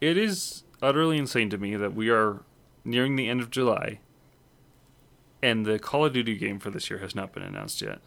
It 0.00 0.18
is 0.18 0.64
utterly 0.82 1.16
insane 1.16 1.50
to 1.50 1.58
me 1.58 1.76
that 1.76 1.94
we 1.94 2.10
are 2.10 2.40
nearing 2.84 3.16
the 3.16 3.28
end 3.28 3.40
of 3.40 3.50
July 3.50 4.00
and 5.44 5.66
the 5.66 5.78
Call 5.78 6.06
of 6.06 6.14
Duty 6.14 6.36
game 6.36 6.58
for 6.58 6.70
this 6.70 6.88
year 6.88 7.00
has 7.00 7.14
not 7.14 7.32
been 7.32 7.42
announced 7.42 7.82
yet. 7.82 7.98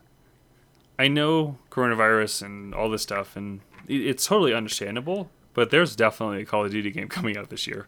I 0.98 1.08
know 1.08 1.60
coronavirus 1.70 2.42
and 2.42 2.74
all 2.74 2.90
this 2.90 3.04
stuff, 3.04 3.36
and 3.36 3.62
it's 3.88 4.26
totally 4.26 4.56
understandable, 4.56 5.30
but 5.54 5.70
there's 5.70 5.96
definitely 5.96 6.42
a 6.42 6.46
Call 6.46 6.66
of 6.66 6.72
Duty 6.72 6.90
game 6.90 7.08
coming 7.10 7.38
out 7.38 7.50
this 7.50 7.68
year. 7.68 7.88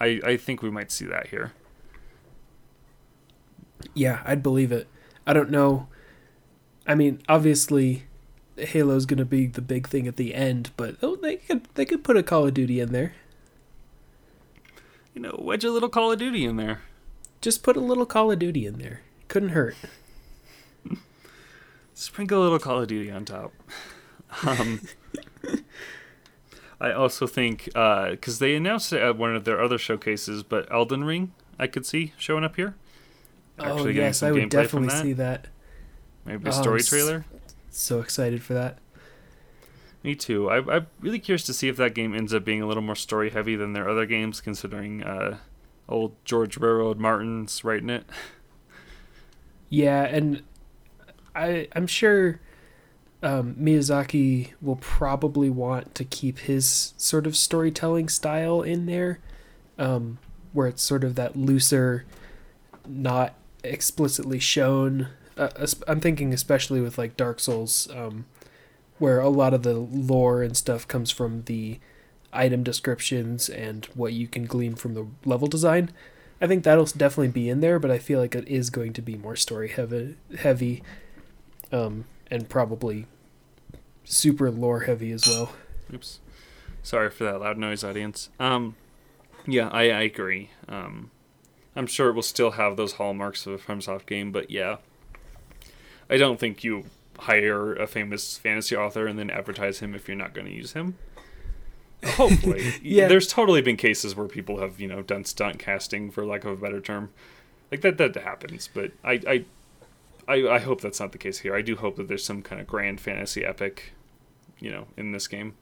I, 0.00 0.20
I 0.24 0.36
think 0.36 0.62
we 0.62 0.70
might 0.70 0.90
see 0.90 1.04
that 1.04 1.28
here. 1.28 1.52
Yeah, 3.94 4.20
I'd 4.24 4.42
believe 4.42 4.72
it. 4.72 4.88
I 5.26 5.32
don't 5.32 5.50
know. 5.50 5.86
I 6.88 6.96
mean, 6.96 7.22
obviously, 7.28 8.04
Halo's 8.58 9.06
gonna 9.06 9.24
be 9.24 9.46
the 9.46 9.62
big 9.62 9.86
thing 9.86 10.08
at 10.08 10.16
the 10.16 10.34
end, 10.34 10.70
but 10.76 10.96
oh, 11.02 11.14
they 11.14 11.36
could 11.36 11.68
they 11.74 11.84
could 11.84 12.02
put 12.02 12.16
a 12.16 12.22
Call 12.24 12.48
of 12.48 12.54
Duty 12.54 12.80
in 12.80 12.90
there. 12.90 13.14
You 15.20 15.26
know, 15.26 15.36
wedge 15.38 15.64
a 15.64 15.70
little 15.70 15.90
Call 15.90 16.10
of 16.12 16.18
Duty 16.18 16.46
in 16.46 16.56
there. 16.56 16.80
Just 17.42 17.62
put 17.62 17.76
a 17.76 17.80
little 17.80 18.06
Call 18.06 18.32
of 18.32 18.38
Duty 18.38 18.64
in 18.64 18.78
there. 18.78 19.02
Couldn't 19.28 19.50
hurt. 19.50 19.76
Sprinkle 21.92 22.40
a 22.40 22.42
little 22.42 22.58
Call 22.58 22.80
of 22.80 22.88
Duty 22.88 23.10
on 23.10 23.24
top. 23.26 23.52
Um, 24.46 24.80
I 26.80 26.92
also 26.92 27.26
think 27.26 27.64
because 27.64 28.38
they 28.38 28.54
announced 28.54 28.92
it 28.92 29.02
at 29.02 29.18
one 29.18 29.34
of 29.34 29.44
their 29.44 29.60
other 29.60 29.76
showcases, 29.76 30.44
but 30.44 30.70
Elden 30.72 31.02
Ring 31.02 31.32
I 31.58 31.66
could 31.66 31.84
see 31.84 32.14
showing 32.16 32.44
up 32.44 32.54
here. 32.54 32.76
oh 33.58 33.64
Actually 33.64 33.92
getting 33.94 34.06
yes, 34.06 34.22
I 34.22 34.30
would 34.30 34.48
definitely 34.48 34.88
that. 34.88 35.02
see 35.02 35.12
that. 35.14 35.48
Maybe 36.24 36.44
a 36.46 36.48
Oh, 36.48 36.52
story 36.52 36.80
trailer. 36.82 37.24
So 37.70 37.98
excited 38.00 38.40
for 38.44 38.54
that. 38.54 38.78
Me 40.02 40.14
too. 40.14 40.48
I, 40.48 40.76
I'm 40.76 40.86
really 41.00 41.18
curious 41.18 41.44
to 41.44 41.54
see 41.54 41.68
if 41.68 41.76
that 41.76 41.94
game 41.94 42.14
ends 42.14 42.32
up 42.32 42.44
being 42.44 42.62
a 42.62 42.66
little 42.66 42.82
more 42.82 42.96
story 42.96 43.30
heavy 43.30 43.54
than 43.54 43.74
their 43.74 43.88
other 43.88 44.06
games, 44.06 44.40
considering 44.40 45.02
uh, 45.02 45.38
old 45.88 46.14
George 46.24 46.56
Railroad 46.56 46.98
Martin's 46.98 47.62
writing 47.64 47.90
it. 47.90 48.04
Yeah, 49.68 50.02
and 50.04 50.42
I 51.34 51.68
I'm 51.74 51.86
sure 51.86 52.40
um, 53.22 53.54
Miyazaki 53.56 54.52
will 54.62 54.76
probably 54.76 55.50
want 55.50 55.94
to 55.96 56.04
keep 56.04 56.40
his 56.40 56.94
sort 56.96 57.26
of 57.26 57.36
storytelling 57.36 58.08
style 58.08 58.62
in 58.62 58.86
there, 58.86 59.20
um, 59.78 60.18
where 60.52 60.66
it's 60.66 60.82
sort 60.82 61.04
of 61.04 61.14
that 61.16 61.36
looser, 61.36 62.06
not 62.88 63.34
explicitly 63.62 64.38
shown. 64.38 65.08
Uh, 65.36 65.48
I'm 65.86 66.00
thinking 66.00 66.32
especially 66.32 66.80
with 66.80 66.96
like 66.96 67.16
Dark 67.16 67.38
Souls, 67.40 67.88
um, 67.94 68.24
where 69.00 69.18
a 69.18 69.28
lot 69.28 69.52
of 69.52 69.64
the 69.64 69.74
lore 69.74 70.42
and 70.42 70.56
stuff 70.56 70.86
comes 70.86 71.10
from 71.10 71.42
the 71.46 71.80
item 72.32 72.62
descriptions 72.62 73.48
and 73.48 73.86
what 73.94 74.12
you 74.12 74.28
can 74.28 74.44
glean 74.44 74.76
from 74.76 74.94
the 74.94 75.06
level 75.24 75.48
design. 75.48 75.90
I 76.40 76.46
think 76.46 76.64
that'll 76.64 76.84
definitely 76.84 77.28
be 77.28 77.48
in 77.48 77.60
there, 77.60 77.78
but 77.78 77.90
I 77.90 77.98
feel 77.98 78.20
like 78.20 78.34
it 78.34 78.46
is 78.46 78.70
going 78.70 78.92
to 78.92 79.02
be 79.02 79.16
more 79.16 79.36
story 79.36 79.68
heavy, 79.68 80.16
heavy, 80.38 80.82
um, 81.72 82.04
and 82.30 82.48
probably 82.48 83.06
super 84.04 84.50
lore 84.50 84.80
heavy 84.80 85.12
as 85.12 85.26
well. 85.26 85.52
Oops. 85.92 86.20
Sorry 86.82 87.10
for 87.10 87.24
that 87.24 87.40
loud 87.40 87.58
noise, 87.58 87.82
audience. 87.82 88.28
Um, 88.38 88.76
yeah, 89.46 89.68
I, 89.68 89.90
I 89.90 90.02
agree. 90.02 90.50
Um, 90.68 91.10
I'm 91.74 91.86
sure 91.86 92.10
it 92.10 92.14
will 92.14 92.22
still 92.22 92.52
have 92.52 92.76
those 92.76 92.94
hallmarks 92.94 93.46
of 93.46 93.54
a 93.54 93.58
FromSoft 93.58 94.06
game, 94.06 94.30
but 94.30 94.50
yeah, 94.50 94.76
I 96.08 96.16
don't 96.16 96.38
think 96.38 96.64
you 96.64 96.84
hire 97.20 97.74
a 97.74 97.86
famous 97.86 98.36
fantasy 98.36 98.76
author 98.76 99.06
and 99.06 99.18
then 99.18 99.30
advertise 99.30 99.80
him 99.80 99.94
if 99.94 100.08
you're 100.08 100.16
not 100.16 100.34
going 100.34 100.46
to 100.46 100.52
use 100.52 100.72
him. 100.72 100.96
Hopefully, 102.04 102.74
Yeah. 102.82 103.08
There's 103.08 103.26
totally 103.26 103.60
been 103.60 103.76
cases 103.76 104.16
where 104.16 104.26
people 104.26 104.58
have 104.60 104.80
you 104.80 104.88
know 104.88 105.02
done 105.02 105.24
stunt 105.24 105.58
casting, 105.58 106.10
for 106.10 106.24
lack 106.24 106.44
of 106.44 106.52
a 106.52 106.56
better 106.56 106.80
term, 106.80 107.10
like 107.70 107.82
that. 107.82 107.98
That 107.98 108.16
happens, 108.16 108.68
but 108.72 108.92
I, 109.04 109.20
I, 109.26 109.44
I, 110.26 110.48
I 110.48 110.58
hope 110.60 110.80
that's 110.80 110.98
not 111.00 111.12
the 111.12 111.18
case 111.18 111.40
here. 111.40 111.54
I 111.54 111.60
do 111.60 111.76
hope 111.76 111.96
that 111.96 112.08
there's 112.08 112.24
some 112.24 112.40
kind 112.40 112.60
of 112.60 112.66
grand 112.66 113.00
fantasy 113.00 113.44
epic, 113.44 113.92
you 114.58 114.70
know, 114.70 114.86
in 114.96 115.12
this 115.12 115.28
game, 115.28 115.54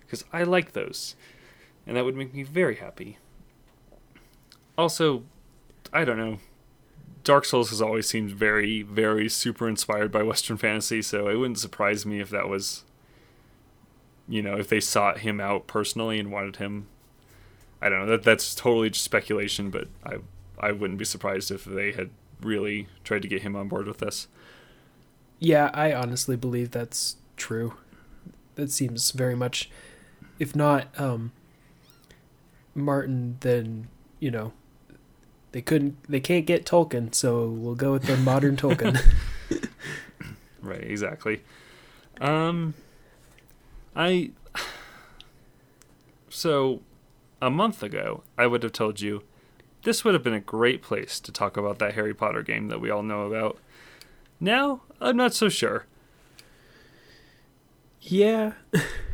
because 0.00 0.24
I 0.32 0.44
like 0.44 0.72
those, 0.72 1.14
and 1.86 1.94
that 1.96 2.06
would 2.06 2.16
make 2.16 2.32
me 2.32 2.42
very 2.42 2.76
happy. 2.76 3.18
Also, 4.78 5.24
I 5.92 6.06
don't 6.06 6.16
know. 6.16 6.38
Dark 7.24 7.44
Souls 7.44 7.70
has 7.70 7.80
always 7.80 8.08
seemed 8.08 8.32
very, 8.32 8.82
very 8.82 9.28
super 9.28 9.68
inspired 9.68 10.10
by 10.10 10.22
Western 10.22 10.56
fantasy, 10.56 11.02
so 11.02 11.28
it 11.28 11.36
wouldn't 11.36 11.58
surprise 11.58 12.04
me 12.04 12.20
if 12.20 12.30
that 12.30 12.48
was, 12.48 12.84
you 14.28 14.42
know, 14.42 14.56
if 14.56 14.68
they 14.68 14.80
sought 14.80 15.18
him 15.18 15.40
out 15.40 15.66
personally 15.66 16.18
and 16.18 16.32
wanted 16.32 16.56
him. 16.56 16.88
I 17.80 17.88
don't 17.88 18.00
know. 18.00 18.06
That 18.06 18.22
that's 18.22 18.54
totally 18.54 18.90
just 18.90 19.04
speculation, 19.04 19.70
but 19.70 19.88
I 20.04 20.16
I 20.58 20.72
wouldn't 20.72 20.98
be 20.98 21.04
surprised 21.04 21.50
if 21.50 21.64
they 21.64 21.92
had 21.92 22.10
really 22.40 22.88
tried 23.04 23.22
to 23.22 23.28
get 23.28 23.42
him 23.42 23.56
on 23.56 23.68
board 23.68 23.86
with 23.86 23.98
this. 23.98 24.28
Yeah, 25.38 25.70
I 25.74 25.92
honestly 25.92 26.36
believe 26.36 26.70
that's 26.70 27.16
true. 27.36 27.74
That 28.54 28.70
seems 28.70 29.10
very 29.10 29.34
much, 29.34 29.70
if 30.38 30.54
not 30.54 30.88
um, 30.98 31.32
Martin, 32.74 33.38
then 33.40 33.88
you 34.20 34.30
know, 34.30 34.52
they 35.52 35.62
couldn't, 35.62 35.96
they 36.08 36.20
can't 36.20 36.46
get 36.46 36.66
Tolkien, 36.66 37.14
so 37.14 37.46
we'll 37.48 37.74
go 37.74 37.92
with 37.92 38.04
the 38.04 38.16
modern 38.16 38.56
Tolkien. 38.56 39.00
Right, 40.62 40.84
exactly. 40.84 41.42
Um, 42.20 42.74
I. 43.96 44.30
So, 46.30 46.80
a 47.42 47.50
month 47.50 47.82
ago, 47.82 48.22
I 48.38 48.46
would 48.46 48.62
have 48.62 48.72
told 48.72 49.00
you 49.00 49.24
this 49.82 50.04
would 50.04 50.14
have 50.14 50.22
been 50.22 50.32
a 50.32 50.40
great 50.40 50.80
place 50.80 51.18
to 51.20 51.32
talk 51.32 51.56
about 51.56 51.78
that 51.80 51.94
Harry 51.94 52.14
Potter 52.14 52.42
game 52.42 52.68
that 52.68 52.80
we 52.80 52.90
all 52.90 53.02
know 53.02 53.22
about. 53.22 53.58
Now, 54.40 54.82
I'm 55.00 55.16
not 55.16 55.34
so 55.34 55.48
sure. 55.48 55.86
yeah, 58.00 58.52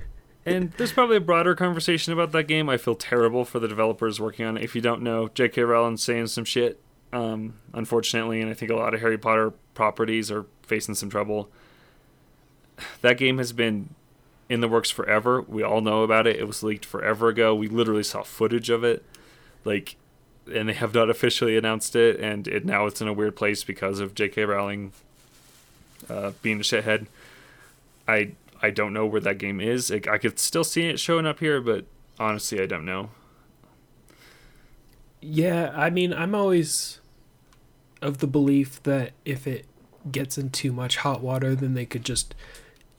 And 0.49 0.73
there's 0.73 0.93
probably 0.93 1.17
a 1.17 1.21
broader 1.21 1.55
conversation 1.55 2.13
about 2.13 2.33
that 2.33 2.45
game. 2.45 2.69
I 2.69 2.77
feel 2.77 2.95
terrible 2.95 3.45
for 3.45 3.59
the 3.59 3.69
developers 3.69 4.21
working 4.21 4.47
on 4.47 4.57
it. 4.57 4.65
If 4.65 4.75
you 4.75 4.81
don't 4.81 5.03
know, 5.03 5.29
J.K. 5.29 5.63
Rowling's 5.63 6.03
saying 6.03 6.29
some 6.29 6.45
shit, 6.45 6.81
um, 7.13 7.55
unfortunately, 7.73 8.41
and 8.41 8.51
I 8.51 8.55
think 8.55 8.71
a 8.71 8.77
lot 8.77 8.95
of 8.95 9.01
Harry 9.01 9.19
Potter 9.19 9.53
properties 9.75 10.31
are 10.31 10.47
facing 10.63 10.95
some 10.95 11.11
trouble. 11.11 11.51
That 13.01 13.19
game 13.19 13.39
has 13.39 13.53
been 13.53 13.95
in 14.49 14.61
the 14.61 14.69
works 14.69 14.91
forever. 14.91 15.43
We 15.43 15.63
all 15.63 15.81
know 15.81 16.03
about 16.03 16.27
it. 16.27 16.37
It 16.37 16.47
was 16.47 16.63
leaked 16.63 16.85
forever 16.85 17.29
ago. 17.29 17.55
We 17.55 17.69
literally 17.69 18.03
saw 18.03 18.23
footage 18.23 18.71
of 18.71 18.85
it, 18.85 19.05
like, 19.65 19.97
and 20.53 20.69
they 20.69 20.75
have 20.75 20.95
not 20.95 21.11
officially 21.11 21.57
announced 21.57 21.97
it. 21.97 22.19
And 22.21 22.47
it 22.49 22.65
now 22.65 22.87
it's 22.87 23.01
in 23.01 23.09
a 23.09 23.13
weird 23.13 23.37
place 23.37 23.65
because 23.65 24.01
of 24.01 24.15
J.K. 24.15 24.45
Rowling 24.45 24.93
uh, 26.09 26.33
being 26.43 26.59
a 26.59 26.63
shithead. 26.63 27.07
I 28.07 28.33
I 28.63 28.71
don't 28.71 28.93
know 28.93 29.07
where 29.07 29.21
that 29.21 29.39
game 29.39 29.61
is. 29.61 29.91
Like, 29.91 30.09
I 30.09 30.19
could 30.19 30.39
still 30.39 30.65
see 30.65 30.87
it 30.89 30.99
showing 31.01 31.27
up 31.27 31.41
here, 31.41 31.61
but 31.61 31.87
honestly, 32.19 32.61
I 32.61 32.67
don't 32.67 32.85
know. 32.85 33.11
yeah. 35.21 35.73
I 35.75 35.91
mean, 35.91 36.13
I'm 36.13 36.35
always 36.35 37.01
of 38.01 38.19
the 38.19 38.27
belief 38.27 38.83
that 38.85 39.13
if 39.25 39.47
it 39.47 39.67
gets 40.11 40.39
in 40.39 40.51
too 40.51 40.73
much 40.73 40.99
hot 40.99 41.21
water, 41.21 41.55
then 41.55 41.75
they 41.75 41.87
could 41.87 42.05
just, 42.05 42.35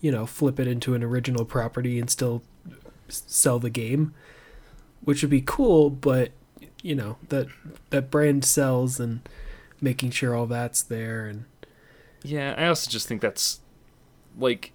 you 0.02 0.12
know, 0.12 0.26
flip 0.26 0.60
it 0.60 0.68
into 0.68 0.94
an 0.94 1.04
original 1.04 1.46
property 1.46 2.00
and 2.00 2.10
still 2.10 2.44
sell 3.08 3.60
the 3.60 3.70
game, 3.70 4.14
which 5.04 5.22
would 5.22 5.32
be 5.32 5.42
cool. 5.42 5.90
But 5.90 6.32
you 6.82 6.96
know 6.96 7.18
that 7.30 7.48
that 7.90 8.10
brand 8.12 8.46
sells 8.46 9.00
and 9.00 9.28
making 9.82 10.12
sure 10.12 10.36
all 10.36 10.46
that's 10.46 10.82
there 10.82 11.26
and 11.26 11.46
Yeah, 12.24 12.56
I 12.58 12.68
also 12.68 12.90
just 12.90 13.08
think 13.08 13.22
that's 13.22 13.62
like, 14.38 14.72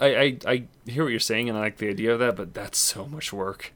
I 0.00 0.06
I, 0.16 0.38
I 0.46 0.62
hear 0.86 1.04
what 1.04 1.10
you're 1.10 1.20
saying, 1.20 1.48
and 1.48 1.56
I 1.56 1.60
like 1.62 1.78
the 1.78 1.88
idea 1.88 2.12
of 2.12 2.18
that, 2.20 2.36
but 2.36 2.54
that's 2.54 2.78
so 2.78 3.06
much 3.06 3.32
work. 3.32 3.72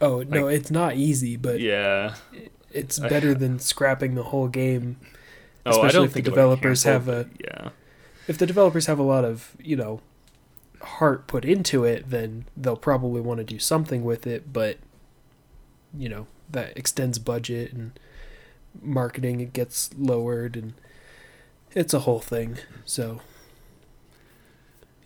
oh 0.00 0.22
no, 0.22 0.48
it's 0.48 0.70
not 0.70 0.96
easy, 0.96 1.36
but 1.36 1.60
Yeah. 1.60 2.14
it's 2.72 3.00
I- 3.00 3.08
better 3.08 3.34
than 3.34 3.58
scrapping 3.58 4.14
the 4.14 4.24
whole 4.24 4.48
game. 4.48 4.96
Oh, 5.64 5.70
I 5.70 5.70
Especially 5.70 5.92
don't 5.92 6.04
if 6.06 6.12
the 6.14 6.22
developers 6.22 6.82
have 6.84 7.08
a 7.08 7.28
Yeah. 7.38 7.70
If 8.26 8.38
the 8.38 8.46
developers 8.46 8.86
have 8.86 8.98
a 8.98 9.02
lot 9.04 9.24
of 9.24 9.56
you 9.62 9.76
know 9.76 10.00
heart 10.80 11.26
put 11.28 11.44
into 11.44 11.84
it, 11.84 12.10
then 12.10 12.46
they'll 12.56 12.76
probably 12.76 13.20
want 13.20 13.38
to 13.38 13.44
do 13.44 13.58
something 13.60 14.02
with 14.04 14.26
it. 14.26 14.52
But 14.52 14.78
you 15.96 16.08
know 16.08 16.26
that 16.50 16.76
extends 16.76 17.18
budget 17.18 17.72
and 17.72 17.92
marketing. 18.80 19.40
It 19.40 19.52
gets 19.52 19.90
lowered 19.96 20.56
and 20.56 20.72
it's 21.74 21.94
a 21.94 22.00
whole 22.00 22.20
thing. 22.20 22.58
So 22.84 23.20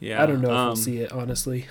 Yeah. 0.00 0.22
I 0.22 0.26
don't 0.26 0.40
know 0.40 0.50
if 0.50 0.56
um, 0.56 0.66
we'll 0.68 0.76
see 0.76 0.98
it 0.98 1.12
honestly. 1.12 1.66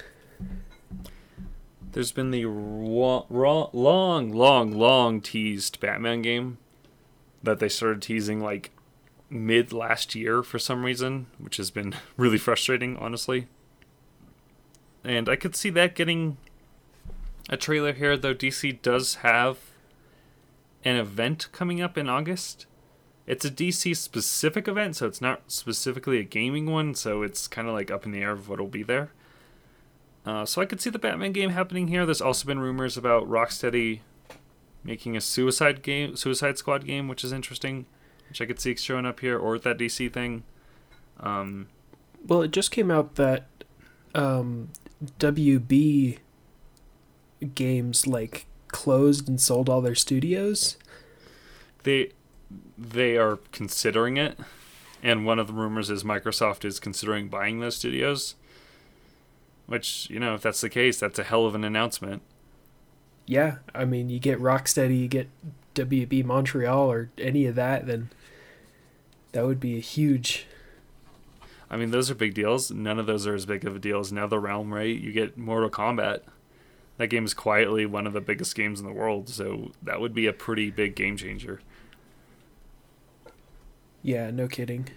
There's 1.91 2.11
been 2.11 2.31
the 2.31 2.45
raw, 2.45 3.23
raw, 3.29 3.69
long, 3.71 4.31
long, 4.31 4.71
long 4.73 5.21
teased 5.21 5.79
Batman 5.79 6.21
game 6.21 6.57
that 7.41 7.59
they 7.59 7.69
started 7.69 8.01
teasing 8.01 8.41
like 8.41 8.71
mid 9.29 9.71
last 9.71 10.13
year 10.15 10.43
for 10.43 10.59
some 10.59 10.83
reason, 10.83 11.27
which 11.37 11.57
has 11.57 11.71
been 11.71 11.95
really 12.17 12.37
frustrating, 12.37 12.97
honestly. 12.97 13.47
And 15.03 15.29
I 15.29 15.35
could 15.35 15.55
see 15.55 15.69
that 15.71 15.95
getting 15.95 16.37
a 17.49 17.57
trailer 17.57 17.93
here, 17.93 18.17
though 18.17 18.33
DC 18.33 18.81
does 18.81 19.15
have 19.15 19.59
an 20.83 20.95
event 20.95 21.47
coming 21.51 21.81
up 21.81 21.97
in 21.97 22.09
August. 22.09 22.65
It's 23.27 23.43
a 23.43 23.49
DC 23.49 23.95
specific 23.95 24.67
event, 24.67 24.95
so 24.95 25.07
it's 25.07 25.21
not 25.21 25.51
specifically 25.51 26.19
a 26.19 26.23
gaming 26.23 26.67
one, 26.67 26.93
so 26.93 27.23
it's 27.23 27.47
kind 27.47 27.67
of 27.67 27.73
like 27.73 27.89
up 27.89 28.05
in 28.05 28.11
the 28.11 28.21
air 28.21 28.31
of 28.31 28.47
what'll 28.47 28.67
be 28.67 28.83
there. 28.83 29.11
Uh, 30.25 30.45
so 30.45 30.61
I 30.61 30.65
could 30.65 30.81
see 30.81 30.89
the 30.89 30.99
Batman 30.99 31.31
game 31.31 31.51
happening 31.51 31.87
here. 31.87 32.05
There's 32.05 32.21
also 32.21 32.45
been 32.45 32.59
rumors 32.59 32.97
about 32.97 33.29
Rocksteady 33.29 33.99
making 34.83 35.17
a 35.17 35.21
Suicide 35.21 35.81
game, 35.81 36.15
Suicide 36.15 36.57
Squad 36.57 36.85
game, 36.85 37.07
which 37.07 37.23
is 37.23 37.31
interesting, 37.31 37.85
which 38.29 38.41
I 38.41 38.45
could 38.45 38.59
see 38.59 38.75
showing 38.75 39.05
up 39.05 39.19
here, 39.19 39.37
or 39.37 39.57
that 39.59 39.77
DC 39.77 40.11
thing. 40.13 40.43
Um, 41.19 41.67
Well, 42.25 42.43
it 42.43 42.51
just 42.51 42.71
came 42.71 42.91
out 42.91 43.15
that 43.15 43.47
um, 44.13 44.69
WB 45.19 46.19
games 47.53 48.07
like 48.07 48.45
closed 48.67 49.27
and 49.27 49.39
sold 49.39 49.69
all 49.69 49.81
their 49.81 49.95
studios. 49.95 50.77
they 51.83 52.11
they 52.77 53.17
are 53.17 53.39
considering 53.51 54.17
it, 54.17 54.37
and 55.03 55.25
one 55.25 55.39
of 55.39 55.47
the 55.47 55.53
rumors 55.53 55.89
is 55.89 56.03
Microsoft 56.03 56.65
is 56.65 56.79
considering 56.79 57.27
buying 57.27 57.59
those 57.59 57.75
studios. 57.75 58.35
Which 59.67 60.09
you 60.09 60.19
know, 60.19 60.35
if 60.35 60.41
that's 60.41 60.61
the 60.61 60.69
case, 60.69 60.99
that's 60.99 61.17
a 61.19 61.23
hell 61.23 61.45
of 61.45 61.55
an 61.55 61.63
announcement. 61.63 62.21
Yeah, 63.25 63.57
I 63.73 63.85
mean, 63.85 64.09
you 64.09 64.19
get 64.19 64.39
Rocksteady, 64.39 64.99
you 64.99 65.07
get 65.07 65.29
WB 65.73 66.23
Montreal, 66.23 66.91
or 66.91 67.09
any 67.17 67.45
of 67.47 67.55
that, 67.55 67.87
then 67.87 68.09
that 69.31 69.45
would 69.45 69.59
be 69.59 69.77
a 69.77 69.81
huge. 69.81 70.45
I 71.69 71.77
mean, 71.77 71.91
those 71.91 72.11
are 72.11 72.15
big 72.15 72.35
deals. 72.35 72.69
None 72.69 72.99
of 72.99 73.07
those 73.07 73.25
are 73.25 73.33
as 73.33 73.45
big 73.45 73.65
of 73.65 73.75
a 73.75 73.79
deal 73.79 73.99
as 73.99 74.11
now 74.11 74.27
the 74.27 74.37
NetherRealm, 74.37 74.71
right? 74.71 74.95
You 74.95 75.11
get 75.11 75.37
Mortal 75.37 75.69
Kombat. 75.69 76.21
That 76.97 77.07
game 77.07 77.25
is 77.25 77.33
quietly 77.33 77.85
one 77.85 78.07
of 78.07 78.13
the 78.13 78.21
biggest 78.21 78.55
games 78.55 78.79
in 78.79 78.85
the 78.85 78.93
world, 78.93 79.27
so 79.27 79.71
that 79.81 79.99
would 79.99 80.13
be 80.13 80.27
a 80.27 80.33
pretty 80.33 80.69
big 80.69 80.95
game 80.95 81.17
changer. 81.17 81.61
Yeah, 84.05 84.29
no 84.29 84.47
kidding. 84.47 84.87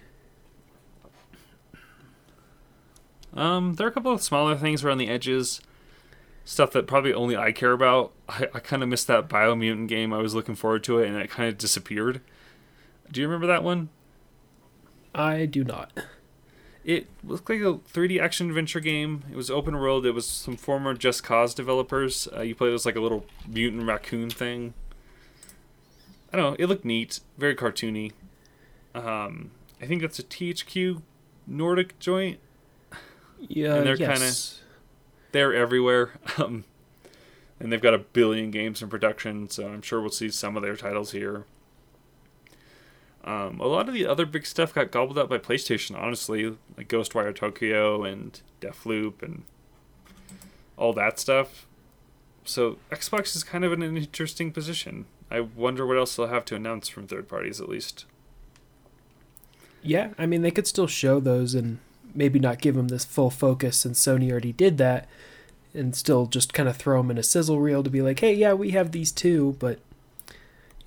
Um, 3.33 3.73
there 3.73 3.87
are 3.87 3.89
a 3.89 3.93
couple 3.93 4.11
of 4.11 4.21
smaller 4.21 4.55
things 4.55 4.83
around 4.83 4.99
the 4.99 5.09
edges, 5.09 5.61
stuff 6.45 6.71
that 6.73 6.85
probably 6.85 7.11
only 7.11 7.35
I 7.35 7.51
care 7.51 7.71
about. 7.71 8.11
I, 8.29 8.45
I 8.53 8.59
kind 8.59 8.83
of 8.83 8.89
missed 8.89 9.07
that 9.07 9.27
Biomutant 9.27 9.87
game. 9.87 10.13
I 10.13 10.19
was 10.19 10.35
looking 10.35 10.53
forward 10.53 10.83
to 10.83 10.99
it, 10.99 11.07
and 11.07 11.17
it 11.17 11.31
kind 11.31 11.49
of 11.49 11.57
disappeared. 11.57 12.21
Do 13.11 13.19
you 13.19 13.27
remember 13.27 13.47
that 13.47 13.63
one? 13.63 13.89
I 15.15 15.47
do 15.47 15.63
not. 15.63 15.91
It 16.83 17.07
looked 17.23 17.49
like 17.49 17.61
a 17.61 17.79
3D 17.91 18.21
action 18.21 18.49
adventure 18.49 18.79
game. 18.79 19.23
It 19.31 19.35
was 19.35 19.49
open 19.49 19.75
world. 19.79 20.05
It 20.05 20.11
was 20.11 20.27
some 20.27 20.55
former 20.55 20.93
Just 20.93 21.23
Cause 21.23 21.55
developers. 21.55 22.27
Uh, 22.31 22.41
you 22.41 22.53
played 22.53 22.73
as 22.73 22.85
like 22.85 22.95
a 22.95 23.01
little 23.01 23.25
mutant 23.47 23.87
raccoon 23.87 24.29
thing. 24.29 24.75
I 26.31 26.37
don't 26.37 26.51
know. 26.51 26.55
It 26.59 26.67
looked 26.67 26.85
neat, 26.85 27.21
very 27.39 27.55
cartoony. 27.55 28.11
Um, 28.95 29.51
I 29.81 29.85
think 29.85 30.01
that's 30.01 30.19
a 30.19 30.23
THQ 30.23 31.01
Nordic 31.47 31.99
joint. 31.99 32.39
Yeah, 33.39 33.75
And 33.75 33.85
they're 33.85 33.95
yes. 33.95 34.61
they're 35.31 35.53
everywhere. 35.53 36.11
Um, 36.37 36.65
and 37.59 37.71
they've 37.71 37.81
got 37.81 37.93
a 37.93 37.97
billion 37.97 38.51
games 38.51 38.81
in 38.81 38.87
production, 38.87 39.49
so 39.49 39.67
I'm 39.67 39.81
sure 39.81 39.99
we'll 39.99 40.11
see 40.11 40.29
some 40.29 40.55
of 40.55 40.63
their 40.63 40.77
titles 40.77 41.11
here. 41.11 41.43
Um, 43.23 43.59
a 43.59 43.67
lot 43.67 43.89
of 43.89 43.93
the 43.93 44.05
other 44.05 44.25
big 44.25 44.45
stuff 44.45 44.73
got 44.73 44.91
gobbled 44.91 45.17
up 45.17 45.29
by 45.29 45.37
PlayStation, 45.37 45.99
honestly, 45.99 46.55
like 46.77 46.87
Ghostwire 46.87 47.35
Tokyo 47.35 48.03
and 48.05 48.39
Deathloop 48.61 49.21
and 49.21 49.43
all 50.77 50.93
that 50.93 51.19
stuff. 51.19 51.67
So 52.45 52.77
Xbox 52.91 53.35
is 53.35 53.43
kind 53.43 53.65
of 53.65 53.73
in 53.73 53.83
an 53.83 53.97
interesting 53.97 54.51
position. 54.51 55.05
I 55.29 55.41
wonder 55.41 55.85
what 55.85 55.97
else 55.97 56.15
they'll 56.15 56.27
have 56.27 56.45
to 56.45 56.55
announce 56.55 56.87
from 56.87 57.07
third 57.07 57.27
parties, 57.27 57.59
at 57.59 57.69
least. 57.69 58.05
Yeah, 59.81 60.09
I 60.17 60.25
mean 60.25 60.41
they 60.41 60.51
could 60.51 60.67
still 60.67 60.87
show 60.87 61.19
those 61.19 61.53
and 61.55 61.79
maybe 62.13 62.39
not 62.39 62.61
give 62.61 62.75
them 62.75 62.89
this 62.89 63.05
full 63.05 63.29
focus 63.29 63.77
since 63.77 63.99
Sony 63.99 64.31
already 64.31 64.51
did 64.51 64.77
that, 64.77 65.07
and 65.73 65.95
still 65.95 66.25
just 66.25 66.53
kind 66.53 66.67
of 66.67 66.77
throw 66.77 67.01
them 67.01 67.11
in 67.11 67.17
a 67.17 67.23
sizzle 67.23 67.59
reel 67.59 67.83
to 67.83 67.89
be 67.89 68.01
like, 68.01 68.19
hey, 68.19 68.33
yeah, 68.33 68.53
we 68.53 68.71
have 68.71 68.91
these 68.91 69.11
too, 69.11 69.55
but 69.59 69.79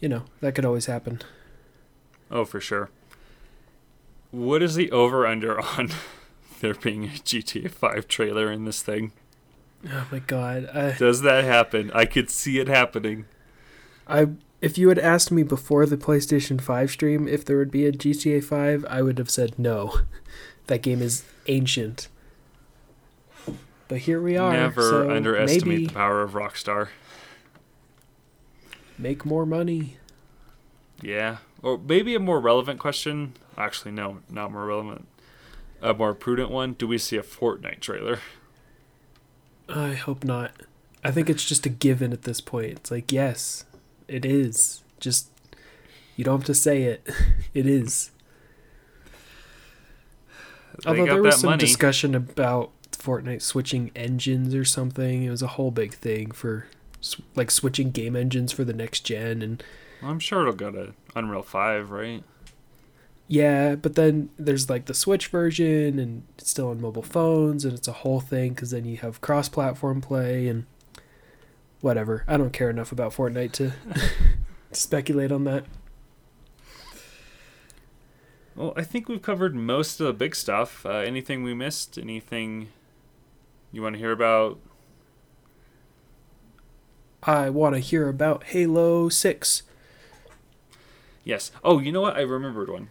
you 0.01 0.09
know 0.09 0.24
that 0.40 0.55
could 0.55 0.64
always 0.64 0.86
happen. 0.86 1.20
Oh, 2.30 2.45
for 2.45 2.61
sure. 2.61 2.90
What 4.30 4.62
is 4.62 4.74
the 4.74 4.90
over 4.90 5.26
under 5.26 5.61
on 5.78 5.90
there 6.61 6.74
being 6.74 7.05
a 7.05 7.09
GTA 7.09 7.70
5 7.70 8.09
trailer 8.09 8.51
in 8.51 8.64
this 8.64 8.82
thing? 8.82 9.12
Oh 9.90 10.07
my 10.12 10.20
god, 10.20 10.68
I, 10.72 10.93
Does 10.93 11.22
that 11.22 11.45
happen? 11.45 11.90
I 11.95 12.05
could 12.05 12.30
see 12.30 12.59
it 12.59 12.68
happening. 12.68 13.26
I 14.07 14.28
if 14.62 14.78
you 14.78 14.88
had 14.88 14.98
asked 14.98 15.30
me 15.32 15.42
before 15.42 15.84
the 15.84 15.96
PlayStation 15.96 16.60
5 16.60 16.90
stream 16.90 17.28
if 17.28 17.44
there 17.44 17.58
would 17.58 17.72
be 17.72 17.84
a 17.84 17.92
GTA 17.92 18.42
5, 18.42 18.86
I 18.88 19.02
would 19.02 19.18
have 19.18 19.28
said 19.28 19.58
no. 19.58 19.98
That 20.68 20.80
game 20.80 21.02
is 21.02 21.24
ancient. 21.48 22.06
But 23.88 23.98
here 23.98 24.22
we 24.22 24.36
are. 24.36 24.52
Never 24.52 24.80
so 24.80 25.10
underestimate 25.10 25.88
the 25.88 25.94
power 25.94 26.22
of 26.22 26.32
Rockstar. 26.34 26.88
make 28.96 29.24
more 29.24 29.44
money. 29.44 29.96
Yeah. 31.02 31.38
Or 31.62 31.78
maybe 31.78 32.14
a 32.14 32.20
more 32.20 32.40
relevant 32.40 32.78
question. 32.78 33.32
Actually, 33.58 33.90
no, 33.90 34.18
not 34.30 34.52
more 34.52 34.66
relevant. 34.66 35.08
A 35.82 35.92
more 35.92 36.14
prudent 36.14 36.50
one. 36.50 36.74
Do 36.74 36.86
we 36.86 36.96
see 36.96 37.16
a 37.16 37.22
Fortnite 37.22 37.80
trailer? 37.80 38.20
I 39.68 39.94
hope 39.94 40.22
not. 40.22 40.52
I 41.02 41.10
think 41.10 41.28
it's 41.28 41.44
just 41.44 41.66
a 41.66 41.70
given 41.70 42.12
at 42.12 42.22
this 42.22 42.40
point. 42.40 42.70
It's 42.70 42.90
like, 42.92 43.10
yes, 43.10 43.64
it 44.12 44.24
is. 44.24 44.82
Just 45.00 45.28
you 46.16 46.24
don't 46.24 46.38
have 46.38 46.46
to 46.46 46.54
say 46.54 46.82
it. 46.84 47.08
It 47.54 47.66
is. 47.66 48.10
They 50.84 50.88
Although 50.90 51.04
there 51.04 51.22
was 51.22 51.40
some 51.40 51.50
money. 51.50 51.60
discussion 51.60 52.14
about 52.14 52.70
Fortnite 52.92 53.42
switching 53.42 53.90
engines 53.94 54.54
or 54.54 54.64
something. 54.64 55.24
It 55.24 55.30
was 55.30 55.42
a 55.42 55.48
whole 55.48 55.70
big 55.70 55.92
thing 55.92 56.30
for 56.30 56.66
like 57.34 57.50
switching 57.50 57.90
game 57.90 58.16
engines 58.16 58.52
for 58.52 58.64
the 58.64 58.72
next 58.72 59.00
gen 59.00 59.42
and 59.42 59.62
I'm 60.02 60.18
sure 60.18 60.40
it'll 60.42 60.54
go 60.54 60.70
to 60.70 60.94
Unreal 61.14 61.42
5, 61.42 61.90
right? 61.90 62.24
yeah, 63.28 63.74
but 63.76 63.94
then 63.94 64.30
there's 64.38 64.68
like 64.70 64.86
the 64.86 64.94
Switch 64.94 65.28
version 65.28 65.98
and 65.98 66.22
it's 66.38 66.50
still 66.50 66.68
on 66.70 66.80
mobile 66.80 67.02
phones 67.02 67.64
and 67.64 67.74
it's 67.74 67.88
a 67.88 67.92
whole 67.92 68.20
thing 68.20 68.54
cuz 68.54 68.70
then 68.70 68.84
you 68.84 68.96
have 68.98 69.20
cross-platform 69.20 70.00
play 70.00 70.48
and 70.48 70.64
whatever. 71.82 72.24
I 72.26 72.38
don't 72.38 72.52
care 72.52 72.70
enough 72.70 72.92
about 72.92 73.12
Fortnite 73.12 73.52
to, 73.52 73.70
to 73.70 73.74
speculate 74.72 75.30
on 75.30 75.44
that. 75.44 75.64
Well, 78.54 78.72
I 78.76 78.82
think 78.82 79.08
we've 79.08 79.22
covered 79.22 79.54
most 79.54 80.00
of 80.00 80.06
the 80.06 80.12
big 80.12 80.34
stuff. 80.34 80.86
Uh, 80.86 80.90
anything 80.90 81.42
we 81.42 81.54
missed? 81.54 81.98
Anything 81.98 82.68
you 83.70 83.82
want 83.82 83.94
to 83.94 83.98
hear 83.98 84.12
about? 84.12 84.58
I 87.22 87.50
want 87.50 87.74
to 87.74 87.80
hear 87.80 88.08
about 88.08 88.44
Halo 88.44 89.08
6. 89.08 89.62
Yes. 91.24 91.50
Oh, 91.64 91.78
you 91.78 91.92
know 91.92 92.00
what? 92.00 92.16
I 92.16 92.22
remembered 92.22 92.68
one. 92.68 92.90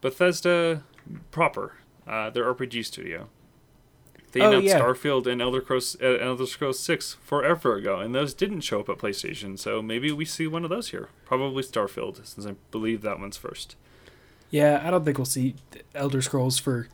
Bethesda 0.00 0.82
proper, 1.30 1.74
uh, 2.06 2.30
their 2.30 2.52
RPG 2.52 2.84
studio. 2.84 3.28
They 4.32 4.40
Oh, 4.42 4.48
announced 4.50 4.66
yeah. 4.68 4.80
Starfield 4.80 5.26
and 5.26 5.40
Elder 5.40 5.60
Scrolls, 5.62 5.96
uh, 6.02 6.18
Elder 6.20 6.46
Scrolls 6.46 6.78
Six 6.78 7.16
forever 7.24 7.76
ago, 7.76 7.98
and 8.00 8.14
those 8.14 8.34
didn't 8.34 8.60
show 8.60 8.80
up 8.80 8.88
at 8.88 8.98
PlayStation. 8.98 9.58
So 9.58 9.80
maybe 9.80 10.12
we 10.12 10.24
see 10.24 10.46
one 10.46 10.64
of 10.64 10.70
those 10.70 10.90
here. 10.90 11.08
Probably 11.24 11.62
Starfield, 11.62 12.24
since 12.26 12.46
I 12.46 12.54
believe 12.70 13.02
that 13.02 13.18
one's 13.18 13.36
first. 13.38 13.74
Yeah, 14.50 14.82
I 14.84 14.90
don't 14.90 15.04
think 15.04 15.18
we'll 15.18 15.24
see 15.24 15.54
Elder 15.94 16.20
Scrolls 16.22 16.58
for 16.58 16.88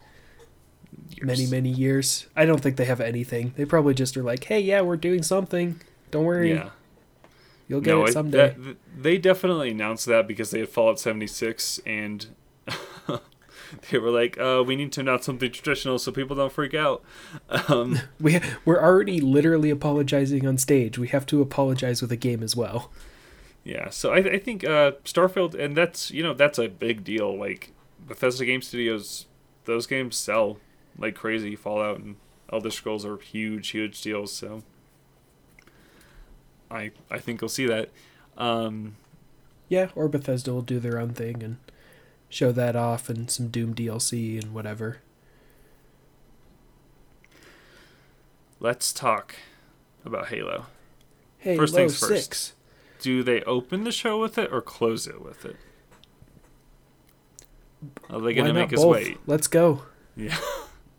many, 1.21 1.41
Years. 1.41 1.51
many 1.51 1.69
years. 1.71 2.27
I 2.37 2.45
don't 2.47 2.61
think 2.61 2.77
they 2.77 2.85
have 2.85 3.01
anything. 3.01 3.53
They 3.57 3.65
probably 3.65 3.95
just 3.95 4.17
are 4.17 4.23
like, 4.23 4.45
hey, 4.45 4.61
yeah, 4.61 4.81
we're 4.81 4.97
doing 4.97 5.23
something. 5.23 5.81
Don't 6.11 6.25
worry. 6.25 6.53
Yeah. 6.55 6.71
You'll 7.67 7.81
get 7.81 7.93
no, 7.93 8.05
it 8.05 8.09
I- 8.09 8.13
someday. 8.13 8.55
that- 8.59 8.77
they 9.03 9.19
definitely 9.19 9.71
announced 9.71 10.07
that 10.07 10.29
because 10.29 10.51
they 10.51 10.61
had 10.61 10.69
Fallout 10.69 11.01
76 11.01 11.81
and 11.87 12.27
they 13.91 13.99
were 13.99 14.11
like, 14.11 14.39
uh, 14.39 14.63
we 14.67 14.77
need 14.77 14.93
to 14.93 15.01
announce 15.01 15.27
something 15.27 15.51
traditional 15.51 15.99
so 15.99 16.13
people 16.13 16.37
don't 16.37 16.53
freak 16.53 16.75
out. 16.75 17.03
Um, 17.69 17.99
we, 18.21 18.41
we're 18.65 18.81
already 18.81 19.21
literally 19.21 19.71
apologizing 19.71 20.47
on 20.47 20.59
stage. 20.59 20.99
We 20.99 21.09
have 21.09 21.25
to 21.27 21.41
apologize 21.41 22.03
with 22.03 22.13
a 22.13 22.17
game 22.17 22.43
as 22.43 22.55
well. 22.55 22.91
yeah, 23.65 23.89
so 23.91 24.13
I, 24.13 24.19
I 24.19 24.39
think 24.39 24.65
uh, 24.65 24.93
Starfield, 25.05 25.55
and 25.55 25.77
that's, 25.77 26.11
you 26.11 26.23
know, 26.23 26.35
that's 26.35 26.59
a 26.59 26.69
big 26.69 27.05
deal. 27.05 27.37
Like, 27.37 27.73
Bethesda 28.07 28.45
Game 28.45 28.61
Studios, 28.63 29.27
those 29.65 29.87
games 29.87 30.17
sell 30.17 30.59
like 30.99 31.15
crazy. 31.15 31.57
Fallout 31.57 31.99
and 31.99 32.17
Elder 32.53 32.71
Scrolls 32.71 33.05
are 33.05 33.17
huge, 33.17 33.69
huge 33.69 34.01
deals, 34.03 34.33
so 34.33 34.63
I, 36.71 36.91
I 37.11 37.19
think 37.19 37.41
we'll 37.41 37.49
see 37.49 37.67
that. 37.67 37.91
Um, 38.37 38.97
Yeah, 39.69 39.89
or 39.95 40.09
Bethesda 40.09 40.53
will 40.53 40.63
do 40.63 40.79
their 40.79 40.99
own 40.99 41.15
thing 41.15 41.43
and 41.43 41.57
show 42.35 42.51
that 42.53 42.75
off 42.75 43.09
and 43.09 43.31
some 43.31 43.47
Doom 43.49 43.75
DLC 43.75 44.43
and 44.43 44.53
whatever. 44.53 44.99
let's 48.61 48.93
talk 48.93 49.35
about 50.05 50.29
Halo. 50.29 50.67
Hey, 51.39 51.57
First 51.57 51.75
things 51.75 51.99
first. 51.99 52.11
6. 52.13 52.53
do 53.01 53.23
they 53.23 53.43
open 53.43 53.85
the 53.85 53.93
show 53.93 54.19
with 54.21 54.39
it 54.39 54.51
or 54.51 54.63
close 54.63 55.07
it 55.07 55.23
with 55.23 55.45
it? 55.45 55.57
Are 58.09 58.21
they 58.21 58.33
gonna 58.35 58.55
make 58.55 58.73
us 58.73 58.81
both? 58.83 58.93
wait? 58.95 59.19
Let's 59.27 59.47
go. 59.47 59.83
Yeah. 60.17 60.37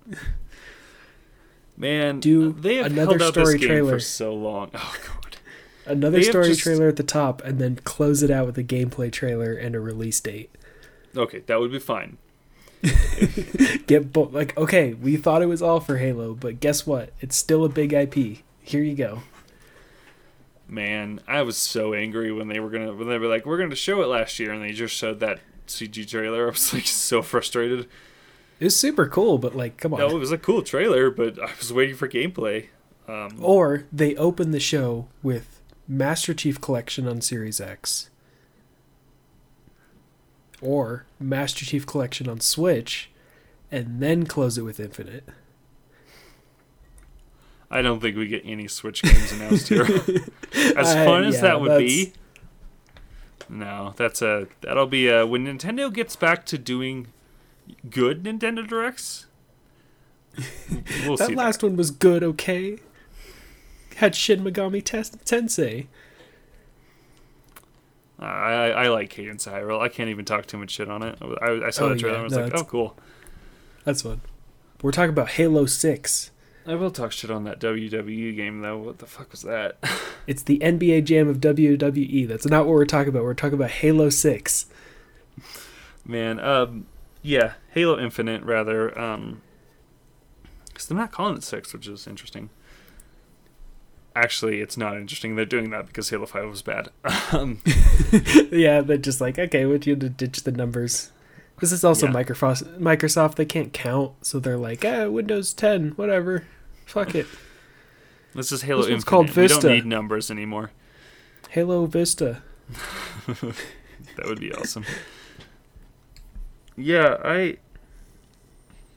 Man, 1.77 2.19
Do 2.21 2.53
they 2.53 2.75
have 2.75 2.85
another 2.87 3.17
held 3.17 3.21
out 3.23 3.33
this 3.33 3.49
story 3.49 3.59
trailer. 3.59 3.93
for 3.93 3.99
so 3.99 4.33
long. 4.33 4.69
Oh 4.75 4.95
god. 5.05 5.37
Another 5.87 6.17
They 6.19 6.23
story 6.23 6.47
just- 6.49 6.61
trailer 6.61 6.87
at 6.87 6.95
the 6.95 7.03
top 7.03 7.43
and 7.43 7.59
then 7.59 7.77
close 7.83 8.21
it 8.23 8.29
out 8.31 8.45
with 8.45 8.57
a 8.57 8.63
gameplay 8.63 9.11
trailer 9.11 9.53
and 9.53 9.75
a 9.75 9.79
release 9.79 10.19
date. 10.19 10.51
Okay, 11.15 11.39
that 11.47 11.59
would 11.59 11.71
be 11.71 11.79
fine. 11.79 12.17
Get 13.87 14.11
bo- 14.13 14.29
like 14.31 14.55
okay, 14.57 14.93
we 14.93 15.17
thought 15.17 15.41
it 15.41 15.47
was 15.47 15.61
all 15.61 15.79
for 15.79 15.97
Halo, 15.97 16.33
but 16.33 16.59
guess 16.59 16.85
what? 16.85 17.11
It's 17.21 17.35
still 17.35 17.63
a 17.65 17.69
big 17.69 17.93
IP. 17.93 18.39
Here 18.61 18.83
you 18.83 18.95
go. 18.95 19.23
Man, 20.67 21.19
I 21.27 21.43
was 21.43 21.57
so 21.57 21.93
angry 21.93 22.31
when 22.31 22.47
they 22.47 22.59
were 22.59 22.69
gonna 22.69 22.93
when 22.93 23.07
they 23.07 23.17
were 23.17 23.27
like, 23.27 23.45
we're 23.45 23.57
gonna 23.57 23.75
show 23.75 24.01
it 24.01 24.07
last 24.07 24.39
year, 24.39 24.51
and 24.51 24.63
they 24.63 24.71
just 24.71 24.95
showed 24.95 25.19
that 25.19 25.39
CG 25.67 26.07
trailer. 26.07 26.47
I 26.47 26.51
was 26.51 26.73
like 26.73 26.87
so 26.87 27.21
frustrated. 27.21 27.87
It 28.59 28.65
was 28.65 28.79
super 28.79 29.07
cool, 29.07 29.37
but 29.37 29.55
like, 29.55 29.77
come 29.77 29.93
on. 29.93 29.99
No, 29.99 30.07
it 30.09 30.19
was 30.19 30.31
a 30.31 30.37
cool 30.37 30.61
trailer, 30.61 31.09
but 31.11 31.39
I 31.41 31.51
was 31.59 31.71
waiting 31.73 31.95
for 31.95 32.07
gameplay. 32.07 32.67
Um, 33.07 33.37
Or 33.41 33.85
they 33.91 34.15
open 34.15 34.51
the 34.51 34.59
show 34.59 35.07
with 35.21 35.61
Master 35.87 36.33
Chief 36.33 36.59
Collection 36.59 37.07
on 37.07 37.21
Series 37.21 37.59
X. 37.61 38.09
Or 40.65 41.05
Master 41.19 41.63
Chief 41.65 41.85
Collection 41.85 42.27
on 42.27 42.39
Switch 42.39 43.09
and 43.71 44.01
then 44.01 44.25
close 44.25 44.57
it 44.57 44.63
with 44.63 44.79
Infinite. 44.79 45.23
I 47.69 47.81
don't 47.81 47.99
think 47.99 48.15
we 48.15 48.27
get 48.27 48.43
any 48.45 48.67
Switch 48.67 49.01
games 49.01 49.31
announced 49.31 49.67
here. 49.69 49.83
as 50.77 50.89
I- 50.95 51.05
fun 51.05 51.23
as 51.25 51.35
yeah, 51.35 51.41
that 51.41 51.61
would 51.61 51.71
that's- 51.71 51.89
be. 51.89 52.13
No, 53.47 53.93
that's 53.95 54.23
a 54.23 54.47
that'll 54.61 54.87
be 54.87 55.07
a 55.07 55.23
when 55.25 55.45
Nintendo 55.45 55.93
gets 55.93 56.15
back 56.15 56.47
to 56.47 56.57
doing 56.57 57.07
good 57.91 58.23
Nintendo 58.23 58.67
Directs. 58.67 59.27
We'll 61.05 61.17
that 61.17 61.35
last 61.35 61.61
one 61.61 61.75
was 61.75 61.91
good, 61.91 62.23
okay? 62.23 62.79
Had 63.97 64.15
Shin 64.15 64.41
Megami 64.43 64.81
Tensei. 64.83 65.85
I, 68.19 68.25
I 68.25 68.67
I 68.69 68.87
like 68.89 69.09
Cadence 69.09 69.45
Hyrule. 69.45 69.81
I 69.81 69.89
can't 69.89 70.09
even 70.09 70.25
talk 70.25 70.45
too 70.45 70.57
much 70.57 70.71
shit 70.71 70.89
on 70.89 71.03
it. 71.03 71.17
I, 71.41 71.65
I 71.67 71.69
saw 71.69 71.85
Oh, 71.85 71.89
the 71.89 71.95
trailer 71.97 72.17
yeah, 72.17 72.17
and 72.17 72.21
I 72.21 72.23
was 72.23 72.33
no, 72.33 72.43
like, 72.43 72.53
oh 72.55 72.63
cool. 72.63 72.97
That's 73.83 74.01
fun. 74.01 74.21
We're 74.81 74.91
talking 74.91 75.09
about 75.09 75.29
Halo 75.29 75.65
6. 75.65 76.31
I 76.67 76.75
will 76.75 76.91
talk 76.91 77.11
shit 77.11 77.29
on 77.29 77.43
that 77.43 77.59
WWE 77.59 78.35
game 78.35 78.61
though. 78.61 78.77
What 78.77 78.97
the 78.99 79.05
fuck 79.05 79.31
was 79.31 79.41
that? 79.43 79.77
It's 80.27 80.41
the 80.41 80.57
NBA 80.57 81.03
Jam 81.03 81.27
of 81.29 81.37
WWE. 81.39 82.27
That's 82.27 82.47
not 82.47 82.65
what 82.65 82.73
we're 82.73 82.85
talking 82.85 83.09
about. 83.09 83.21
We're 83.21 83.35
talking 83.35 83.53
about 83.53 83.69
Halo 83.69 84.09
6. 84.09 84.65
Man, 86.03 86.39
um, 86.39 86.87
yeah, 87.21 87.53
Halo 87.75 87.99
Infinite 87.99 88.41
rather. 88.41 88.97
Um, 88.99 89.41
Because 90.67 90.87
they're 90.87 90.97
not 90.97 91.11
calling 91.11 91.37
it 91.37 91.43
six, 91.43 91.73
which 91.73 91.87
is 91.87 92.07
interesting. 92.07 92.49
Actually, 94.15 94.61
it's 94.61 94.77
not 94.77 94.95
interesting. 94.95 95.35
They're 95.35 95.45
doing 95.45 95.71
that 95.71 95.87
because 95.87 96.09
Halo 96.09 96.25
Five 96.25 96.49
was 96.49 96.61
bad. 96.61 96.89
um, 97.33 97.61
yeah, 98.51 98.79
they're 98.81 98.97
just 98.97 99.19
like, 99.19 99.37
okay, 99.37 99.65
we 99.65 99.73
you 99.73 99.95
to 99.95 100.09
ditch 100.09 100.43
the 100.43 100.51
numbers. 100.51 101.11
This 101.59 101.71
is 101.71 101.83
also 101.83 102.07
Yeah. 102.07 102.13
Microsoft. 102.13 102.79
Microsoft, 102.79 103.35
they 103.35 103.45
can't 103.45 103.73
count, 103.73 104.13
so 104.21 104.39
they're 104.39 104.57
like, 104.57 104.83
eh, 104.85 105.05
Windows 105.05 105.53
10, 105.53 105.91
whatever. 105.91 106.45
Fuck 106.85 107.15
it. 107.15 107.27
this 108.33 108.51
is 108.51 108.61
Halo 108.63 108.81
This 108.83 108.89
one's 108.91 109.03
Infinite. 109.03 109.09
called 109.09 109.27
We 109.27 109.33
Vista. 109.33 109.61
don't 109.61 109.71
need 109.75 109.85
numbers 109.85 110.29
anymore. 110.31 110.71
Halo 111.49 111.85
Vista. 111.85 112.41
That 114.17 114.27
would 114.27 114.39
be 114.39 114.53
awesome. 114.53 114.85
Yeah, 116.77 117.17
I. 117.23 117.57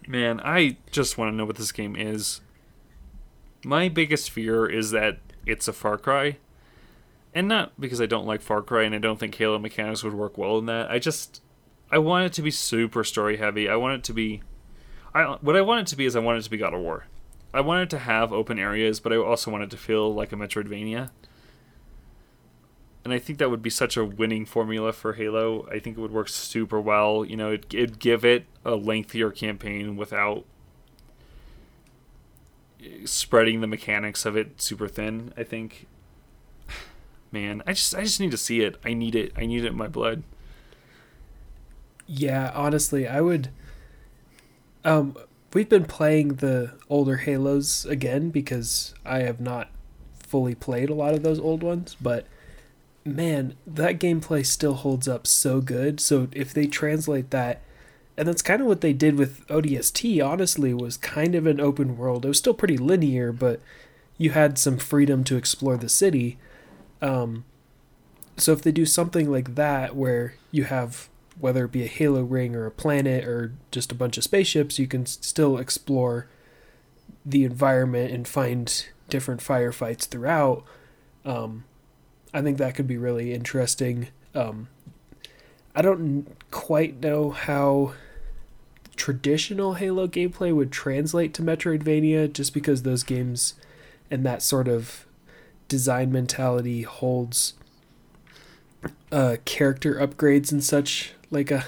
Man, 0.07 0.41
I 0.45 0.77
just 0.93 1.19
want 1.19 1.33
to 1.33 1.37
know 1.37 1.45
what 1.45 1.57
this 1.57 1.73
game 1.73 1.97
is. 1.97 2.41
My 3.65 3.89
biggest 3.89 4.31
fear 4.31 4.67
is 4.67 4.91
that 4.93 5.19
it's 5.47 5.69
a 5.69 5.73
Far 5.73 5.99
Cry. 5.99 6.39
And 7.35 7.49
not 7.49 7.79
because 7.81 8.01
I 8.01 8.07
don't 8.07 8.27
like 8.27 8.41
Far 8.41 8.63
Cry 8.63 8.85
and 8.85 8.95
I 8.95 8.99
don't 8.99 9.19
think 9.19 9.35
Halo 9.35 9.59
mechanics 9.59 10.03
would 10.03 10.15
work 10.15 10.39
well 10.39 10.59
in 10.59 10.67
that. 10.67 10.91
I 10.91 10.99
just. 10.99 11.43
I 11.91 11.99
want 11.99 12.27
it 12.27 12.33
to 12.35 12.43
be 12.43 12.51
super 12.51 13.03
story 13.03 13.39
heavy. 13.39 13.69
I 13.69 13.77
want 13.77 13.95
it 13.95 14.05
to 14.05 14.13
be. 14.13 14.43
I, 15.15 15.25
what 15.41 15.57
I 15.57 15.63
want 15.63 15.81
it 15.81 15.87
to 15.89 15.97
be 15.97 16.05
is 16.05 16.15
I 16.15 16.21
want 16.21 16.39
it 16.39 16.43
to 16.43 16.51
be 16.51 16.59
God 16.59 16.75
of 16.75 16.81
War. 16.81 17.07
I 17.53 17.63
want 17.63 17.83
it 17.83 17.91
to 17.91 17.99
have 17.99 18.31
open 18.31 18.59
areas, 18.59 19.01
but 19.01 19.13
I 19.13 19.17
also 19.17 19.51
want 19.51 19.65
it 19.65 19.71
to 19.71 19.79
feel 19.79 20.13
like 20.13 20.33
a 20.33 20.37
Metroidvania 20.37 21.11
and 23.09 23.15
I 23.15 23.19
think 23.19 23.39
that 23.39 23.49
would 23.49 23.63
be 23.63 23.71
such 23.71 23.97
a 23.97 24.05
winning 24.05 24.45
formula 24.45 24.93
for 24.93 25.15
Halo. 25.15 25.67
I 25.71 25.79
think 25.79 25.97
it 25.97 26.01
would 26.01 26.13
work 26.13 26.29
super 26.29 26.79
well. 26.79 27.25
You 27.25 27.37
know, 27.37 27.53
it'd, 27.53 27.75
it'd 27.75 27.99
give 27.99 28.23
it 28.23 28.45
a 28.67 28.75
lengthier 28.75 29.31
campaign 29.31 29.97
without 29.97 30.45
spreading 33.05 33.61
the 33.61 33.67
mechanics 33.67 34.25
of 34.25 34.37
it 34.37 34.61
super 34.61 34.89
thin. 34.89 35.33
I 35.37 35.43
think, 35.43 35.87
man, 37.33 37.63
I 37.67 37.73
just 37.73 37.95
I 37.95 38.03
just 38.03 38.21
need 38.21 38.31
to 38.31 38.37
see 38.37 38.61
it. 38.61 38.77
I 38.85 38.95
need 38.95 39.15
it. 39.15 39.33
I 39.37 39.47
need 39.47 39.65
it 39.65 39.69
in 39.69 39.77
my 39.77 39.89
blood. 39.89 40.23
Yeah, 42.07 42.51
honestly, 42.55 43.07
I 43.07 43.21
would. 43.21 43.51
Um, 44.85 45.17
we've 45.53 45.69
been 45.69 45.85
playing 45.85 46.37
the 46.37 46.73
older 46.89 47.17
Halos 47.17 47.85
again 47.85 48.31
because 48.31 48.95
I 49.05 49.21
have 49.21 49.41
not 49.41 49.71
fully 50.19 50.55
played 50.55 50.89
a 50.89 50.95
lot 50.95 51.15
of 51.15 51.23
those 51.23 51.39
old 51.39 51.63
ones, 51.63 51.97
but 52.01 52.27
man, 53.05 53.55
that 53.67 53.99
gameplay 53.99 54.45
still 54.45 54.75
holds 54.75 55.09
up 55.09 55.27
so 55.27 55.61
good. 55.61 56.01
So 56.01 56.29
if 56.33 56.53
they 56.53 56.67
translate 56.67 57.31
that, 57.31 57.63
and 58.19 58.27
that's 58.27 58.43
kind 58.43 58.61
of 58.61 58.67
what 58.67 58.81
they 58.81 58.93
did 58.93 59.17
with 59.17 59.47
ODST, 59.47 60.27
honestly, 60.27 60.75
was 60.75 60.97
kind 60.97 61.37
of 61.37 61.47
an 61.47 61.61
open 61.61 61.97
world. 61.97 62.25
It 62.25 62.29
was 62.29 62.39
still 62.39 62.53
pretty 62.53 62.77
linear, 62.77 63.31
but 63.33 63.61
you 64.19 64.31
had 64.31 64.59
some 64.59 64.77
freedom 64.77 65.23
to 65.23 65.37
explore 65.37 65.77
the 65.77 65.89
city. 65.89 66.37
Um, 67.01 67.45
so 68.37 68.53
if 68.53 68.61
they 68.61 68.73
do 68.73 68.85
something 68.85 69.31
like 69.31 69.55
that, 69.55 69.95
where 69.95 70.35
you 70.51 70.65
have 70.65 71.09
whether 71.39 71.67
it 71.67 71.71
be 71.73 71.85
a 71.85 71.87
Halo 71.87 72.25
ring 72.25 72.57
or 72.57 72.67
a 72.67 72.73
planet 72.73 73.25
or 73.25 73.53
just 73.71 73.93
a 73.93 73.95
bunch 73.95 74.19
of 74.19 74.25
spaceships, 74.25 74.81
you 74.81 74.89
can 74.89 75.07
still 75.07 75.57
explore 75.57 76.27
the 77.25 77.45
environment 77.45 78.11
and 78.11 78.27
find 78.27 78.87
different 79.09 79.41
firefights 79.41 80.07
throughout. 80.07 80.65
Um, 81.25 81.63
I 82.35 82.43
think 82.43 82.59
that 82.59 82.75
could 82.75 82.89
be 82.89 82.97
really 82.97 83.33
interesting. 83.33 84.09
Um, 84.35 84.67
I 85.77 85.83
don't 85.83 86.27
quite 86.51 87.01
know 87.01 87.31
how 87.31 87.93
traditional 88.99 89.75
Halo 89.75 90.07
gameplay 90.07 90.55
would 90.55 90.73
translate 90.73 91.33
to 91.35 91.43
Metroidvania, 91.43 92.31
just 92.31 92.53
because 92.53 92.83
those 92.83 93.03
games 93.03 93.55
and 94.11 94.27
that 94.27 94.43
sort 94.43 94.69
of 94.69 95.07
design 95.69 96.13
mentality 96.13 96.83
holds 96.83 97.55
uh, 99.13 99.37
character 99.45 99.95
upgrades 99.95 100.51
and 100.53 100.63
such 100.63 101.13
like 101.31 101.51
a 101.51 101.65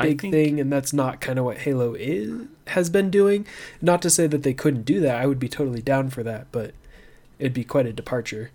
big 0.00 0.20
think- 0.20 0.32
thing, 0.32 0.60
and 0.60 0.72
that's 0.72 0.92
not 0.92 1.20
kind 1.20 1.38
of 1.38 1.44
what 1.44 1.58
Halo 1.58 1.94
is 1.94 2.46
has 2.68 2.88
been 2.88 3.10
doing. 3.10 3.46
Not 3.82 4.00
to 4.02 4.10
say 4.10 4.26
that 4.26 4.42
they 4.42 4.54
couldn't 4.54 4.84
do 4.84 5.00
that; 5.00 5.16
I 5.16 5.26
would 5.26 5.38
be 5.38 5.48
totally 5.48 5.82
down 5.82 6.10
for 6.10 6.22
that, 6.22 6.46
but 6.52 6.72
it'd 7.38 7.52
be 7.52 7.64
quite 7.64 7.86
a 7.86 7.92
departure. 7.92 8.50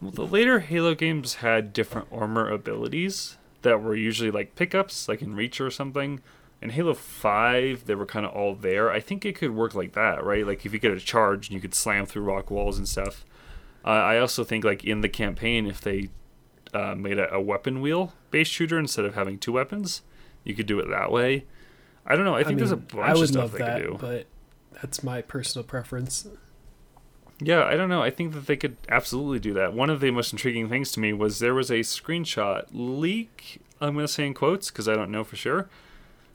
Well, 0.00 0.10
the 0.10 0.26
later 0.26 0.58
Halo 0.60 0.94
games 0.94 1.36
had 1.36 1.72
different 1.72 2.08
armor 2.12 2.50
abilities 2.50 3.36
that 3.62 3.82
were 3.82 3.96
usually 3.96 4.30
like 4.30 4.54
pickups, 4.54 5.08
like 5.08 5.22
in 5.22 5.34
Reach 5.34 5.60
or 5.60 5.70
something. 5.70 6.20
In 6.62 6.70
Halo 6.70 6.94
5, 6.94 7.84
they 7.84 7.94
were 7.94 8.06
kind 8.06 8.24
of 8.24 8.32
all 8.32 8.54
there. 8.54 8.90
I 8.90 9.00
think 9.00 9.24
it 9.24 9.36
could 9.36 9.54
work 9.54 9.74
like 9.74 9.92
that, 9.92 10.24
right? 10.24 10.46
Like 10.46 10.64
if 10.64 10.72
you 10.72 10.78
get 10.78 10.92
a 10.92 11.00
charge 11.00 11.48
and 11.48 11.54
you 11.54 11.60
could 11.60 11.74
slam 11.74 12.06
through 12.06 12.22
rock 12.22 12.50
walls 12.50 12.78
and 12.78 12.88
stuff. 12.88 13.24
Uh, 13.84 13.90
I 13.90 14.18
also 14.18 14.42
think 14.42 14.64
like 14.64 14.84
in 14.84 15.00
the 15.00 15.08
campaign, 15.08 15.66
if 15.66 15.80
they 15.80 16.08
uh, 16.72 16.94
made 16.94 17.18
a, 17.18 17.32
a 17.34 17.40
weapon 17.40 17.80
wheel 17.80 18.14
based 18.30 18.50
shooter 18.52 18.78
instead 18.78 19.04
of 19.04 19.14
having 19.14 19.38
two 19.38 19.52
weapons, 19.52 20.02
you 20.44 20.54
could 20.54 20.66
do 20.66 20.78
it 20.80 20.88
that 20.88 21.12
way. 21.12 21.44
I 22.06 22.16
don't 22.16 22.24
know. 22.24 22.34
I 22.34 22.44
think 22.44 22.58
there's 22.58 22.72
a 22.72 22.76
bunch 22.76 23.18
I 23.18 23.20
of 23.20 23.28
stuff 23.28 23.42
love 23.42 23.52
they 23.52 23.58
that, 23.58 23.80
could 23.80 23.86
do. 23.86 23.98
but 24.00 24.26
that's 24.80 25.02
my 25.02 25.22
personal 25.22 25.64
preference. 25.64 26.26
Yeah, 27.40 27.64
I 27.64 27.76
don't 27.76 27.88
know. 27.88 28.02
I 28.02 28.10
think 28.10 28.32
that 28.32 28.46
they 28.46 28.56
could 28.56 28.76
absolutely 28.88 29.40
do 29.40 29.52
that. 29.54 29.74
One 29.74 29.90
of 29.90 30.00
the 30.00 30.10
most 30.10 30.32
intriguing 30.32 30.68
things 30.68 30.92
to 30.92 31.00
me 31.00 31.12
was 31.12 31.38
there 31.38 31.54
was 31.54 31.70
a 31.70 31.80
screenshot 31.80 32.66
leak. 32.72 33.60
I'm 33.80 33.94
going 33.94 34.06
to 34.06 34.12
say 34.12 34.26
in 34.26 34.34
quotes 34.34 34.70
because 34.70 34.88
I 34.88 34.94
don't 34.94 35.10
know 35.10 35.24
for 35.24 35.36
sure. 35.36 35.68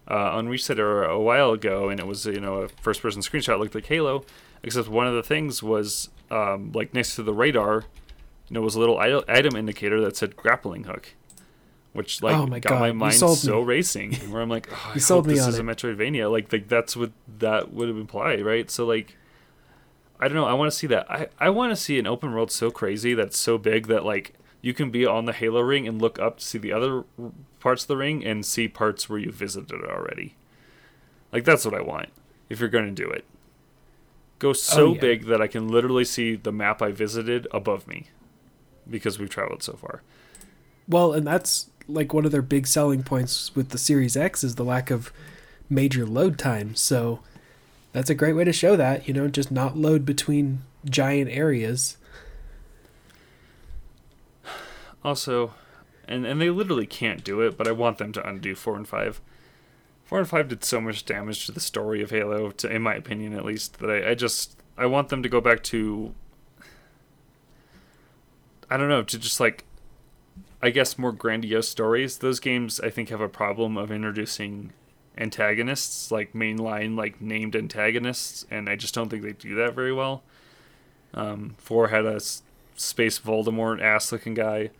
Uh, 0.09 0.31
on 0.33 0.47
ResetEra, 0.47 1.23
while 1.23 1.51
ago, 1.51 1.87
and 1.89 1.99
it 1.99 2.07
was 2.07 2.25
you 2.25 2.39
know 2.39 2.55
a 2.55 2.67
first-person 2.67 3.21
screenshot 3.21 3.59
looked 3.59 3.75
like 3.75 3.85
Halo, 3.85 4.25
except 4.63 4.89
one 4.89 5.07
of 5.07 5.13
the 5.13 5.23
things 5.23 5.61
was 5.63 6.09
um, 6.29 6.71
like 6.73 6.93
next 6.93 7.15
to 7.15 7.23
the 7.23 7.33
radar, 7.33 7.85
you 8.49 8.53
know, 8.55 8.61
was 8.61 8.75
a 8.75 8.79
little 8.79 8.97
item 8.99 9.55
indicator 9.55 10.01
that 10.01 10.17
said 10.17 10.35
grappling 10.35 10.85
hook, 10.85 11.13
which 11.93 12.21
like 12.21 12.35
Oh 12.35 12.47
my 12.47 12.59
got 12.59 12.71
God, 12.71 12.79
my 12.79 12.91
mind 12.91 13.13
so 13.15 13.59
me. 13.61 13.67
racing. 13.67 14.13
Where 14.31 14.41
I'm 14.41 14.49
like, 14.49 14.67
oh, 14.71 14.75
I 14.89 14.95
You 14.95 15.01
hope 15.17 15.27
this 15.27 15.45
is 15.47 15.59
a. 15.59 15.63
Metroidvania. 15.63 16.29
Like, 16.31 16.51
like 16.51 16.67
that's 16.67 16.97
what 16.97 17.11
that 17.39 17.71
would 17.71 17.89
imply, 17.89 18.37
right? 18.37 18.69
So 18.69 18.85
like. 18.85 19.17
I 20.19 20.27
don't 20.27 20.35
know. 20.35 20.45
I 20.45 20.53
want 20.53 20.71
to 20.71 20.77
see 20.77 20.85
that. 20.87 21.09
I, 21.09 21.27
I 21.39 21.49
want 21.49 21.71
to 21.71 21.75
see 21.75 21.97
an 21.97 22.05
open 22.05 22.31
world 22.31 22.51
so 22.51 22.69
crazy 22.69 23.15
that's 23.15 23.37
so 23.37 23.57
big 23.57 23.87
that 23.87 24.05
like 24.05 24.33
you 24.61 24.71
can 24.71 24.91
be 24.91 25.03
on 25.03 25.25
the 25.25 25.33
Halo 25.33 25.61
ring 25.61 25.87
and 25.87 25.99
look 25.99 26.19
up 26.19 26.37
to 26.37 26.45
see 26.45 26.59
the 26.59 26.71
other 26.71 27.05
parts 27.61 27.83
of 27.83 27.87
the 27.87 27.97
ring 27.97 28.25
and 28.25 28.45
see 28.45 28.67
parts 28.67 29.09
where 29.09 29.19
you 29.19 29.31
visited 29.31 29.71
it 29.71 29.89
already. 29.89 30.35
Like 31.31 31.45
that's 31.45 31.63
what 31.63 31.73
I 31.73 31.81
want. 31.81 32.09
If 32.49 32.59
you're 32.59 32.69
going 32.69 32.93
to 32.93 33.03
do 33.03 33.09
it, 33.09 33.23
go 34.39 34.49
oh, 34.49 34.53
so 34.53 34.87
Oh, 34.87 34.93
yeah. 34.95 35.01
big 35.01 35.25
that 35.27 35.41
I 35.41 35.47
can 35.47 35.69
literally 35.69 36.03
see 36.03 36.35
the 36.35 36.51
map 36.51 36.81
I 36.81 36.91
visited 36.91 37.47
above 37.51 37.87
me, 37.87 38.07
because 38.89 39.17
we've 39.19 39.29
traveled 39.29 39.63
so 39.63 39.73
far. 39.73 40.01
Well, 40.87 41.13
and 41.13 41.25
that's 41.25 41.69
like 41.87 42.13
one 42.13 42.25
of 42.25 42.31
their 42.31 42.41
big 42.41 42.67
selling 42.67 43.03
points 43.03 43.55
with 43.55 43.69
the 43.69 43.77
Series 43.77 44.17
X 44.17 44.43
is 44.43 44.55
the 44.55 44.65
lack 44.65 44.91
of 44.91 45.13
major 45.69 46.05
load 46.05 46.37
times. 46.37 46.81
So 46.81 47.21
that's 47.93 48.09
a 48.09 48.15
great 48.15 48.33
way 48.33 48.43
to 48.43 48.51
show 48.53 48.75
that, 48.75 49.07
you 49.07 49.13
know, 49.13 49.27
just 49.29 49.51
not 49.51 49.77
load 49.77 50.05
between 50.05 50.63
giant 50.85 51.29
areas. 51.29 51.97
Also, 55.03 55.53
and 56.11 56.25
and 56.25 56.41
they 56.41 56.49
literally 56.49 56.85
can't 56.85 57.23
do 57.23 57.41
it, 57.41 57.57
but 57.57 57.67
I 57.67 57.71
want 57.71 57.97
them 57.97 58.11
to 58.13 58.27
undo 58.27 58.55
four 58.55 58.75
and 58.75 58.87
five. 58.87 59.21
Four 60.03 60.19
and 60.19 60.27
five 60.27 60.49
did 60.49 60.63
so 60.63 60.81
much 60.81 61.05
damage 61.05 61.45
to 61.45 61.51
the 61.53 61.61
story 61.61 62.01
of 62.01 62.09
Halo, 62.09 62.51
to, 62.51 62.69
in 62.69 62.81
my 62.81 62.95
opinion 62.95 63.33
at 63.33 63.45
least, 63.45 63.79
that 63.79 63.89
I, 63.89 64.11
I 64.11 64.15
just 64.15 64.57
I 64.77 64.85
want 64.85 65.09
them 65.09 65.23
to 65.23 65.29
go 65.29 65.41
back 65.41 65.63
to 65.65 66.13
I 68.69 68.77
don't 68.77 68.89
know, 68.89 69.03
to 69.03 69.19
just 69.19 69.39
like 69.39 69.65
I 70.61 70.69
guess 70.69 70.97
more 70.97 71.11
grandiose 71.11 71.69
stories. 71.69 72.17
Those 72.17 72.39
games 72.39 72.79
I 72.79 72.89
think 72.89 73.09
have 73.09 73.21
a 73.21 73.29
problem 73.29 73.77
of 73.77 73.91
introducing 73.91 74.73
antagonists, 75.17 76.11
like 76.11 76.33
mainline 76.33 76.97
like 76.97 77.21
named 77.21 77.55
antagonists, 77.55 78.45
and 78.51 78.69
I 78.69 78.75
just 78.75 78.93
don't 78.93 79.09
think 79.09 79.23
they 79.23 79.33
do 79.33 79.55
that 79.55 79.73
very 79.73 79.93
well. 79.93 80.23
Um, 81.13 81.55
four 81.57 81.89
had 81.89 82.05
a 82.05 82.19
space 82.75 83.19
Voldemort 83.19 83.81
ass 83.81 84.11
looking 84.11 84.33
guy 84.33 84.71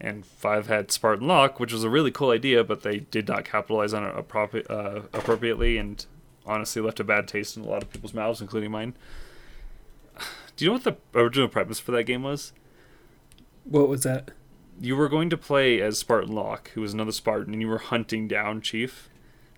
and 0.00 0.24
five 0.24 0.66
had 0.68 0.92
Spartan 0.92 1.26
Locke, 1.26 1.58
which 1.58 1.72
was 1.72 1.84
a 1.84 1.90
really 1.90 2.10
cool 2.10 2.30
idea, 2.30 2.62
but 2.62 2.82
they 2.82 2.98
did 2.98 3.28
not 3.28 3.44
capitalize 3.44 3.92
on 3.92 4.04
it 4.04 4.14
appropi- 4.14 4.70
uh, 4.70 5.02
appropriately, 5.12 5.76
and 5.76 6.04
honestly 6.46 6.80
left 6.80 7.00
a 7.00 7.04
bad 7.04 7.28
taste 7.28 7.56
in 7.56 7.64
a 7.64 7.68
lot 7.68 7.82
of 7.82 7.90
people's 7.90 8.14
mouths, 8.14 8.40
including 8.40 8.70
mine. 8.70 8.94
Do 10.56 10.64
you 10.64 10.70
know 10.70 10.74
what 10.74 10.84
the 10.84 10.96
original 11.18 11.48
premise 11.48 11.78
for 11.78 11.92
that 11.92 12.04
game 12.04 12.22
was? 12.22 12.52
What 13.64 13.88
was 13.88 14.02
that? 14.04 14.30
You 14.80 14.96
were 14.96 15.08
going 15.08 15.30
to 15.30 15.36
play 15.36 15.80
as 15.80 15.98
Spartan 15.98 16.34
Locke, 16.34 16.70
who 16.70 16.80
was 16.80 16.92
another 16.92 17.12
Spartan, 17.12 17.52
and 17.52 17.60
you 17.60 17.68
were 17.68 17.78
hunting 17.78 18.28
down 18.28 18.60
Chief. 18.60 19.08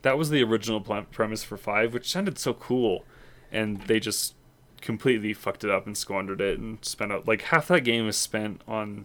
That 0.03 0.17
was 0.17 0.31
the 0.31 0.43
original 0.43 0.81
pl- 0.81 1.07
premise 1.11 1.45
for 1.45 1.59
five, 1.59 1.93
which 1.93 2.11
sounded 2.11 2.39
so 2.39 2.55
cool, 2.55 3.05
and 3.53 3.83
they 3.83 4.01
just 4.01 4.35
completely 4.81 5.35
fucked 5.35 5.63
it 5.63 5.71
up 5.71 5.87
and 5.87 5.97
squandered 5.97 6.41
it 6.41 6.59
and 6.59 6.83
spent 6.83 7.13
out 7.13 7.29
like 7.29 7.43
half 7.43 7.69
that 7.69 7.85
game 7.85 8.09
is 8.09 8.17
spent 8.17 8.63
on 8.67 9.05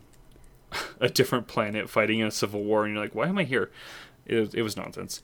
a 1.00 1.10
different 1.10 1.48
planet 1.48 1.90
fighting 1.90 2.20
in 2.20 2.28
a 2.28 2.32
civil 2.32 2.64
war, 2.64 2.86
and 2.86 2.94
you're 2.94 3.04
like, 3.04 3.16
why 3.16 3.28
am 3.28 3.38
I 3.38 3.44
here? 3.44 3.72
It, 4.26 4.56
it 4.56 4.62
was 4.64 4.76
nonsense. 4.76 5.22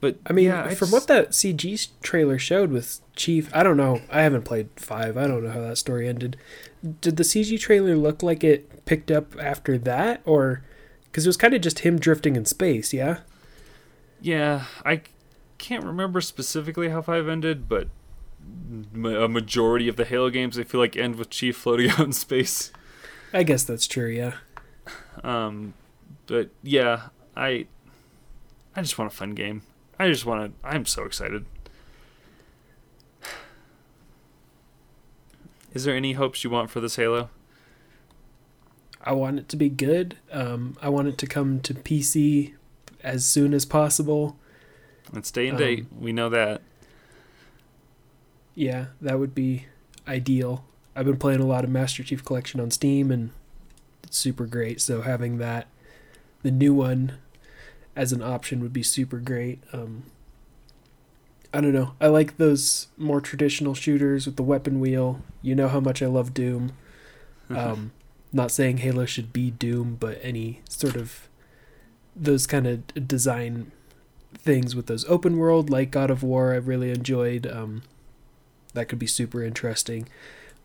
but 0.00 0.16
I 0.26 0.32
mean, 0.32 0.46
yeah, 0.46 0.68
from 0.74 0.90
what 0.90 1.06
that 1.08 1.30
CG 1.30 1.88
trailer 2.02 2.38
showed 2.38 2.70
with 2.70 3.00
Chief, 3.16 3.50
I 3.54 3.62
don't 3.62 3.76
know. 3.76 4.00
I 4.10 4.22
haven't 4.22 4.44
played 4.44 4.68
five. 4.76 5.16
I 5.16 5.26
don't 5.26 5.42
know 5.44 5.50
how 5.50 5.60
that 5.60 5.78
story 5.78 6.08
ended. 6.08 6.36
Did 7.00 7.16
the 7.16 7.22
CG 7.22 7.58
trailer 7.60 7.96
look 7.96 8.22
like 8.22 8.42
it 8.44 8.84
picked 8.84 9.10
up 9.10 9.36
after 9.40 9.78
that, 9.78 10.22
or 10.24 10.62
because 11.04 11.26
it 11.26 11.28
was 11.28 11.36
kind 11.36 11.54
of 11.54 11.60
just 11.60 11.80
him 11.80 11.98
drifting 11.98 12.36
in 12.36 12.44
space? 12.44 12.92
Yeah. 12.92 13.18
Yeah, 14.20 14.64
I 14.84 15.02
can't 15.58 15.84
remember 15.84 16.20
specifically 16.20 16.88
how 16.88 17.02
five 17.02 17.28
ended, 17.28 17.68
but 17.68 17.88
a 18.94 19.28
majority 19.28 19.88
of 19.88 19.96
the 19.96 20.04
Halo 20.04 20.30
games 20.30 20.58
I 20.58 20.62
feel 20.64 20.80
like 20.80 20.96
end 20.96 21.16
with 21.16 21.30
Chief 21.30 21.56
floating 21.56 21.90
out 21.92 22.00
in 22.00 22.12
space. 22.12 22.72
I 23.32 23.42
guess 23.42 23.64
that's 23.64 23.86
true. 23.86 24.08
Yeah. 24.08 24.34
Um, 25.24 25.74
but 26.26 26.50
yeah, 26.62 27.08
I 27.36 27.66
I 28.76 28.82
just 28.82 28.98
want 28.98 29.12
a 29.12 29.16
fun 29.16 29.30
game. 29.34 29.62
I 29.98 30.08
just 30.08 30.26
want 30.26 30.52
to. 30.62 30.68
I'm 30.68 30.84
so 30.86 31.04
excited. 31.04 31.44
Is 35.72 35.84
there 35.84 35.94
any 35.96 36.12
hopes 36.12 36.44
you 36.44 36.50
want 36.50 36.70
for 36.70 36.80
this 36.80 36.96
Halo? 36.96 37.30
I 39.02 39.12
want 39.12 39.38
it 39.38 39.48
to 39.50 39.56
be 39.56 39.68
good. 39.68 40.16
Um, 40.30 40.76
I 40.82 40.88
want 40.88 41.08
it 41.08 41.18
to 41.18 41.26
come 41.26 41.60
to 41.60 41.74
PC 41.74 42.52
as 43.02 43.24
soon 43.24 43.54
as 43.54 43.64
possible. 43.64 44.36
It's 45.14 45.30
day 45.30 45.48
and 45.48 45.56
Um, 45.56 45.58
date. 45.64 45.86
We 45.98 46.12
know 46.12 46.28
that. 46.28 46.62
Yeah, 48.54 48.86
that 49.00 49.18
would 49.18 49.34
be 49.34 49.66
ideal. 50.06 50.64
I've 50.94 51.06
been 51.06 51.16
playing 51.16 51.40
a 51.40 51.46
lot 51.46 51.64
of 51.64 51.70
Master 51.70 52.02
Chief 52.02 52.24
Collection 52.24 52.60
on 52.60 52.70
Steam 52.70 53.10
and 53.10 53.30
it's 54.02 54.18
super 54.18 54.46
great. 54.46 54.80
So 54.80 55.02
having 55.02 55.38
that, 55.38 55.66
the 56.42 56.50
new 56.50 56.74
one, 56.74 57.14
as 57.94 58.12
an 58.12 58.22
option 58.22 58.60
would 58.60 58.72
be 58.72 58.82
super 58.82 59.18
great. 59.18 59.62
Um, 59.72 60.04
I 61.52 61.60
don't 61.60 61.72
know. 61.74 61.92
I 62.00 62.06
like 62.06 62.38
those 62.38 62.88
more 62.96 63.20
traditional 63.20 63.74
shooters 63.74 64.26
with 64.26 64.36
the 64.36 64.42
weapon 64.42 64.80
wheel. 64.80 65.20
You 65.42 65.54
know 65.54 65.68
how 65.68 65.80
much 65.80 66.02
I 66.02 66.06
love 66.06 66.32
Doom. 66.32 66.72
Um, 67.50 67.92
not 68.32 68.50
saying 68.50 68.78
Halo 68.78 69.04
should 69.04 69.32
be 69.32 69.50
Doom, 69.50 69.98
but 70.00 70.18
any 70.22 70.62
sort 70.68 70.96
of 70.96 71.28
those 72.16 72.46
kind 72.46 72.66
of 72.66 73.06
design 73.06 73.72
things 74.38 74.74
with 74.74 74.86
those 74.86 75.04
open 75.06 75.36
world 75.36 75.68
like 75.68 75.90
God 75.90 76.10
of 76.10 76.22
War, 76.22 76.54
I've 76.54 76.68
really 76.68 76.90
enjoyed. 76.90 77.46
Um, 77.46 77.82
that 78.72 78.88
could 78.88 78.98
be 78.98 79.06
super 79.06 79.42
interesting. 79.42 80.08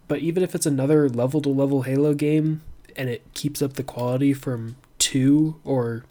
But 0.07 0.19
even 0.19 0.43
if 0.43 0.55
it's 0.55 0.65
another 0.65 1.09
level 1.09 1.41
to 1.41 1.49
level 1.49 1.81
Halo 1.83 2.13
game 2.13 2.61
and 2.95 3.09
it 3.09 3.23
keeps 3.33 3.61
up 3.61 3.73
the 3.73 3.83
quality 3.83 4.33
from 4.33 4.77
two 4.99 5.59
or 5.63 6.03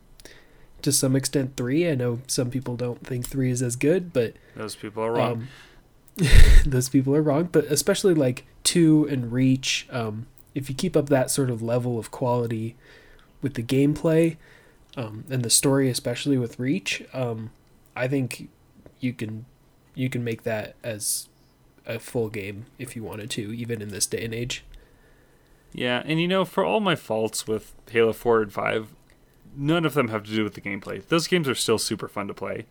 to 0.82 0.92
some 0.92 1.16
extent 1.16 1.56
three, 1.56 1.88
I 1.90 1.94
know 1.94 2.20
some 2.26 2.50
people 2.50 2.76
don't 2.76 3.04
think 3.06 3.26
three 3.26 3.50
is 3.50 3.62
as 3.62 3.74
good, 3.76 4.12
but 4.12 4.34
Those 4.54 4.76
people 4.76 5.02
are 5.02 5.12
wrong. 5.12 5.48
um, 6.20 6.26
those 6.66 6.88
people 6.88 7.14
are 7.16 7.22
wrong. 7.22 7.48
But 7.50 7.64
especially 7.66 8.14
like 8.14 8.44
two 8.64 9.06
and 9.10 9.32
Reach, 9.32 9.86
um, 9.90 10.26
if 10.54 10.68
you 10.68 10.74
keep 10.74 10.96
up 10.96 11.08
that 11.08 11.30
sort 11.30 11.50
of 11.50 11.62
level 11.62 11.98
of 11.98 12.10
quality 12.10 12.76
with 13.42 13.54
the 13.54 13.62
gameplay 13.62 14.36
um, 14.96 15.24
and 15.30 15.42
the 15.42 15.50
story, 15.50 15.88
especially 15.88 16.38
with 16.38 16.58
Reach, 16.58 17.02
um, 17.12 17.50
I 17.94 18.08
think 18.08 18.48
you 19.00 19.12
can 19.12 19.46
you 19.94 20.08
can 20.10 20.22
make 20.22 20.42
that 20.42 20.74
as 20.84 21.28
a 21.86 21.98
full 21.98 22.28
game 22.28 22.66
if 22.78 22.96
you 22.96 23.02
wanted 23.02 23.30
to, 23.30 23.52
even 23.52 23.80
in 23.82 23.88
this 23.88 24.06
day 24.06 24.24
and 24.24 24.34
age. 24.34 24.64
Yeah, 25.72 26.02
and 26.04 26.20
you 26.20 26.28
know, 26.28 26.44
for 26.44 26.64
all 26.64 26.80
my 26.80 26.94
faults 26.94 27.46
with 27.46 27.74
Halo 27.90 28.12
4 28.12 28.42
and 28.42 28.52
5, 28.52 28.94
none 29.56 29.84
of 29.84 29.94
them 29.94 30.08
have 30.08 30.24
to 30.24 30.30
do 30.30 30.44
with 30.44 30.54
the 30.54 30.60
gameplay. 30.60 31.06
Those 31.06 31.26
games 31.26 31.48
are 31.48 31.54
still 31.54 31.78
super 31.78 32.08
fun 32.08 32.28
to 32.28 32.34
play. 32.34 32.66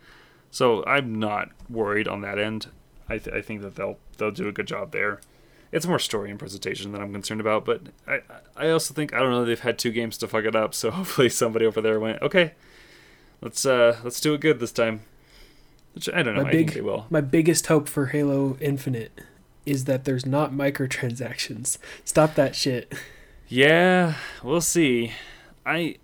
So 0.51 0.86
I'm 0.86 1.20
not 1.20 1.49
worried 1.70 2.07
on 2.07 2.22
that 2.22 2.39
end. 2.39 2.68
I, 3.09 3.18
th- 3.18 3.36
I 3.36 3.41
think 3.41 3.61
that 3.61 3.76
they'll 3.76 3.97
they'll 4.18 4.32
do 4.32 4.47
a 4.47 4.51
good 4.51 4.68
job 4.68 4.91
there. 4.91 5.20
It's 5.72 5.86
more 5.86 5.99
story 5.99 6.30
and 6.30 6.39
presentation 6.39 6.91
that 6.93 7.01
I'm 7.01 7.11
concerned 7.11 7.41
about, 7.41 7.66
but 7.66 7.82
I 8.07 8.22
I 8.55 8.70
also 8.70 8.93
think 8.93 9.13
I 9.13 9.20
don't 9.20 9.32
know 9.32 9.43
they've 9.43 9.59
had 9.59 9.78
two 9.78 9.91
games 9.91 10.18
to 10.20 10.28
fuck 10.28 10.45
it 10.45 10.55
up, 10.55 10.74
so 10.74 10.91
hopefully 10.99 11.30
somebody 11.30 11.66
over 11.66 11.82
there 11.82 11.99
went 11.99 12.22
okay, 12.22 12.53
let's 13.41 13.66
uh 13.66 13.99
let's 14.03 14.22
do 14.22 14.34
it 14.34 14.41
good 14.41 14.59
this 14.59 14.72
time. 14.72 15.01
Which 15.95 16.09
I 16.13 16.21
don't 16.23 16.35
know. 16.35 16.43
My 16.43 16.49
I 16.49 16.51
big- 16.51 16.67
think 16.67 16.73
they 16.75 16.81
will. 16.81 17.07
My 17.09 17.21
biggest 17.21 17.67
hope 17.67 17.87
for 17.89 18.07
Halo 18.07 18.57
Infinite 18.59 19.21
is 19.65 19.85
that 19.85 20.03
there's 20.05 20.25
not 20.25 20.51
microtransactions. 20.51 21.77
Stop 22.03 22.35
that 22.35 22.55
shit. 22.55 22.93
Yeah, 23.47 24.15
we'll 24.43 24.61
see. 24.61 25.13
I 25.65 25.95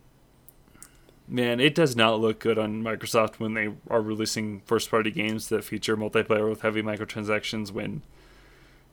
man, 1.27 1.59
it 1.59 1.75
does 1.75 1.95
not 1.95 2.19
look 2.19 2.39
good 2.39 2.57
on 2.57 2.83
Microsoft 2.83 3.35
when 3.39 3.53
they 3.53 3.69
are 3.89 4.01
releasing 4.01 4.61
first-party 4.61 5.11
games 5.11 5.49
that 5.49 5.63
feature 5.63 5.95
multiplayer 5.95 6.49
with 6.49 6.61
heavy 6.61 6.81
microtransactions. 6.81 7.71
When 7.71 8.01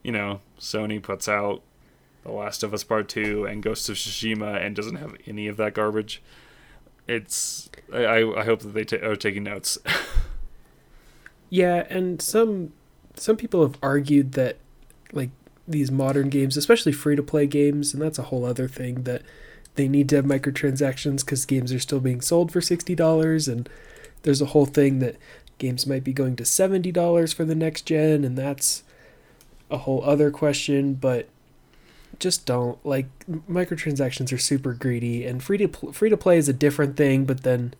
you 0.02 0.12
know 0.12 0.40
Sony 0.58 1.00
puts 1.02 1.28
out 1.28 1.62
The 2.24 2.32
Last 2.32 2.62
of 2.62 2.74
Us 2.74 2.84
Part 2.84 3.08
Two 3.08 3.44
and 3.46 3.62
Ghost 3.62 3.88
of 3.88 3.96
Tsushima 3.96 4.60
and 4.64 4.74
doesn't 4.76 4.96
have 4.96 5.14
any 5.26 5.46
of 5.48 5.56
that 5.58 5.74
garbage. 5.74 6.20
It's 7.06 7.70
I 7.92 8.22
I 8.22 8.44
hope 8.44 8.60
that 8.60 8.74
they 8.74 8.84
ta- 8.84 9.06
are 9.06 9.16
taking 9.16 9.44
notes. 9.44 9.78
Yeah, 11.50 11.86
and 11.88 12.20
some 12.20 12.72
some 13.14 13.36
people 13.36 13.62
have 13.62 13.76
argued 13.82 14.32
that 14.32 14.56
like 15.12 15.30
these 15.66 15.90
modern 15.90 16.28
games, 16.28 16.56
especially 16.56 16.92
free 16.92 17.16
to 17.16 17.22
play 17.22 17.46
games, 17.46 17.92
and 17.92 18.02
that's 18.02 18.18
a 18.18 18.24
whole 18.24 18.44
other 18.44 18.68
thing 18.68 19.04
that 19.04 19.22
they 19.74 19.88
need 19.88 20.08
to 20.08 20.16
have 20.16 20.24
microtransactions 20.24 21.24
because 21.24 21.44
games 21.44 21.72
are 21.72 21.78
still 21.78 22.00
being 22.00 22.20
sold 22.20 22.52
for 22.52 22.60
sixty 22.60 22.94
dollars, 22.94 23.48
and 23.48 23.68
there's 24.22 24.42
a 24.42 24.46
whole 24.46 24.66
thing 24.66 24.98
that 24.98 25.16
games 25.58 25.86
might 25.86 26.04
be 26.04 26.12
going 26.12 26.36
to 26.36 26.44
seventy 26.44 26.92
dollars 26.92 27.32
for 27.32 27.44
the 27.44 27.54
next 27.54 27.82
gen, 27.82 28.24
and 28.24 28.36
that's 28.36 28.82
a 29.70 29.78
whole 29.78 30.02
other 30.04 30.30
question. 30.30 30.94
But 30.94 31.28
just 32.18 32.46
don't 32.46 32.84
like 32.84 33.06
microtransactions 33.28 34.32
are 34.32 34.38
super 34.38 34.74
greedy, 34.74 35.24
and 35.24 35.42
free 35.42 35.58
to 35.58 35.68
free 35.92 36.10
to 36.10 36.16
play 36.16 36.38
is 36.38 36.48
a 36.48 36.52
different 36.54 36.96
thing. 36.96 37.24
But 37.24 37.42
then, 37.42 37.74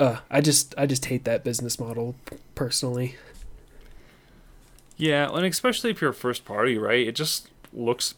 uh, 0.00 0.20
I 0.30 0.40
just 0.40 0.74
I 0.76 0.86
just 0.86 1.04
hate 1.04 1.24
that 1.24 1.44
business 1.44 1.78
model 1.78 2.16
personally. 2.54 3.16
Yeah, 4.96 5.28
and 5.32 5.46
especially 5.46 5.90
if 5.90 6.00
you're 6.00 6.12
first 6.12 6.44
party, 6.44 6.76
right? 6.76 7.06
It 7.06 7.14
just 7.14 7.48
looks 7.72 8.14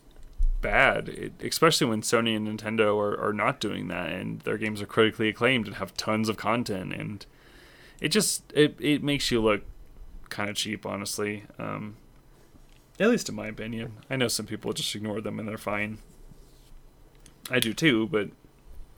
bad, 0.60 1.08
it, 1.08 1.32
especially 1.42 1.88
when 1.88 2.02
Sony 2.02 2.36
and 2.36 2.48
Nintendo 2.48 2.96
are, 2.98 3.20
are 3.20 3.32
not 3.32 3.60
doing 3.60 3.88
that, 3.88 4.10
and 4.10 4.40
their 4.40 4.56
games 4.56 4.80
are 4.80 4.86
critically 4.86 5.28
acclaimed 5.28 5.66
and 5.66 5.76
have 5.76 5.96
tons 5.96 6.28
of 6.28 6.36
content, 6.36 6.92
and 6.92 7.26
it 8.00 8.08
just 8.08 8.44
it 8.54 8.76
it 8.80 9.02
makes 9.02 9.30
you 9.30 9.42
look 9.42 9.62
kind 10.28 10.48
of 10.48 10.56
cheap, 10.56 10.86
honestly. 10.86 11.44
Um, 11.58 11.96
at 13.00 13.08
least 13.08 13.28
in 13.28 13.34
my 13.34 13.48
opinion. 13.48 13.94
I 14.08 14.16
know 14.16 14.28
some 14.28 14.46
people 14.46 14.72
just 14.72 14.94
ignore 14.94 15.20
them 15.20 15.38
and 15.38 15.48
they're 15.48 15.58
fine. 15.58 15.98
I 17.50 17.58
do 17.58 17.74
too, 17.74 18.06
but 18.06 18.28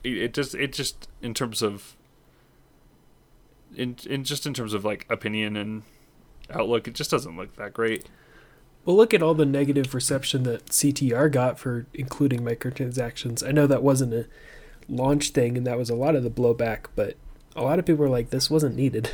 it, 0.03 0.17
it 0.17 0.33
just 0.33 0.53
it 0.53 0.73
just 0.73 1.09
in 1.21 1.33
terms 1.33 1.61
of 1.61 1.95
in 3.75 3.95
in 4.05 4.23
just 4.23 4.45
in 4.45 4.53
terms 4.53 4.73
of 4.73 4.83
like 4.83 5.05
opinion 5.09 5.55
and 5.55 5.83
outlook, 6.49 6.87
it 6.87 6.95
just 6.95 7.11
doesn't 7.11 7.37
look 7.37 7.55
that 7.55 7.73
great. 7.73 8.05
Well, 8.85 8.95
look 8.95 9.13
at 9.15 9.23
all 9.23 9.33
the 9.33 9.45
negative 9.45 9.95
reception 9.95 10.43
that 10.43 10.67
CTR 10.67 11.31
got 11.31 11.57
for 11.57 11.87
including 11.93 12.41
microtransactions. 12.41 13.47
I 13.47 13.51
know 13.51 13.65
that 13.65 13.81
wasn't 13.81 14.13
a 14.13 14.27
launch 14.87 15.29
thing, 15.29 15.57
and 15.57 15.65
that 15.65 15.77
was 15.77 15.89
a 15.89 15.95
lot 15.95 16.15
of 16.15 16.23
the 16.23 16.29
blowback, 16.29 16.85
but 16.95 17.17
a 17.55 17.63
lot 17.63 17.79
of 17.79 17.85
people 17.85 18.03
were 18.03 18.09
like, 18.09 18.29
this 18.29 18.49
wasn't 18.49 18.75
needed. 18.75 19.09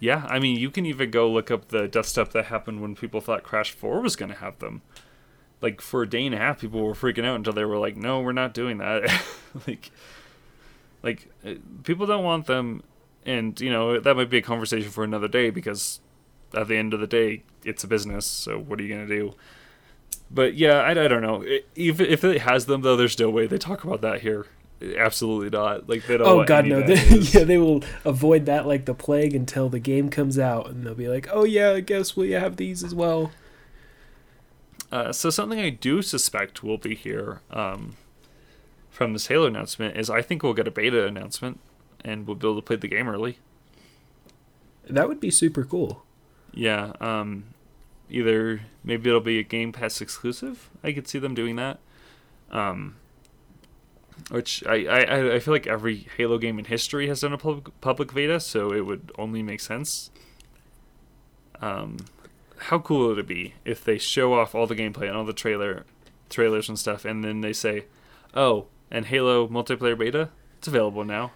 Yeah, 0.00 0.26
I 0.28 0.38
mean, 0.38 0.58
you 0.58 0.70
can 0.70 0.86
even 0.86 1.10
go 1.10 1.28
look 1.30 1.50
up 1.50 1.68
the 1.68 1.88
dust 1.88 2.18
up 2.18 2.32
that 2.32 2.46
happened 2.46 2.80
when 2.80 2.94
people 2.94 3.20
thought 3.20 3.42
Crash 3.42 3.72
4 3.72 4.00
was 4.00 4.14
going 4.14 4.30
to 4.30 4.38
have 4.38 4.58
them. 4.58 4.82
Like, 5.60 5.80
for 5.80 6.02
a 6.02 6.08
day 6.08 6.24
and 6.24 6.34
a 6.34 6.38
half, 6.38 6.60
people 6.60 6.84
were 6.84 6.92
freaking 6.92 7.24
out 7.24 7.34
until 7.34 7.52
they 7.52 7.64
were 7.64 7.78
like, 7.78 7.96
no, 7.96 8.20
we're 8.20 8.32
not 8.32 8.54
doing 8.54 8.78
that. 8.78 9.10
like, 9.66 9.90
like 11.02 11.28
uh, 11.44 11.54
people 11.82 12.06
don't 12.06 12.22
want 12.22 12.46
them. 12.46 12.84
And, 13.28 13.60
you 13.60 13.70
know, 13.70 14.00
that 14.00 14.16
might 14.16 14.30
be 14.30 14.38
a 14.38 14.42
conversation 14.42 14.90
for 14.90 15.04
another 15.04 15.28
day 15.28 15.50
because 15.50 16.00
at 16.54 16.66
the 16.66 16.78
end 16.78 16.94
of 16.94 17.00
the 17.00 17.06
day, 17.06 17.42
it's 17.62 17.84
a 17.84 17.86
business. 17.86 18.24
So 18.24 18.58
what 18.58 18.80
are 18.80 18.82
you 18.82 18.88
going 18.88 19.06
to 19.06 19.14
do? 19.14 19.34
But 20.30 20.54
yeah, 20.54 20.78
I, 20.78 20.92
I 20.92 21.08
don't 21.08 21.20
know. 21.20 21.44
If, 21.76 22.00
if 22.00 22.24
it 22.24 22.40
has 22.40 22.64
them, 22.64 22.80
though, 22.80 22.96
there's 22.96 23.18
no 23.18 23.28
way 23.28 23.46
they 23.46 23.58
talk 23.58 23.84
about 23.84 24.00
that 24.00 24.22
here. 24.22 24.46
Absolutely 24.96 25.50
not. 25.50 25.90
Like, 25.90 26.06
they 26.06 26.16
don't 26.16 26.26
Oh 26.26 26.44
god, 26.44 26.64
no! 26.64 26.80
They, 26.86 26.94
yeah, 26.94 27.44
they 27.44 27.58
will 27.58 27.82
avoid 28.04 28.46
that 28.46 28.66
like 28.66 28.86
the 28.86 28.94
plague 28.94 29.34
until 29.34 29.68
the 29.68 29.80
game 29.80 30.08
comes 30.08 30.38
out, 30.38 30.70
and 30.70 30.86
they'll 30.86 30.94
be 30.94 31.08
like, 31.08 31.28
"Oh 31.32 31.42
yeah, 31.42 31.72
I 31.72 31.80
guess 31.80 32.16
we 32.16 32.30
have 32.30 32.58
these 32.58 32.84
as 32.84 32.94
well." 32.94 33.32
Uh, 34.92 35.12
so 35.12 35.30
something 35.30 35.58
I 35.58 35.70
do 35.70 36.00
suspect 36.00 36.62
will 36.62 36.78
be 36.78 36.94
here 36.94 37.40
um, 37.50 37.96
from 38.88 39.14
this 39.14 39.26
Halo 39.26 39.46
announcement 39.46 39.96
is 39.96 40.08
I 40.08 40.22
think 40.22 40.44
we'll 40.44 40.54
get 40.54 40.68
a 40.68 40.70
beta 40.70 41.04
announcement 41.06 41.58
and 42.04 42.26
we'll 42.26 42.36
be 42.36 42.46
able 42.46 42.56
to 42.56 42.62
play 42.62 42.76
the 42.76 42.88
game 42.88 43.08
early. 43.08 43.38
That 44.88 45.08
would 45.08 45.20
be 45.20 45.30
super 45.30 45.64
cool. 45.64 46.04
Yeah, 46.52 46.92
um, 47.00 47.44
either 48.08 48.62
maybe 48.82 49.10
it'll 49.10 49.20
be 49.20 49.38
a 49.38 49.42
Game 49.42 49.72
Pass 49.72 50.00
exclusive. 50.00 50.70
I 50.82 50.92
could 50.92 51.06
see 51.06 51.18
them 51.18 51.34
doing 51.34 51.56
that. 51.56 51.78
Um, 52.50 52.96
which 54.30 54.64
I, 54.66 54.84
I 54.84 55.34
I 55.34 55.38
feel 55.38 55.54
like 55.54 55.66
every 55.66 56.06
Halo 56.16 56.38
game 56.38 56.58
in 56.58 56.64
history 56.64 57.08
has 57.08 57.20
done 57.20 57.32
a 57.32 57.38
public 57.38 57.80
public 57.80 58.12
beta, 58.12 58.40
so 58.40 58.72
it 58.72 58.86
would 58.86 59.12
only 59.18 59.42
make 59.42 59.60
sense. 59.60 60.10
Um, 61.60 61.98
how 62.58 62.78
cool 62.78 63.08
would 63.08 63.18
it 63.18 63.26
be 63.26 63.54
if 63.64 63.84
they 63.84 63.98
show 63.98 64.34
off 64.34 64.54
all 64.54 64.66
the 64.66 64.74
gameplay 64.74 65.08
and 65.08 65.16
all 65.16 65.24
the 65.24 65.32
trailer 65.32 65.84
trailers 66.28 66.68
and 66.68 66.78
stuff, 66.78 67.04
and 67.04 67.24
then 67.24 67.40
they 67.40 67.52
say, 67.52 67.84
"Oh, 68.34 68.66
and 68.90 69.06
Halo 69.06 69.46
multiplayer 69.48 69.98
beta, 69.98 70.30
it's 70.58 70.68
available 70.68 71.04
now. 71.04 71.32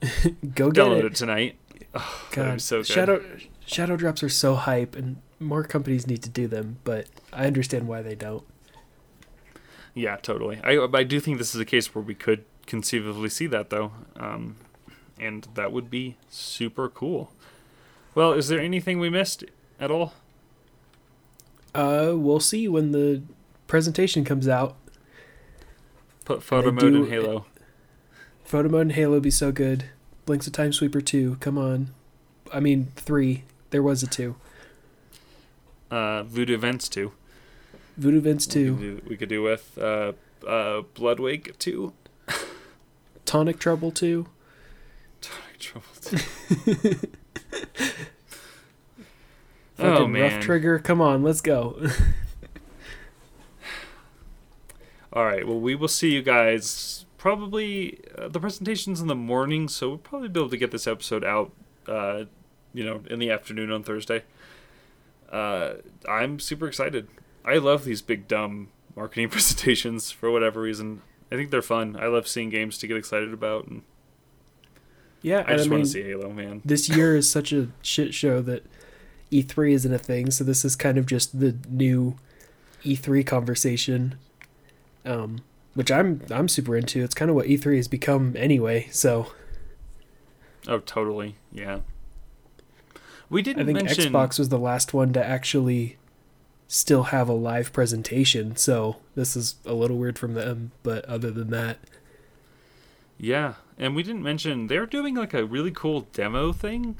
Go 0.54 0.70
get 0.70 0.84
Download 0.84 0.98
it. 1.00 1.04
it 1.06 1.14
tonight." 1.14 1.56
Oh, 1.94 2.26
God, 2.32 2.60
so 2.60 2.78
good. 2.78 2.86
shadow 2.86 3.24
shadow 3.66 3.96
drops 3.96 4.22
are 4.22 4.28
so 4.28 4.54
hype, 4.54 4.94
and 4.94 5.16
more 5.40 5.64
companies 5.64 6.06
need 6.06 6.22
to 6.22 6.28
do 6.30 6.46
them. 6.46 6.78
But 6.84 7.06
I 7.32 7.46
understand 7.46 7.88
why 7.88 8.02
they 8.02 8.14
don't. 8.14 8.44
Yeah, 9.94 10.16
totally. 10.16 10.60
I 10.62 10.76
I 10.92 11.02
do 11.04 11.18
think 11.20 11.38
this 11.38 11.54
is 11.54 11.60
a 11.60 11.64
case 11.64 11.94
where 11.94 12.02
we 12.02 12.14
could 12.14 12.44
conceivably 12.66 13.28
see 13.30 13.46
that 13.46 13.70
though, 13.70 13.92
um, 14.16 14.56
and 15.18 15.48
that 15.54 15.72
would 15.72 15.90
be 15.90 16.16
super 16.28 16.88
cool. 16.88 17.32
Well, 18.14 18.32
is 18.32 18.48
there 18.48 18.60
anything 18.60 18.98
we 19.00 19.10
missed 19.10 19.44
at 19.80 19.90
all? 19.90 20.12
Uh, 21.74 22.12
we'll 22.16 22.40
see 22.40 22.68
when 22.68 22.92
the 22.92 23.22
presentation 23.66 24.24
comes 24.24 24.48
out. 24.48 24.76
Put 26.24 26.42
photo 26.42 26.70
mode 26.70 26.80
do- 26.80 27.04
in 27.04 27.10
Halo. 27.10 27.46
Photo 28.48 28.70
mode 28.70 28.80
in 28.80 28.90
Halo 28.90 29.20
be 29.20 29.30
so 29.30 29.52
good. 29.52 29.90
Blinx 30.26 30.46
of 30.46 30.54
Time 30.54 30.72
Sweeper 30.72 31.02
two. 31.02 31.36
Come 31.38 31.58
on. 31.58 31.92
I 32.50 32.60
mean 32.60 32.90
three. 32.96 33.44
There 33.68 33.82
was 33.82 34.02
a 34.02 34.06
two. 34.06 34.36
Uh, 35.90 36.22
Voodoo 36.22 36.56
Vince 36.56 36.88
2. 36.88 37.12
Voodoo 37.98 38.22
Vince 38.22 38.46
We 38.46 38.52
two. 38.54 38.74
could 38.74 38.80
do, 38.80 39.02
we 39.06 39.16
could 39.18 39.28
do 39.28 39.42
with 39.42 39.76
uh, 39.76 40.12
uh, 40.46 40.80
Bloodwake 40.94 41.58
two. 41.58 41.92
Tonic 43.26 43.58
Trouble 43.58 43.90
two. 43.90 44.28
Tonic 45.20 45.58
Trouble 45.58 45.86
two. 46.00 46.16
oh 49.78 50.06
man! 50.06 50.22
Rough 50.22 50.40
Trigger. 50.40 50.78
Come 50.78 51.02
on, 51.02 51.22
let's 51.22 51.42
go. 51.42 51.78
All 55.12 55.26
right. 55.26 55.46
Well, 55.46 55.60
we 55.60 55.74
will 55.74 55.86
see 55.86 56.12
you 56.14 56.22
guys 56.22 57.04
probably. 57.18 58.00
Uh, 58.16 58.28
the 58.28 58.40
presentation's 58.40 59.00
in 59.00 59.08
the 59.08 59.14
morning, 59.14 59.68
so 59.68 59.88
we'll 59.88 59.98
probably 59.98 60.28
be 60.28 60.40
able 60.40 60.50
to 60.50 60.56
get 60.56 60.70
this 60.70 60.86
episode 60.86 61.24
out. 61.24 61.52
Uh, 61.86 62.24
you 62.72 62.84
know, 62.84 63.02
in 63.10 63.18
the 63.18 63.30
afternoon 63.30 63.70
on 63.70 63.82
Thursday. 63.82 64.22
Uh, 65.30 65.74
I'm 66.08 66.38
super 66.38 66.66
excited. 66.68 67.08
I 67.44 67.58
love 67.58 67.84
these 67.84 68.02
big 68.02 68.28
dumb 68.28 68.68
marketing 68.94 69.28
presentations 69.30 70.10
for 70.10 70.30
whatever 70.30 70.60
reason. 70.60 71.02
I 71.30 71.36
think 71.36 71.50
they're 71.50 71.62
fun. 71.62 71.96
I 72.00 72.06
love 72.06 72.26
seeing 72.26 72.50
games 72.50 72.78
to 72.78 72.86
get 72.86 72.96
excited 72.96 73.32
about, 73.32 73.66
and 73.66 73.82
yeah, 75.22 75.44
I 75.46 75.54
just 75.54 75.66
I 75.66 75.70
mean, 75.70 75.70
want 75.80 75.84
to 75.84 75.90
see 75.90 76.02
Halo, 76.02 76.32
man. 76.32 76.62
this 76.64 76.88
year 76.88 77.16
is 77.16 77.30
such 77.30 77.52
a 77.52 77.68
shit 77.82 78.14
show 78.14 78.40
that 78.42 78.64
E3 79.30 79.72
isn't 79.72 79.92
a 79.92 79.98
thing. 79.98 80.30
So 80.30 80.44
this 80.44 80.64
is 80.64 80.76
kind 80.76 80.96
of 80.96 81.06
just 81.06 81.38
the 81.38 81.56
new 81.68 82.16
E3 82.84 83.26
conversation, 83.26 84.16
um, 85.04 85.40
which 85.78 85.92
I'm 85.92 86.22
I'm 86.28 86.48
super 86.48 86.76
into. 86.76 87.04
It's 87.04 87.14
kind 87.14 87.30
of 87.30 87.36
what 87.36 87.46
E3 87.46 87.76
has 87.76 87.86
become 87.86 88.34
anyway. 88.36 88.88
So 88.90 89.30
Oh, 90.66 90.80
totally. 90.80 91.36
Yeah. 91.52 91.82
We 93.30 93.42
didn't 93.42 93.62
I 93.62 93.66
think 93.66 93.84
mention 93.84 94.12
Xbox 94.12 94.40
was 94.40 94.48
the 94.48 94.58
last 94.58 94.92
one 94.92 95.12
to 95.12 95.24
actually 95.24 95.96
still 96.66 97.04
have 97.04 97.28
a 97.28 97.32
live 97.32 97.72
presentation. 97.72 98.56
So 98.56 98.96
this 99.14 99.36
is 99.36 99.54
a 99.64 99.72
little 99.72 99.98
weird 99.98 100.18
from 100.18 100.34
them, 100.34 100.72
but 100.82 101.04
other 101.04 101.30
than 101.30 101.50
that, 101.50 101.78
Yeah, 103.16 103.54
and 103.78 103.94
we 103.94 104.02
didn't 104.02 104.24
mention 104.24 104.66
they're 104.66 104.84
doing 104.84 105.14
like 105.14 105.32
a 105.32 105.44
really 105.44 105.70
cool 105.70 106.08
demo 106.12 106.52
thing. 106.52 106.96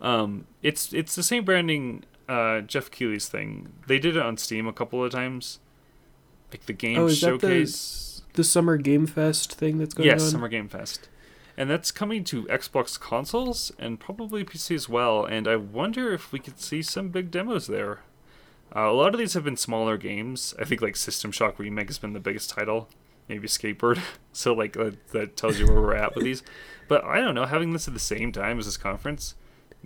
Um, 0.00 0.46
it's 0.62 0.92
it's 0.92 1.16
the 1.16 1.24
same 1.24 1.44
branding 1.44 2.04
uh, 2.28 2.60
Geoff 2.60 2.92
Keighley's 2.92 3.28
thing. 3.28 3.72
They 3.88 3.98
did 3.98 4.16
it 4.16 4.22
on 4.22 4.36
Steam 4.36 4.68
a 4.68 4.72
couple 4.72 5.02
of 5.04 5.10
times, 5.10 5.58
like 6.50 6.66
the 6.66 6.72
game 6.72 6.98
Oh, 6.98 7.06
is 7.06 7.20
that 7.20 7.40
the 7.40 7.48
showcase. 7.48 8.22
the 8.34 8.44
Summer 8.44 8.76
Game 8.76 9.06
Fest 9.06 9.54
thing 9.54 9.78
that's 9.78 9.94
going 9.94 10.06
yes, 10.06 10.20
on. 10.20 10.24
Yes, 10.26 10.32
summer 10.32 10.48
Game 10.48 10.68
Fest, 10.68 11.08
and 11.56 11.68
that's 11.70 11.90
coming 11.90 12.24
to 12.24 12.44
Xbox 12.44 12.98
consoles 12.98 13.72
and 13.78 13.98
probably 14.00 14.44
PC 14.44 14.74
as 14.74 14.88
well. 14.88 15.24
And 15.24 15.46
I 15.48 15.56
wonder 15.56 16.12
if 16.12 16.32
we 16.32 16.38
could 16.38 16.60
see 16.60 16.82
some 16.82 17.08
big 17.10 17.30
demos 17.30 17.66
there. 17.66 18.00
Uh, 18.74 18.80
a 18.80 18.92
lot 18.92 19.14
of 19.14 19.18
these 19.18 19.32
have 19.34 19.44
been 19.44 19.56
smaller 19.56 19.96
games. 19.96 20.54
I 20.58 20.64
think 20.64 20.82
like 20.82 20.96
System 20.96 21.32
Shock 21.32 21.58
Remake 21.58 21.88
has 21.88 21.98
been 21.98 22.12
the 22.12 22.20
biggest 22.20 22.50
title. 22.50 22.88
Maybe 23.28 23.48
Skateboard. 23.48 24.00
so 24.32 24.52
like 24.54 24.76
uh, 24.76 24.92
that 25.12 25.36
tells 25.36 25.58
you 25.58 25.66
where 25.66 25.80
we're 25.80 25.94
at 25.94 26.14
with 26.14 26.24
these. 26.24 26.42
But 26.86 27.04
I 27.04 27.20
don't 27.20 27.34
know. 27.34 27.44
Having 27.46 27.72
this 27.72 27.88
at 27.88 27.94
the 27.94 28.00
same 28.00 28.32
time 28.32 28.58
as 28.58 28.64
this 28.66 28.76
conference, 28.76 29.34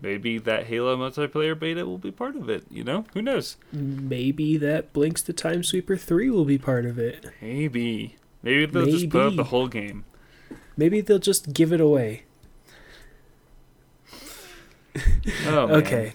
maybe 0.01 0.38
that 0.38 0.66
Halo 0.66 0.97
multiplayer 0.97 1.59
beta 1.59 1.84
will 1.86 1.99
be 1.99 2.11
part 2.11 2.36
of 2.36 2.49
it. 2.49 2.64
You 2.70 2.84
know, 2.84 3.05
who 3.14 3.22
knows? 3.22 3.57
Maybe 3.72 4.57
that 4.57 4.93
Blinx 4.93 5.24
the 5.24 5.32
Time 5.32 5.62
Sweeper 5.62 5.97
3 5.97 6.30
will 6.30 6.45
be 6.45 6.59
part 6.59 6.86
of 6.86 6.99
it. 6.99 7.26
Maybe. 7.40 8.16
Maybe 8.43 8.66
they'll 8.66 8.86
just 8.86 9.11
put 9.11 9.36
the 9.36 9.45
whole 9.45 9.68
game. 9.68 10.05
Maybe 10.76 11.01
they'll 11.01 11.18
just 11.18 11.53
give 11.53 11.72
it 11.72 11.80
away. 11.80 12.24
Oh. 15.47 15.68
Okay. 15.76 16.12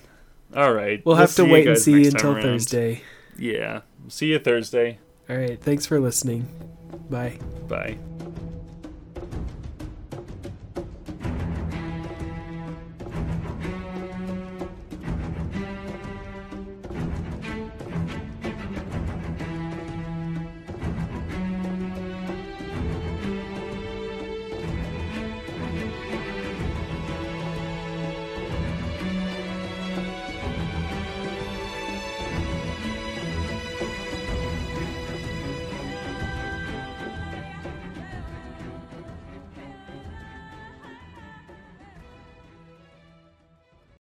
All 0.55 0.73
right. 0.73 1.03
We'll 1.05 1.15
have 1.15 1.35
to 1.35 1.45
wait 1.45 1.67
and 1.67 1.77
see 1.77 2.07
until. 2.07 2.33
Thursday. 2.33 3.01
Yeah. 3.37 3.81
See 4.07 4.27
you 4.27 4.39
Thursday. 4.39 4.99
All 5.29 5.37
right. 5.37 5.59
Thanks 5.61 5.85
for 5.85 5.99
listening. 5.99 6.47
Bye. 7.09 7.39
Bye. 7.67 7.97